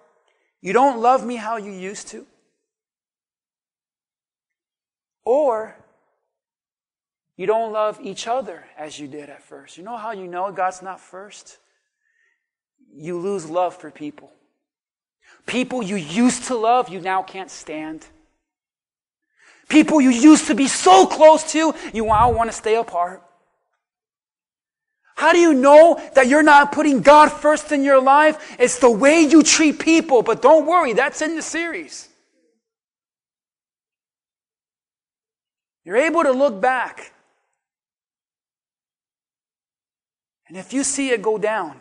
you 0.61 0.72
don't 0.72 1.00
love 1.00 1.24
me 1.24 1.36
how 1.36 1.56
you 1.56 1.72
used 1.72 2.09
to. 2.09 2.26
Or 5.24 5.76
you 7.36 7.46
don't 7.46 7.72
love 7.72 8.00
each 8.02 8.26
other 8.26 8.64
as 8.76 8.98
you 8.98 9.06
did 9.06 9.30
at 9.30 9.42
first. 9.42 9.78
You 9.78 9.84
know 9.84 9.96
how 9.96 10.11
you 10.11 10.26
know 10.26 10.50
God's 10.50 10.82
not 10.82 11.00
first? 11.00 11.59
You 12.92 13.18
lose 13.18 13.48
love 13.48 13.76
for 13.76 13.90
people. 13.90 14.32
People 15.46 15.82
you 15.82 15.96
used 15.96 16.44
to 16.44 16.56
love, 16.56 16.88
you 16.88 17.00
now 17.00 17.22
can't 17.22 17.50
stand. 17.50 18.06
People 19.68 20.00
you 20.00 20.11
used 20.11 20.46
to 20.46 20.54
be 20.54 20.66
so 20.66 21.06
close 21.06 21.52
to, 21.52 21.74
you 21.92 22.06
now 22.06 22.32
want 22.32 22.50
to 22.50 22.56
stay 22.56 22.74
apart. 22.74 23.22
How 25.18 25.32
do 25.32 25.38
you 25.40 25.52
know 25.52 26.00
that 26.14 26.28
you're 26.28 26.44
not 26.44 26.70
putting 26.70 27.02
God 27.02 27.30
first 27.30 27.72
in 27.72 27.82
your 27.82 28.00
life? 28.00 28.54
It's 28.56 28.78
the 28.78 28.88
way 28.88 29.22
you 29.22 29.42
treat 29.42 29.80
people, 29.80 30.22
but 30.22 30.40
don't 30.40 30.64
worry, 30.64 30.92
that's 30.92 31.20
in 31.22 31.34
the 31.34 31.42
series. 31.42 32.08
You're 35.84 35.96
able 35.96 36.22
to 36.22 36.30
look 36.30 36.60
back. 36.60 37.12
And 40.46 40.56
if 40.56 40.72
you 40.72 40.84
see 40.84 41.10
it 41.10 41.20
go 41.20 41.36
down, 41.36 41.80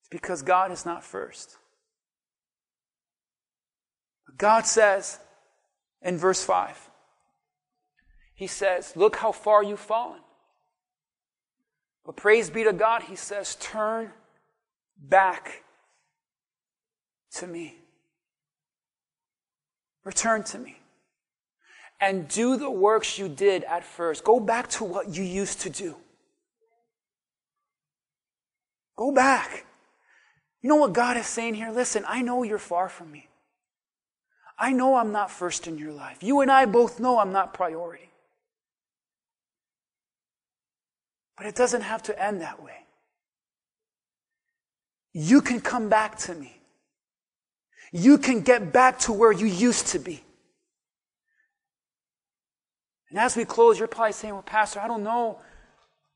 it's 0.00 0.10
because 0.10 0.42
God 0.42 0.70
is 0.70 0.84
not 0.84 1.02
first. 1.02 1.56
God 4.36 4.66
says 4.66 5.18
in 6.02 6.18
verse 6.18 6.44
5, 6.44 6.90
He 8.34 8.46
says, 8.46 8.92
Look 8.96 9.16
how 9.16 9.32
far 9.32 9.62
you've 9.62 9.80
fallen. 9.80 10.20
But 12.06 12.14
praise 12.16 12.48
be 12.48 12.62
to 12.62 12.72
God, 12.72 13.02
he 13.02 13.16
says, 13.16 13.56
turn 13.56 14.12
back 14.96 15.64
to 17.32 17.46
me. 17.46 17.76
Return 20.04 20.44
to 20.44 20.58
me. 20.58 20.78
And 22.00 22.28
do 22.28 22.56
the 22.56 22.70
works 22.70 23.18
you 23.18 23.28
did 23.28 23.64
at 23.64 23.82
first. 23.82 24.22
Go 24.22 24.38
back 24.38 24.68
to 24.70 24.84
what 24.84 25.16
you 25.16 25.24
used 25.24 25.62
to 25.62 25.70
do. 25.70 25.96
Go 28.96 29.10
back. 29.10 29.66
You 30.62 30.68
know 30.68 30.76
what 30.76 30.92
God 30.92 31.16
is 31.16 31.26
saying 31.26 31.54
here? 31.54 31.72
Listen, 31.72 32.04
I 32.06 32.22
know 32.22 32.42
you're 32.42 32.58
far 32.58 32.88
from 32.88 33.10
me. 33.10 33.28
I 34.58 34.72
know 34.72 34.96
I'm 34.96 35.12
not 35.12 35.30
first 35.30 35.66
in 35.66 35.76
your 35.76 35.92
life. 35.92 36.22
You 36.22 36.40
and 36.40 36.50
I 36.50 36.66
both 36.66 37.00
know 37.00 37.18
I'm 37.18 37.32
not 37.32 37.52
priority. 37.52 38.05
But 41.36 41.46
it 41.46 41.54
doesn't 41.54 41.82
have 41.82 42.02
to 42.04 42.22
end 42.22 42.40
that 42.40 42.62
way. 42.62 42.72
You 45.12 45.40
can 45.40 45.60
come 45.60 45.88
back 45.88 46.18
to 46.20 46.34
me. 46.34 46.60
You 47.92 48.18
can 48.18 48.40
get 48.40 48.72
back 48.72 48.98
to 49.00 49.12
where 49.12 49.32
you 49.32 49.46
used 49.46 49.88
to 49.88 49.98
be. 49.98 50.22
And 53.10 53.18
as 53.18 53.36
we 53.36 53.44
close, 53.44 53.78
you're 53.78 53.88
probably 53.88 54.12
saying, 54.12 54.34
well, 54.34 54.42
Pastor, 54.42 54.80
I 54.80 54.88
don't 54.88 55.04
know. 55.04 55.38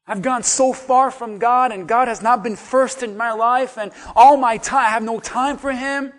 I've 0.06 0.22
gone 0.22 0.42
so 0.42 0.72
far 0.72 1.10
from 1.10 1.38
God 1.38 1.70
and 1.70 1.86
God 1.86 2.08
has 2.08 2.20
not 2.20 2.42
been 2.42 2.56
first 2.56 3.02
in 3.02 3.16
my 3.16 3.32
life 3.32 3.78
and 3.78 3.92
all 4.16 4.36
my 4.36 4.56
time, 4.56 4.86
I 4.86 4.90
have 4.90 5.02
no 5.02 5.20
time 5.20 5.56
for 5.56 5.72
Him. 5.72 6.12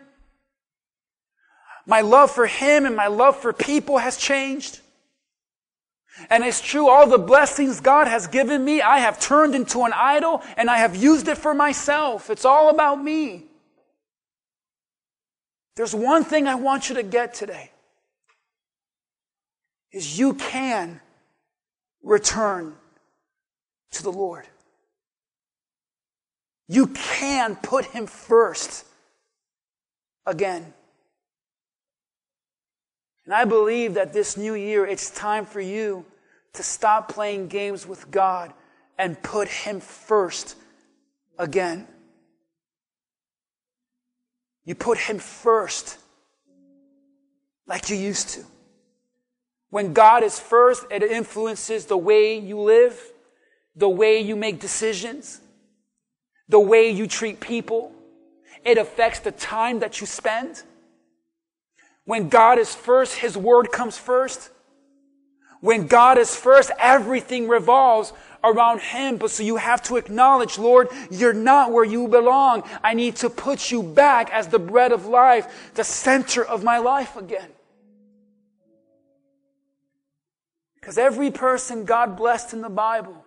My 1.86 2.02
love 2.02 2.32
for 2.32 2.48
Him 2.48 2.86
and 2.86 2.96
my 2.96 3.08
love 3.08 3.36
for 3.36 3.52
people 3.52 3.98
has 3.98 4.18
changed. 4.18 4.80
And 6.30 6.44
it's 6.44 6.62
true, 6.62 6.90
all 6.90 7.08
the 7.08 7.18
blessings 7.18 7.80
God 7.80 8.08
has 8.08 8.28
given 8.28 8.64
me, 8.64 8.82
I 8.82 9.00
have 9.00 9.20
turned 9.20 9.56
into 9.56 9.84
an 9.84 9.94
idol 9.94 10.42
and 10.58 10.70
I 10.70 10.78
have 10.78 10.96
used 10.96 11.28
it 11.28 11.38
for 11.38 11.54
myself. 11.54 12.30
It's 12.30 12.46
all 12.46 12.70
about 12.70 13.02
me. 13.02 13.46
There's 15.76 15.96
one 15.96 16.24
thing 16.24 16.48
I 16.48 16.56
want 16.56 16.90
you 16.90 16.96
to 16.96 17.04
get 17.04 17.34
today. 17.34 17.72
Is 19.92 20.20
you 20.20 20.34
can 20.34 21.02
return 22.04 22.76
to 23.92 24.04
the 24.04 24.12
Lord. 24.12 24.48
You 26.68 26.88
can 26.88 27.56
put 27.56 27.86
Him 27.86 28.08
first 28.08 28.86
again. 30.26 30.74
And 33.26 33.34
I 33.34 33.46
believe 33.46 33.94
that 33.96 34.14
this 34.14 34.38
new 34.38 34.56
year, 34.56 34.86
it's 34.86 35.10
time 35.10 35.46
for 35.46 35.62
you 35.62 36.06
to 36.54 36.64
stop 36.64 37.10
playing 37.10 37.48
games 37.48 37.88
with 37.88 38.10
God 38.12 38.54
and 38.98 39.22
put 39.22 39.48
Him 39.48 39.80
first 39.80 40.56
again. 41.38 41.88
You 44.66 44.76
put 44.76 44.98
Him 44.98 45.20
first 45.20 45.98
like 47.68 47.90
you 47.90 47.96
used 47.96 48.30
to. 48.30 48.44
When 49.70 49.94
God 49.94 50.24
is 50.24 50.40
first, 50.40 50.86
it 50.92 51.02
influences 51.02 51.86
the 51.86 51.98
way 51.98 52.38
you 52.38 52.60
live, 52.60 53.02
the 53.76 53.90
way 53.90 54.20
you 54.20 54.36
make 54.36 54.60
decisions, 54.60 55.40
the 56.50 56.60
way 56.60 56.90
you 56.90 57.08
treat 57.08 57.40
people. 57.40 57.94
It 58.66 58.78
affects 58.78 59.20
the 59.20 59.32
time 59.32 59.80
that 59.80 60.02
you 60.02 60.08
spend. 60.08 60.64
When 62.06 62.30
God 62.30 62.60
is 62.60 62.74
first, 62.74 63.16
His 63.16 63.38
Word 63.38 63.72
comes 63.72 63.98
first. 63.98 64.50
When 65.60 65.86
God 65.88 66.18
is 66.18 66.36
first, 66.36 66.72
everything 66.80 67.48
revolves 67.48 68.14
around 68.44 68.82
Him. 68.82 69.18
But 69.18 69.30
so 69.30 69.44
you 69.44 69.58
have 69.58 69.84
to 69.84 69.98
acknowledge, 69.98 70.58
Lord, 70.58 70.90
you're 71.12 71.34
not 71.34 71.72
where 71.72 71.86
you 71.86 72.08
belong. 72.08 72.64
I 72.84 72.96
need 72.96 73.18
to 73.18 73.30
put 73.30 73.72
you 73.72 73.84
back 73.84 74.32
as 74.32 74.48
the 74.48 74.60
bread 74.60 74.92
of 74.92 75.06
life, 75.06 75.72
the 75.76 75.84
center 75.84 76.44
of 76.44 76.64
my 76.64 76.80
life 76.80 77.16
again. 77.16 77.50
Because 80.80 80.98
every 80.98 81.30
person 81.30 81.86
God 81.86 82.18
blessed 82.18 82.54
in 82.54 82.62
the 82.62 82.70
Bible, 82.70 83.24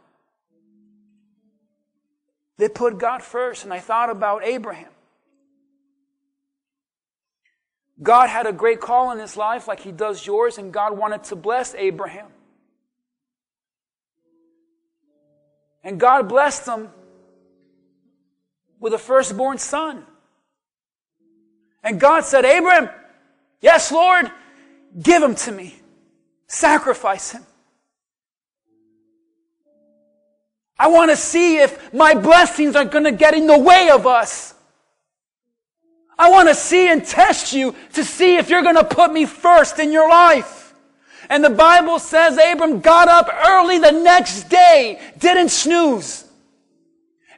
they 2.59 2.69
put 2.69 2.99
God 2.99 3.23
first. 3.23 3.63
And 3.63 3.73
I 3.73 3.79
thought 3.79 4.11
about 4.11 4.43
Abraham. 4.43 4.89
God 8.03 8.29
had 8.29 8.47
a 8.47 8.53
great 8.53 8.81
call 8.81 9.13
in 9.13 9.19
his 9.19 9.37
life, 9.37 9.69
like 9.69 9.81
he 9.81 9.93
does 9.93 10.27
yours, 10.27 10.59
and 10.59 10.73
God 10.73 10.99
wanted 10.99 11.25
to 11.25 11.37
bless 11.37 11.75
Abraham. 11.75 12.27
And 15.83 16.01
God 16.01 16.29
blessed 16.29 16.67
him 16.67 16.89
with 18.81 18.95
a 18.95 18.99
firstborn 18.99 19.59
son. 19.59 20.05
And 21.83 22.01
God 22.01 22.25
said, 22.25 22.45
Abraham, 22.45 22.89
yes, 23.61 23.93
Lord, 23.93 24.31
give 25.01 25.23
him 25.23 25.35
to 25.35 25.53
me. 25.53 25.75
Sacrifice 26.47 27.33
him. 27.33 27.43
I 30.79 30.89
want 30.89 31.11
to 31.11 31.17
see 31.17 31.59
if 31.59 31.93
my 31.93 32.15
blessings 32.15 32.75
are 32.75 32.85
going 32.85 33.05
to 33.05 33.13
get 33.13 33.35
in 33.35 33.47
the 33.47 33.59
way 33.59 33.91
of 33.91 34.07
us. 34.07 34.55
I 36.19 36.31
want 36.31 36.49
to 36.49 36.55
see 36.55 36.89
and 36.89 37.05
test 37.05 37.53
you 37.53 37.75
to 37.95 38.05
see 38.05 38.37
if 38.37 38.49
you're 38.49 38.63
going 38.63 38.77
to 38.77 38.85
put 38.85 39.13
me 39.13 39.27
first 39.27 39.79
in 39.79 39.93
your 39.93 40.09
life. 40.09 40.75
And 41.29 41.43
the 41.43 41.51
Bible 41.51 41.99
says 41.99 42.39
Abram 42.39 42.81
got 42.81 43.09
up 43.09 43.29
early 43.47 43.79
the 43.79 43.91
next 43.91 44.45
day, 44.49 45.01
didn't 45.19 45.49
snooze, 45.49 46.25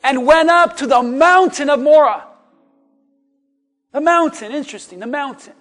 and 0.02 0.26
went 0.26 0.50
up 0.50 0.76
to 0.78 0.86
the 0.86 1.02
mountain 1.02 1.70
of 1.70 1.80
Moriah. 1.80 2.24
The 3.92 4.00
mountain, 4.00 4.52
interesting, 4.52 4.98
the 4.98 5.06
mountain. 5.06 5.54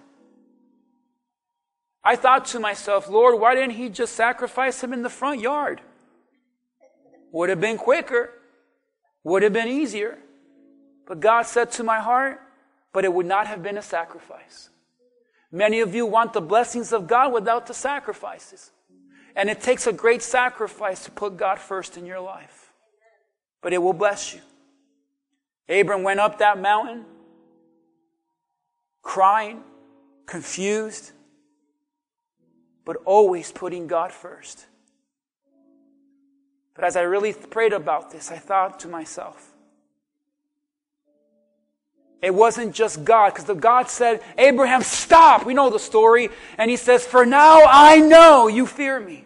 I 2.04 2.16
thought 2.16 2.44
to 2.46 2.60
myself, 2.60 3.08
Lord, 3.08 3.40
why 3.40 3.54
didn't 3.54 3.72
he 3.72 3.88
just 3.88 4.14
sacrifice 4.14 4.82
him 4.82 4.92
in 4.92 5.02
the 5.02 5.08
front 5.08 5.40
yard? 5.40 5.80
Would 7.32 7.48
have 7.48 7.60
been 7.60 7.78
quicker, 7.78 8.30
would 9.24 9.42
have 9.42 9.52
been 9.52 9.68
easier. 9.68 10.18
But 11.06 11.20
God 11.20 11.42
said 11.46 11.72
to 11.72 11.82
my 11.82 11.98
heart, 12.00 12.40
but 12.92 13.04
it 13.04 13.12
would 13.12 13.26
not 13.26 13.46
have 13.46 13.62
been 13.62 13.78
a 13.78 13.82
sacrifice. 13.82 14.70
Many 15.52 15.80
of 15.80 15.94
you 15.94 16.06
want 16.06 16.32
the 16.32 16.40
blessings 16.40 16.92
of 16.92 17.06
God 17.06 17.32
without 17.32 17.66
the 17.66 17.74
sacrifices. 17.74 18.70
And 19.34 19.50
it 19.50 19.60
takes 19.60 19.86
a 19.86 19.92
great 19.92 20.22
sacrifice 20.22 21.04
to 21.04 21.10
put 21.10 21.36
God 21.36 21.58
first 21.58 21.96
in 21.96 22.06
your 22.06 22.20
life. 22.20 22.72
But 23.60 23.72
it 23.72 23.78
will 23.78 23.92
bless 23.92 24.34
you. 24.34 24.40
Abram 25.68 26.02
went 26.02 26.20
up 26.20 26.38
that 26.38 26.60
mountain 26.60 27.04
crying, 29.02 29.62
confused, 30.26 31.12
but 32.84 32.96
always 33.04 33.52
putting 33.52 33.86
God 33.86 34.10
first. 34.10 34.66
But 36.74 36.84
as 36.84 36.96
I 36.96 37.02
really 37.02 37.32
prayed 37.32 37.72
about 37.72 38.10
this, 38.10 38.32
I 38.32 38.36
thought 38.36 38.80
to 38.80 38.88
myself, 38.88 39.54
it 42.22 42.34
wasn't 42.34 42.74
just 42.74 43.04
God, 43.04 43.32
because 43.32 43.44
the 43.44 43.54
God 43.54 43.88
said, 43.88 44.22
Abraham, 44.38 44.82
stop. 44.82 45.44
We 45.44 45.54
know 45.54 45.70
the 45.70 45.78
story. 45.78 46.30
And 46.58 46.70
he 46.70 46.76
says, 46.76 47.06
For 47.06 47.26
now 47.26 47.62
I 47.66 47.98
know 47.98 48.48
you 48.48 48.66
fear 48.66 48.98
me. 48.98 49.24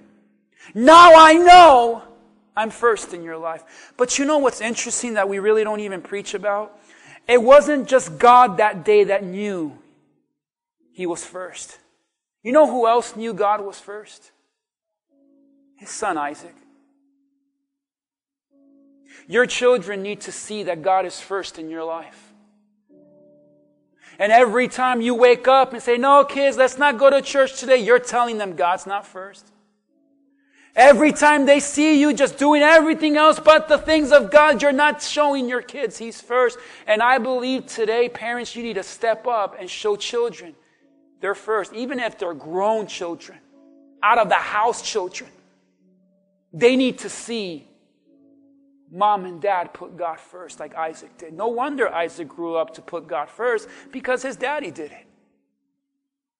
Now 0.74 1.14
I 1.14 1.34
know 1.34 2.02
I'm 2.56 2.70
first 2.70 3.14
in 3.14 3.22
your 3.22 3.38
life. 3.38 3.92
But 3.96 4.18
you 4.18 4.24
know 4.24 4.38
what's 4.38 4.60
interesting 4.60 5.14
that 5.14 5.28
we 5.28 5.38
really 5.38 5.64
don't 5.64 5.80
even 5.80 6.02
preach 6.02 6.34
about? 6.34 6.78
It 7.28 7.40
wasn't 7.40 7.88
just 7.88 8.18
God 8.18 8.58
that 8.58 8.84
day 8.84 9.04
that 9.04 9.24
knew 9.24 9.78
he 10.92 11.06
was 11.06 11.24
first. 11.24 11.78
You 12.42 12.52
know 12.52 12.66
who 12.66 12.86
else 12.88 13.14
knew 13.14 13.32
God 13.32 13.64
was 13.64 13.78
first? 13.78 14.32
His 15.76 15.90
son 15.90 16.18
Isaac. 16.18 16.54
Your 19.28 19.46
children 19.46 20.02
need 20.02 20.22
to 20.22 20.32
see 20.32 20.64
that 20.64 20.82
God 20.82 21.06
is 21.06 21.20
first 21.20 21.58
in 21.58 21.70
your 21.70 21.84
life. 21.84 22.29
And 24.20 24.30
every 24.30 24.68
time 24.68 25.00
you 25.00 25.14
wake 25.14 25.48
up 25.48 25.72
and 25.72 25.82
say, 25.82 25.96
no, 25.96 26.24
kids, 26.24 26.58
let's 26.58 26.76
not 26.76 26.98
go 26.98 27.08
to 27.08 27.22
church 27.22 27.58
today, 27.58 27.78
you're 27.78 27.98
telling 27.98 28.36
them 28.36 28.54
God's 28.54 28.86
not 28.86 29.06
first. 29.06 29.50
Every 30.76 31.10
time 31.10 31.46
they 31.46 31.58
see 31.58 31.98
you 31.98 32.12
just 32.12 32.36
doing 32.36 32.60
everything 32.60 33.16
else 33.16 33.40
but 33.40 33.66
the 33.66 33.78
things 33.78 34.12
of 34.12 34.30
God, 34.30 34.60
you're 34.60 34.72
not 34.72 35.02
showing 35.02 35.48
your 35.48 35.62
kids 35.62 35.96
He's 35.96 36.20
first. 36.20 36.58
And 36.86 37.02
I 37.02 37.16
believe 37.16 37.64
today, 37.64 38.10
parents, 38.10 38.54
you 38.54 38.62
need 38.62 38.74
to 38.74 38.82
step 38.82 39.26
up 39.26 39.56
and 39.58 39.68
show 39.70 39.96
children 39.96 40.54
they're 41.20 41.34
first, 41.34 41.72
even 41.72 41.98
if 41.98 42.18
they're 42.18 42.34
grown 42.34 42.86
children, 42.86 43.38
out 44.02 44.18
of 44.18 44.28
the 44.28 44.34
house 44.34 44.82
children. 44.82 45.30
They 46.52 46.76
need 46.76 46.98
to 47.00 47.08
see 47.08 47.68
mom 48.90 49.24
and 49.24 49.40
dad 49.40 49.72
put 49.72 49.96
God 49.96 50.18
first, 50.18 50.60
like 50.60 50.74
Isaac 50.74 51.16
did. 51.18 51.32
No 51.32 51.48
wonder 51.48 51.92
Isaac 51.92 52.28
grew 52.28 52.56
up 52.56 52.74
to 52.74 52.82
put 52.82 53.06
God 53.06 53.28
first 53.28 53.68
because 53.92 54.22
his 54.22 54.36
daddy 54.36 54.70
did 54.70 54.92
it. 54.92 55.06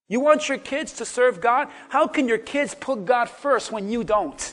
You 0.09 0.19
want 0.19 0.49
your 0.49 0.59
kids 0.59 0.95
to 0.95 1.05
serve 1.05 1.41
God? 1.41 1.69
How 1.89 2.09
can 2.09 2.27
your 2.27 2.39
kids 2.39 2.75
put 2.75 3.05
God 3.05 3.31
first 3.31 3.71
when 3.71 3.89
you 3.89 4.03
don't? 4.03 4.53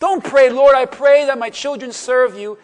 Don't 0.00 0.24
pray, 0.24 0.48
Lord, 0.50 0.74
I 0.74 0.86
pray 0.86 1.26
that 1.26 1.38
my 1.38 1.50
children 1.50 1.92
serve 1.92 2.36
you. 2.36 2.58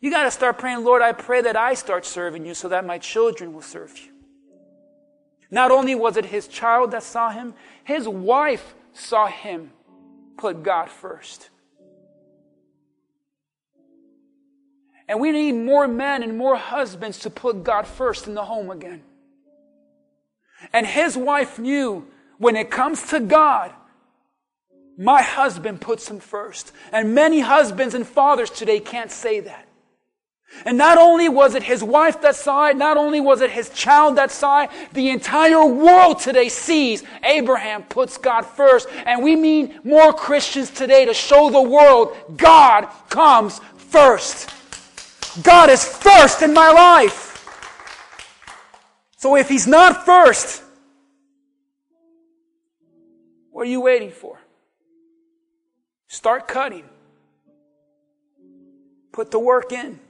You 0.00 0.10
got 0.10 0.24
to 0.24 0.32
start 0.32 0.58
praying, 0.58 0.82
Lord, 0.82 1.00
I 1.00 1.12
pray 1.12 1.42
that 1.42 1.56
I 1.56 1.74
start 1.74 2.04
serving 2.04 2.44
you 2.44 2.54
so 2.54 2.68
that 2.70 2.84
my 2.84 2.98
children 2.98 3.52
will 3.52 3.62
serve 3.62 3.96
you. 3.96 4.10
Not 5.48 5.70
only 5.70 5.94
was 5.94 6.16
it 6.16 6.24
his 6.24 6.48
child 6.48 6.90
that 6.90 7.04
saw 7.04 7.30
him, 7.30 7.54
his 7.84 8.08
wife 8.08 8.74
saw 8.92 9.28
him 9.28 9.70
put 10.36 10.64
God 10.64 10.90
first. 10.90 11.50
And 15.12 15.20
we 15.20 15.30
need 15.30 15.52
more 15.52 15.86
men 15.86 16.22
and 16.22 16.38
more 16.38 16.56
husbands 16.56 17.18
to 17.18 17.28
put 17.28 17.64
God 17.64 17.86
first 17.86 18.28
in 18.28 18.32
the 18.32 18.46
home 18.46 18.70
again. 18.70 19.02
And 20.72 20.86
his 20.86 21.18
wife 21.18 21.58
knew 21.58 22.06
when 22.38 22.56
it 22.56 22.70
comes 22.70 23.02
to 23.08 23.20
God, 23.20 23.74
my 24.96 25.20
husband 25.20 25.82
puts 25.82 26.08
him 26.08 26.18
first. 26.18 26.72
And 26.92 27.14
many 27.14 27.40
husbands 27.40 27.94
and 27.94 28.06
fathers 28.06 28.48
today 28.48 28.80
can't 28.80 29.10
say 29.10 29.40
that. 29.40 29.68
And 30.64 30.78
not 30.78 30.96
only 30.96 31.28
was 31.28 31.54
it 31.54 31.62
his 31.62 31.84
wife 31.84 32.22
that 32.22 32.34
sighed, 32.34 32.78
not 32.78 32.96
only 32.96 33.20
was 33.20 33.42
it 33.42 33.50
his 33.50 33.68
child 33.68 34.16
that 34.16 34.30
sighed, 34.30 34.70
the 34.94 35.10
entire 35.10 35.66
world 35.66 36.20
today 36.20 36.48
sees 36.48 37.04
Abraham 37.22 37.82
puts 37.82 38.16
God 38.16 38.46
first. 38.46 38.88
And 39.04 39.22
we 39.22 39.36
mean 39.36 39.78
more 39.84 40.14
Christians 40.14 40.70
today 40.70 41.04
to 41.04 41.12
show 41.12 41.50
the 41.50 41.60
world 41.60 42.16
God 42.38 42.88
comes 43.10 43.60
first. 43.76 44.48
God 45.40 45.70
is 45.70 45.84
first 45.84 46.42
in 46.42 46.52
my 46.52 46.70
life. 46.70 47.30
So 49.16 49.36
if 49.36 49.48
he's 49.48 49.66
not 49.66 50.04
first, 50.04 50.62
what 53.50 53.62
are 53.62 53.70
you 53.70 53.80
waiting 53.80 54.10
for? 54.10 54.38
Start 56.08 56.48
cutting. 56.48 56.84
Put 59.12 59.30
the 59.30 59.38
work 59.38 59.72
in. 59.72 60.00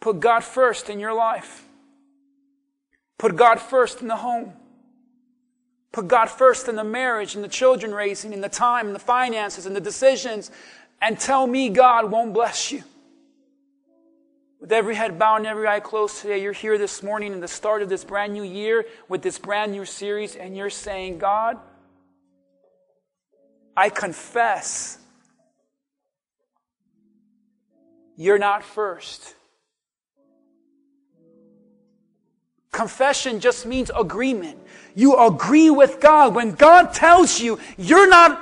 Put 0.00 0.20
God 0.20 0.44
first 0.44 0.88
in 0.88 0.98
your 1.00 1.12
life. 1.12 1.64
Put 3.18 3.36
God 3.36 3.60
first 3.60 4.00
in 4.00 4.08
the 4.08 4.16
home. 4.16 4.52
Put 5.92 6.08
God 6.08 6.30
first 6.30 6.68
in 6.68 6.76
the 6.76 6.84
marriage 6.84 7.34
and 7.34 7.44
the 7.44 7.48
children 7.48 7.92
raising 7.92 8.32
and 8.32 8.42
the 8.42 8.48
time 8.48 8.86
and 8.86 8.94
the 8.94 9.00
finances 9.00 9.66
and 9.66 9.76
the 9.76 9.80
decisions. 9.80 10.50
And 11.00 11.18
tell 11.18 11.46
me 11.46 11.68
God 11.68 12.10
won't 12.10 12.32
bless 12.32 12.72
you. 12.72 12.82
With 14.62 14.70
every 14.70 14.94
head 14.94 15.18
bowed 15.18 15.38
and 15.38 15.46
every 15.48 15.66
eye 15.66 15.80
closed 15.80 16.22
today, 16.22 16.40
you're 16.40 16.52
here 16.52 16.78
this 16.78 17.02
morning 17.02 17.32
in 17.32 17.40
the 17.40 17.48
start 17.48 17.82
of 17.82 17.88
this 17.88 18.04
brand 18.04 18.32
new 18.32 18.44
year 18.44 18.86
with 19.08 19.20
this 19.20 19.36
brand 19.36 19.72
new 19.72 19.84
series, 19.84 20.36
and 20.36 20.56
you're 20.56 20.70
saying, 20.70 21.18
God, 21.18 21.58
I 23.76 23.88
confess 23.88 24.98
you're 28.16 28.38
not 28.38 28.62
first. 28.62 29.34
Confession 32.70 33.40
just 33.40 33.66
means 33.66 33.90
agreement. 33.98 34.60
You 34.94 35.16
agree 35.16 35.70
with 35.70 35.98
God. 36.00 36.36
When 36.36 36.52
God 36.52 36.94
tells 36.94 37.40
you, 37.40 37.58
you're 37.76 38.08
not 38.08 38.40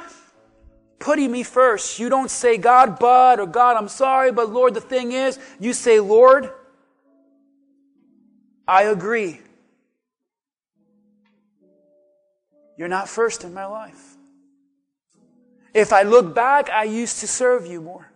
putting 1.01 1.33
me 1.33 1.43
first. 1.43 1.99
You 1.99 2.09
don't 2.09 2.31
say, 2.31 2.59
God, 2.59 2.99
but, 3.01 3.41
or 3.41 3.47
God, 3.47 3.77
I'm 3.77 3.89
sorry, 3.89 4.31
but 4.31 4.51
Lord, 4.51 4.75
the 4.75 4.81
thing 4.81 5.11
is, 5.11 5.39
you 5.59 5.73
say, 5.73 5.99
Lord, 5.99 6.53
I 8.69 8.85
agree. 8.85 9.41
You're 12.77 12.89
not 12.89 13.09
first 13.09 13.43
in 13.43 13.53
my 13.53 13.67
life. 13.67 14.17
If 15.75 15.93
I 15.93 16.03
look 16.03 16.35
back, 16.35 16.71
I 16.71 16.85
used 16.85 17.21
to 17.21 17.27
serve 17.27 17.67
you 17.67 17.81
more. 17.81 18.11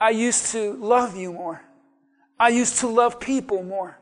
I 0.00 0.10
used 0.10 0.46
to 0.52 0.72
love 0.72 1.16
you 1.16 1.32
more. 1.32 1.62
I 2.38 2.48
used 2.48 2.80
to 2.80 2.88
love 2.88 3.20
people 3.20 3.62
more. 3.62 3.98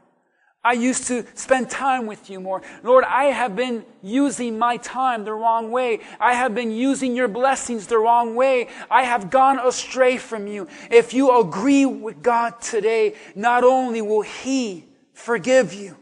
I 0.62 0.74
used 0.74 1.06
to 1.06 1.24
spend 1.34 1.70
time 1.70 2.06
with 2.06 2.28
you 2.28 2.38
more. 2.38 2.60
Lord, 2.82 3.04
I 3.04 3.24
have 3.24 3.56
been 3.56 3.84
using 4.02 4.58
my 4.58 4.76
time 4.76 5.24
the 5.24 5.32
wrong 5.32 5.70
way. 5.70 6.00
I 6.20 6.34
have 6.34 6.54
been 6.54 6.70
using 6.70 7.16
your 7.16 7.28
blessings 7.28 7.86
the 7.86 7.98
wrong 7.98 8.34
way. 8.34 8.68
I 8.90 9.04
have 9.04 9.30
gone 9.30 9.58
astray 9.58 10.18
from 10.18 10.46
you. 10.46 10.68
If 10.90 11.14
you 11.14 11.38
agree 11.40 11.86
with 11.86 12.22
God 12.22 12.60
today, 12.60 13.14
not 13.34 13.64
only 13.64 14.02
will 14.02 14.20
He 14.20 14.84
forgive 15.14 15.72
you, 15.72 15.96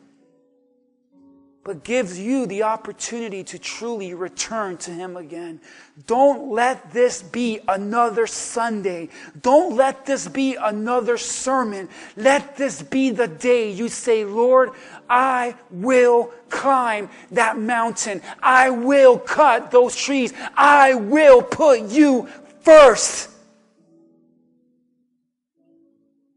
but 1.69 1.85
gives 1.85 2.19
you 2.19 2.47
the 2.47 2.63
opportunity 2.63 3.45
to 3.45 3.59
truly 3.59 4.15
return 4.15 4.79
to 4.79 4.91
Him 4.91 5.19
again. 5.19 5.61
Don't 6.07 6.51
let 6.51 6.95
this 6.95 7.23
be 7.23 7.61
another 7.69 8.27
Sunday. 8.27 9.11
Don't 9.43 9.77
let 9.77 10.07
this 10.07 10.27
be 10.29 10.55
another 10.55 11.19
sermon. 11.19 11.91
Let 12.17 12.57
this 12.57 12.81
be 12.81 13.11
the 13.11 13.29
day 13.29 13.71
you 13.71 13.91
say, 13.91 14.25
Lord, 14.25 14.71
I 15.11 15.57
will 15.71 16.33
climb 16.49 17.11
that 17.33 17.59
mountain. 17.59 18.23
I 18.43 18.71
will 18.71 19.19
cut 19.19 19.71
those 19.71 19.95
trees. 19.95 20.33
I 20.57 20.95
will 20.95 21.43
put 21.43 21.83
you 21.83 22.31
first 22.61 23.29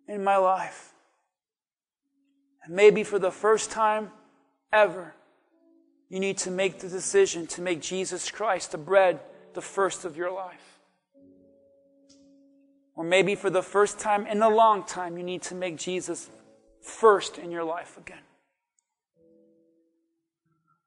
in 0.10 0.26
my 0.26 0.36
life. 0.36 0.92
And 2.66 2.76
maybe 2.76 3.06
for 3.06 3.18
the 3.18 3.32
first 3.32 3.72
time 3.72 4.12
ever, 4.74 5.16
you 6.12 6.20
need 6.20 6.38
to 6.40 6.52
make 6.52 6.80
the 6.80 6.90
decision 6.90 7.48
to 7.48 7.62
make 7.62 7.80
Jesus 7.80 8.30
Christ 8.30 8.74
the 8.74 8.78
bread, 8.78 9.22
the 9.54 9.62
first 9.62 10.04
of 10.04 10.18
your 10.18 10.30
life. 10.30 10.80
Or 12.98 13.06
maybe 13.06 13.34
for 13.34 13.50
the 13.50 13.64
first 13.64 13.98
time 13.98 14.28
in 14.28 14.42
a 14.42 14.50
long 14.50 14.84
time, 14.84 15.18
you 15.18 15.24
need 15.24 15.42
to 15.44 15.56
make 15.56 15.78
Jesus 15.78 16.30
first 16.82 17.38
in 17.38 17.50
your 17.50 17.64
life 17.64 17.98
again. 17.98 18.20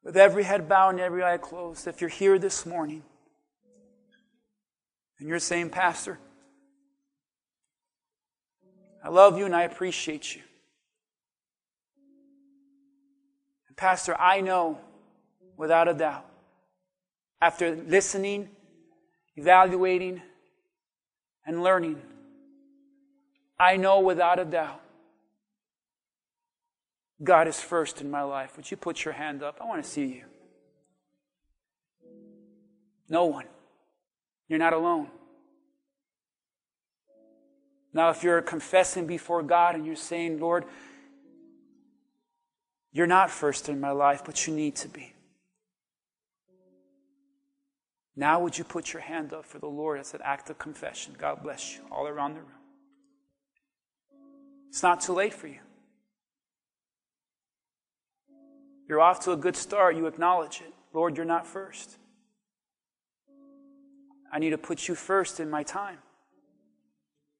With 0.02 0.18
every 0.18 0.44
head 0.44 0.68
bowed 0.68 0.90
and 0.90 1.00
every 1.00 1.24
eye 1.24 1.38
closed, 1.38 1.86
if 1.86 2.02
you're 2.02 2.10
here 2.10 2.38
this 2.38 2.66
morning 2.66 3.02
and 5.18 5.26
you're 5.26 5.38
saying, 5.38 5.70
Pastor, 5.70 6.18
I 9.02 9.08
love 9.08 9.38
you 9.38 9.46
and 9.46 9.56
I 9.56 9.62
appreciate 9.62 10.36
you. 10.36 10.42
Pastor, 13.74 14.14
I 14.20 14.42
know 14.42 14.78
without 15.57 15.88
a 15.88 15.94
doubt. 15.94 16.26
After 17.40 17.74
listening, 17.74 18.48
evaluating, 19.36 20.22
and 21.46 21.62
learning, 21.62 22.00
I 23.59 23.76
know 23.76 24.00
without 24.00 24.38
a 24.38 24.44
doubt 24.44 24.80
God 27.22 27.48
is 27.48 27.61
first 27.61 28.00
in 28.00 28.11
my 28.11 28.22
life. 28.22 28.57
Would 28.57 28.70
you 28.70 28.76
put 28.76 29.05
your 29.05 29.14
hand 29.14 29.42
up? 29.42 29.59
I 29.61 29.64
want 29.64 29.82
to 29.82 29.88
see 29.88 30.07
you. 30.07 30.24
No 33.09 33.26
one. 33.26 33.46
You're 34.48 34.59
not 34.59 34.72
alone. 34.72 35.09
Now, 37.92 38.11
if 38.11 38.22
you're 38.22 38.42
confessing 38.42 39.07
before 39.07 39.42
God 39.42 39.76
and 39.76 39.86
you're 39.86 39.94
saying, 39.94 40.40
Lord, 40.40 40.64
you're 42.92 43.07
not 43.07 43.30
first 43.30 43.68
in 43.68 43.80
my 43.80 43.92
life, 43.92 44.22
but 44.24 44.46
you 44.46 44.55
need 44.55 44.74
to 44.76 44.88
be. 44.88 45.13
Now, 48.16 48.40
would 48.40 48.56
you 48.56 48.64
put 48.64 48.92
your 48.92 49.02
hand 49.02 49.32
up 49.32 49.44
for 49.44 49.58
the 49.58 49.66
Lord 49.66 49.98
as 49.98 50.14
an 50.14 50.20
act 50.22 50.48
of 50.48 50.58
confession? 50.58 51.14
God 51.18 51.42
bless 51.42 51.74
you 51.74 51.82
all 51.90 52.06
around 52.06 52.34
the 52.34 52.40
room. 52.40 52.50
It's 54.68 54.82
not 54.82 55.00
too 55.00 55.12
late 55.12 55.34
for 55.34 55.48
you. 55.48 55.60
You're 58.88 59.00
off 59.00 59.20
to 59.20 59.32
a 59.32 59.36
good 59.36 59.56
start. 59.56 59.96
You 59.96 60.06
acknowledge 60.06 60.60
it. 60.60 60.72
Lord, 60.92 61.16
you're 61.16 61.26
not 61.26 61.46
first. 61.46 61.96
I 64.32 64.38
need 64.38 64.50
to 64.50 64.58
put 64.58 64.88
you 64.88 64.94
first 64.94 65.40
in 65.40 65.48
my 65.48 65.62
time. 65.62 65.98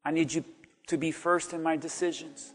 I 0.05 0.11
need 0.11 0.33
you 0.33 0.45
to 0.89 0.99
be 0.99 1.11
first 1.11 1.53
in 1.53 1.63
my 1.63 1.77
decisions. 1.77 2.53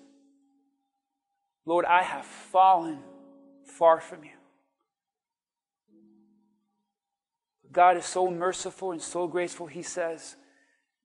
Lord, 1.65 1.85
I 1.85 2.03
have 2.03 2.25
fallen 2.25 2.99
far 3.65 3.99
from 4.01 4.23
you. 4.23 4.38
God 7.71 7.97
is 7.97 8.05
so 8.05 8.29
merciful 8.29 8.91
and 8.91 9.01
so 9.01 9.27
graceful, 9.27 9.67
He 9.67 9.83
says, 9.83 10.35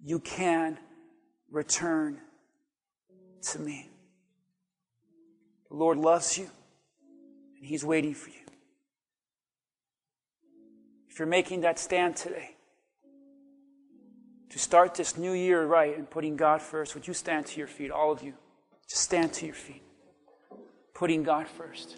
You 0.03 0.19
can 0.19 0.79
return 1.51 2.21
to 3.53 3.59
me. 3.59 3.91
The 5.71 5.77
Lord 5.77 5.99
loves 5.99 6.39
you, 6.39 6.49
and 7.57 7.67
He's 7.67 7.85
waiting 7.85 8.15
for 8.15 8.31
you. 8.31 8.37
If 11.09 11.19
you're 11.19 11.29
making 11.29 11.61
that 11.61 11.79
stand 11.79 12.17
today, 12.17 12.51
to 14.51 14.59
start 14.59 14.95
this 14.95 15.19
new 15.19 15.33
year 15.33 15.65
right 15.65 15.97
and 15.97 16.09
putting 16.09 16.37
God 16.37 16.63
first, 16.63 16.95
would 16.95 17.09
you 17.09 17.15
stand 17.15 17.47
to 17.47 17.59
your 17.59 17.67
feet, 17.67 17.91
all 17.91 18.13
of 18.13 18.23
you? 18.23 18.35
Just 18.89 19.03
stand 19.03 19.33
to 19.35 19.47
your 19.47 19.55
feet, 19.55 19.83
putting 20.95 21.25
God 21.25 21.49
first 21.49 21.97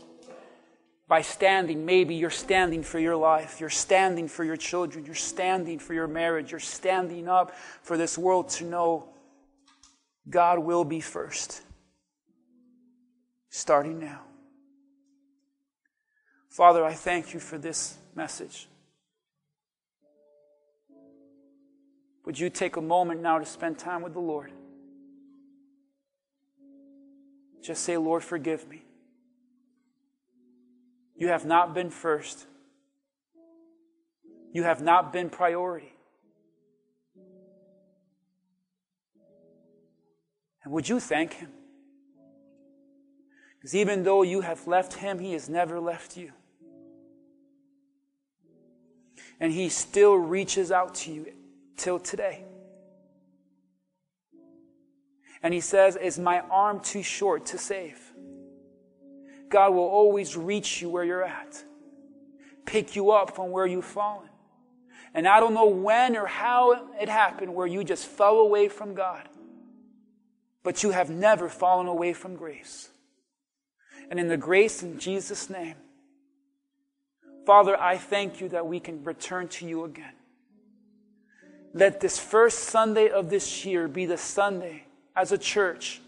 by 1.09 1.23
standing. 1.23 1.85
Maybe 1.87 2.15
you're 2.15 2.31
standing 2.31 2.83
for 2.83 2.99
your 2.99 3.17
life. 3.17 3.61
You're 3.61 3.71
standing 3.71 4.29
for 4.29 4.45
your 4.45 4.57
children. 4.57 5.05
You're 5.05 5.15
standing 5.15 5.79
for 5.79 5.95
your 5.95 6.09
marriage. 6.09 6.51
You're 6.51 6.61
standing 6.61 7.29
up 7.29 7.55
for 7.83 7.97
this 7.97 8.19
world 8.19 8.49
to 8.51 8.65
know 8.65 9.09
God 10.29 10.59
will 10.59 10.85
be 10.85 11.01
first. 11.01 11.63
Starting 13.51 14.01
now. 14.01 14.23
Father, 16.49 16.85
I 16.85 16.95
thank 16.95 17.35
you 17.35 17.41
for 17.41 17.59
this 17.59 17.97
message. 18.15 18.69
Would 22.25 22.39
you 22.39 22.51
take 22.51 22.77
a 22.77 22.81
moment 22.81 23.23
now 23.23 23.39
to 23.39 23.47
spend 23.47 23.79
time 23.79 24.03
with 24.03 24.15
the 24.15 24.21
Lord? 24.21 24.51
Just 27.63 27.83
say, 27.85 27.97
Lord, 27.97 28.25
forgive 28.25 28.69
me. 28.69 28.83
You 31.17 31.29
have 31.29 31.47
not 31.47 31.75
been 31.75 31.91
first. 31.91 32.47
You 34.53 34.65
have 34.65 34.83
not 34.83 35.13
been 35.13 35.31
priority. 35.31 35.93
And 40.63 40.73
would 40.73 40.89
you 40.89 41.01
thank 41.01 41.35
Him? 41.35 41.51
Because 43.55 43.75
even 43.75 44.03
though 44.03 44.23
you 44.23 44.43
have 44.43 44.67
left 44.67 44.95
Him, 44.95 45.19
He 45.19 45.33
has 45.33 45.49
never 45.49 45.81
left 45.81 46.17
you. 46.17 46.33
And 49.41 49.53
He 49.53 49.69
still 49.69 50.17
reaches 50.17 50.71
out 50.71 50.95
to 50.97 51.13
you 51.13 51.33
till 51.77 51.99
today. 51.99 52.45
And 55.43 55.55
He 55.55 55.61
says, 55.61 55.97
Is 55.97 56.19
my 56.19 56.41
arm 56.51 56.81
too 56.81 57.03
short 57.03 57.47
to 57.47 57.59
save? 57.59 58.06
God 59.49 59.75
will 59.75 59.89
always 59.89 60.37
reach 60.37 60.83
you 60.83 60.89
where 60.89 61.05
you're 61.05 61.25
at, 61.25 61.63
pick 62.65 62.97
you 62.97 63.11
up 63.11 63.35
from 63.35 63.51
where 63.51 63.67
you've 63.67 63.85
fallen. 63.85 64.29
And 65.15 65.27
I 65.27 65.41
don't 65.41 65.55
know 65.55 65.69
when 65.69 66.17
or 66.17 66.27
how 66.27 66.91
it 67.01 67.09
happened 67.09 67.55
where 67.55 67.67
you 67.67 67.85
just 67.85 68.07
fell 68.07 68.39
away 68.39 68.69
from 68.69 68.95
God, 68.95 69.29
but 70.63 70.83
you 70.83 70.91
have 70.91 71.09
never 71.09 71.49
fallen 71.49 71.87
away 71.87 72.13
from 72.13 72.37
grace. 72.37 72.91
And 74.11 74.21
in 74.21 74.29
the 74.29 74.37
grace 74.37 74.83
in 74.83 74.99
Jesus' 74.99 75.49
name, 75.49 75.77
Father, 77.47 77.81
I 77.81 77.97
thank 77.97 78.41
you 78.41 78.49
that 78.51 78.67
we 78.67 78.81
can 78.81 79.05
return 79.05 79.49
to 79.49 79.67
you 79.67 79.85
again. 79.85 80.13
Let 81.73 82.01
this 82.01 82.19
first 82.19 82.61
Sunday 82.61 83.09
of 83.09 83.31
this 83.31 83.65
year 83.65 83.87
be 83.87 84.07
the 84.07 84.19
Sunday 84.19 84.85
as 85.15 85.31
a 85.31 85.39
church 85.39 86.01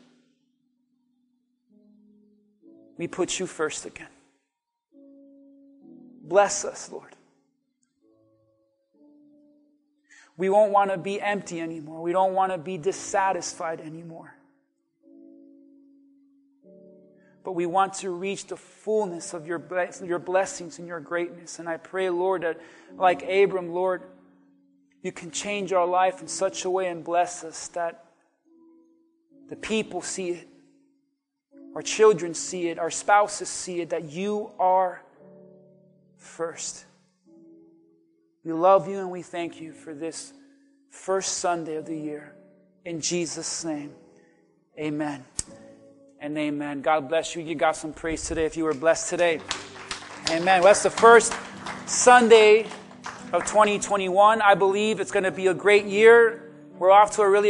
we 2.98 3.06
put 3.06 3.38
you 3.38 3.46
first 3.46 3.86
again. 3.86 4.08
Bless 6.22 6.64
us, 6.64 6.90
Lord. 6.92 7.14
We 10.36 10.50
won't 10.50 10.72
want 10.72 10.90
to 10.90 10.98
be 10.98 11.20
empty 11.20 11.60
anymore. 11.60 12.02
We 12.02 12.12
don't 12.12 12.34
want 12.34 12.52
to 12.52 12.58
be 12.58 12.76
dissatisfied 12.76 13.80
anymore. 13.80 14.34
But 17.44 17.52
we 17.52 17.66
want 17.66 17.94
to 17.94 18.10
reach 18.10 18.46
the 18.46 18.56
fullness 18.56 19.32
of 19.32 19.46
your, 19.46 19.62
your 20.04 20.18
blessings 20.18 20.78
and 20.78 20.86
your 20.86 21.00
greatness. 21.00 21.58
And 21.58 21.68
I 21.68 21.76
pray, 21.78 22.10
Lord, 22.10 22.42
that 22.42 22.60
like 22.96 23.22
Abram, 23.22 23.72
Lord, 23.72 24.02
you 25.02 25.12
can 25.12 25.30
change 25.30 25.72
our 25.72 25.86
life 25.86 26.20
in 26.20 26.28
such 26.28 26.64
a 26.64 26.70
way 26.70 26.88
and 26.88 27.02
bless 27.02 27.42
us 27.42 27.68
that 27.68 28.04
the 29.48 29.56
people 29.56 30.02
see 30.02 30.30
it 30.30 30.48
our 31.74 31.82
children 31.82 32.34
see 32.34 32.68
it, 32.68 32.78
our 32.78 32.90
spouses 32.90 33.48
see 33.48 33.80
it, 33.80 33.90
that 33.90 34.10
you 34.10 34.50
are 34.58 35.02
first. 36.16 36.84
We 38.44 38.52
love 38.52 38.88
you 38.88 38.98
and 38.98 39.10
we 39.10 39.22
thank 39.22 39.60
you 39.60 39.72
for 39.72 39.94
this 39.94 40.32
first 40.90 41.38
Sunday 41.38 41.76
of 41.76 41.86
the 41.86 41.96
year. 41.96 42.34
In 42.84 43.00
Jesus' 43.00 43.64
name, 43.64 43.92
amen 44.78 45.24
and 46.20 46.36
amen. 46.36 46.80
God 46.80 47.08
bless 47.08 47.36
you. 47.36 47.42
You 47.42 47.54
got 47.54 47.76
some 47.76 47.92
praise 47.92 48.26
today 48.26 48.44
if 48.44 48.56
you 48.56 48.64
were 48.64 48.74
blessed 48.74 49.10
today. 49.10 49.40
Amen. 50.30 50.60
Well, 50.60 50.70
that's 50.70 50.82
the 50.82 50.90
first 50.90 51.32
Sunday 51.86 52.66
of 53.32 53.44
2021. 53.44 54.42
I 54.42 54.54
believe 54.54 55.00
it's 55.00 55.10
going 55.10 55.24
to 55.24 55.30
be 55.30 55.46
a 55.46 55.54
great 55.54 55.84
year. 55.84 56.50
We're 56.78 56.90
off 56.90 57.12
to 57.12 57.22
a 57.22 57.28
really 57.28 57.46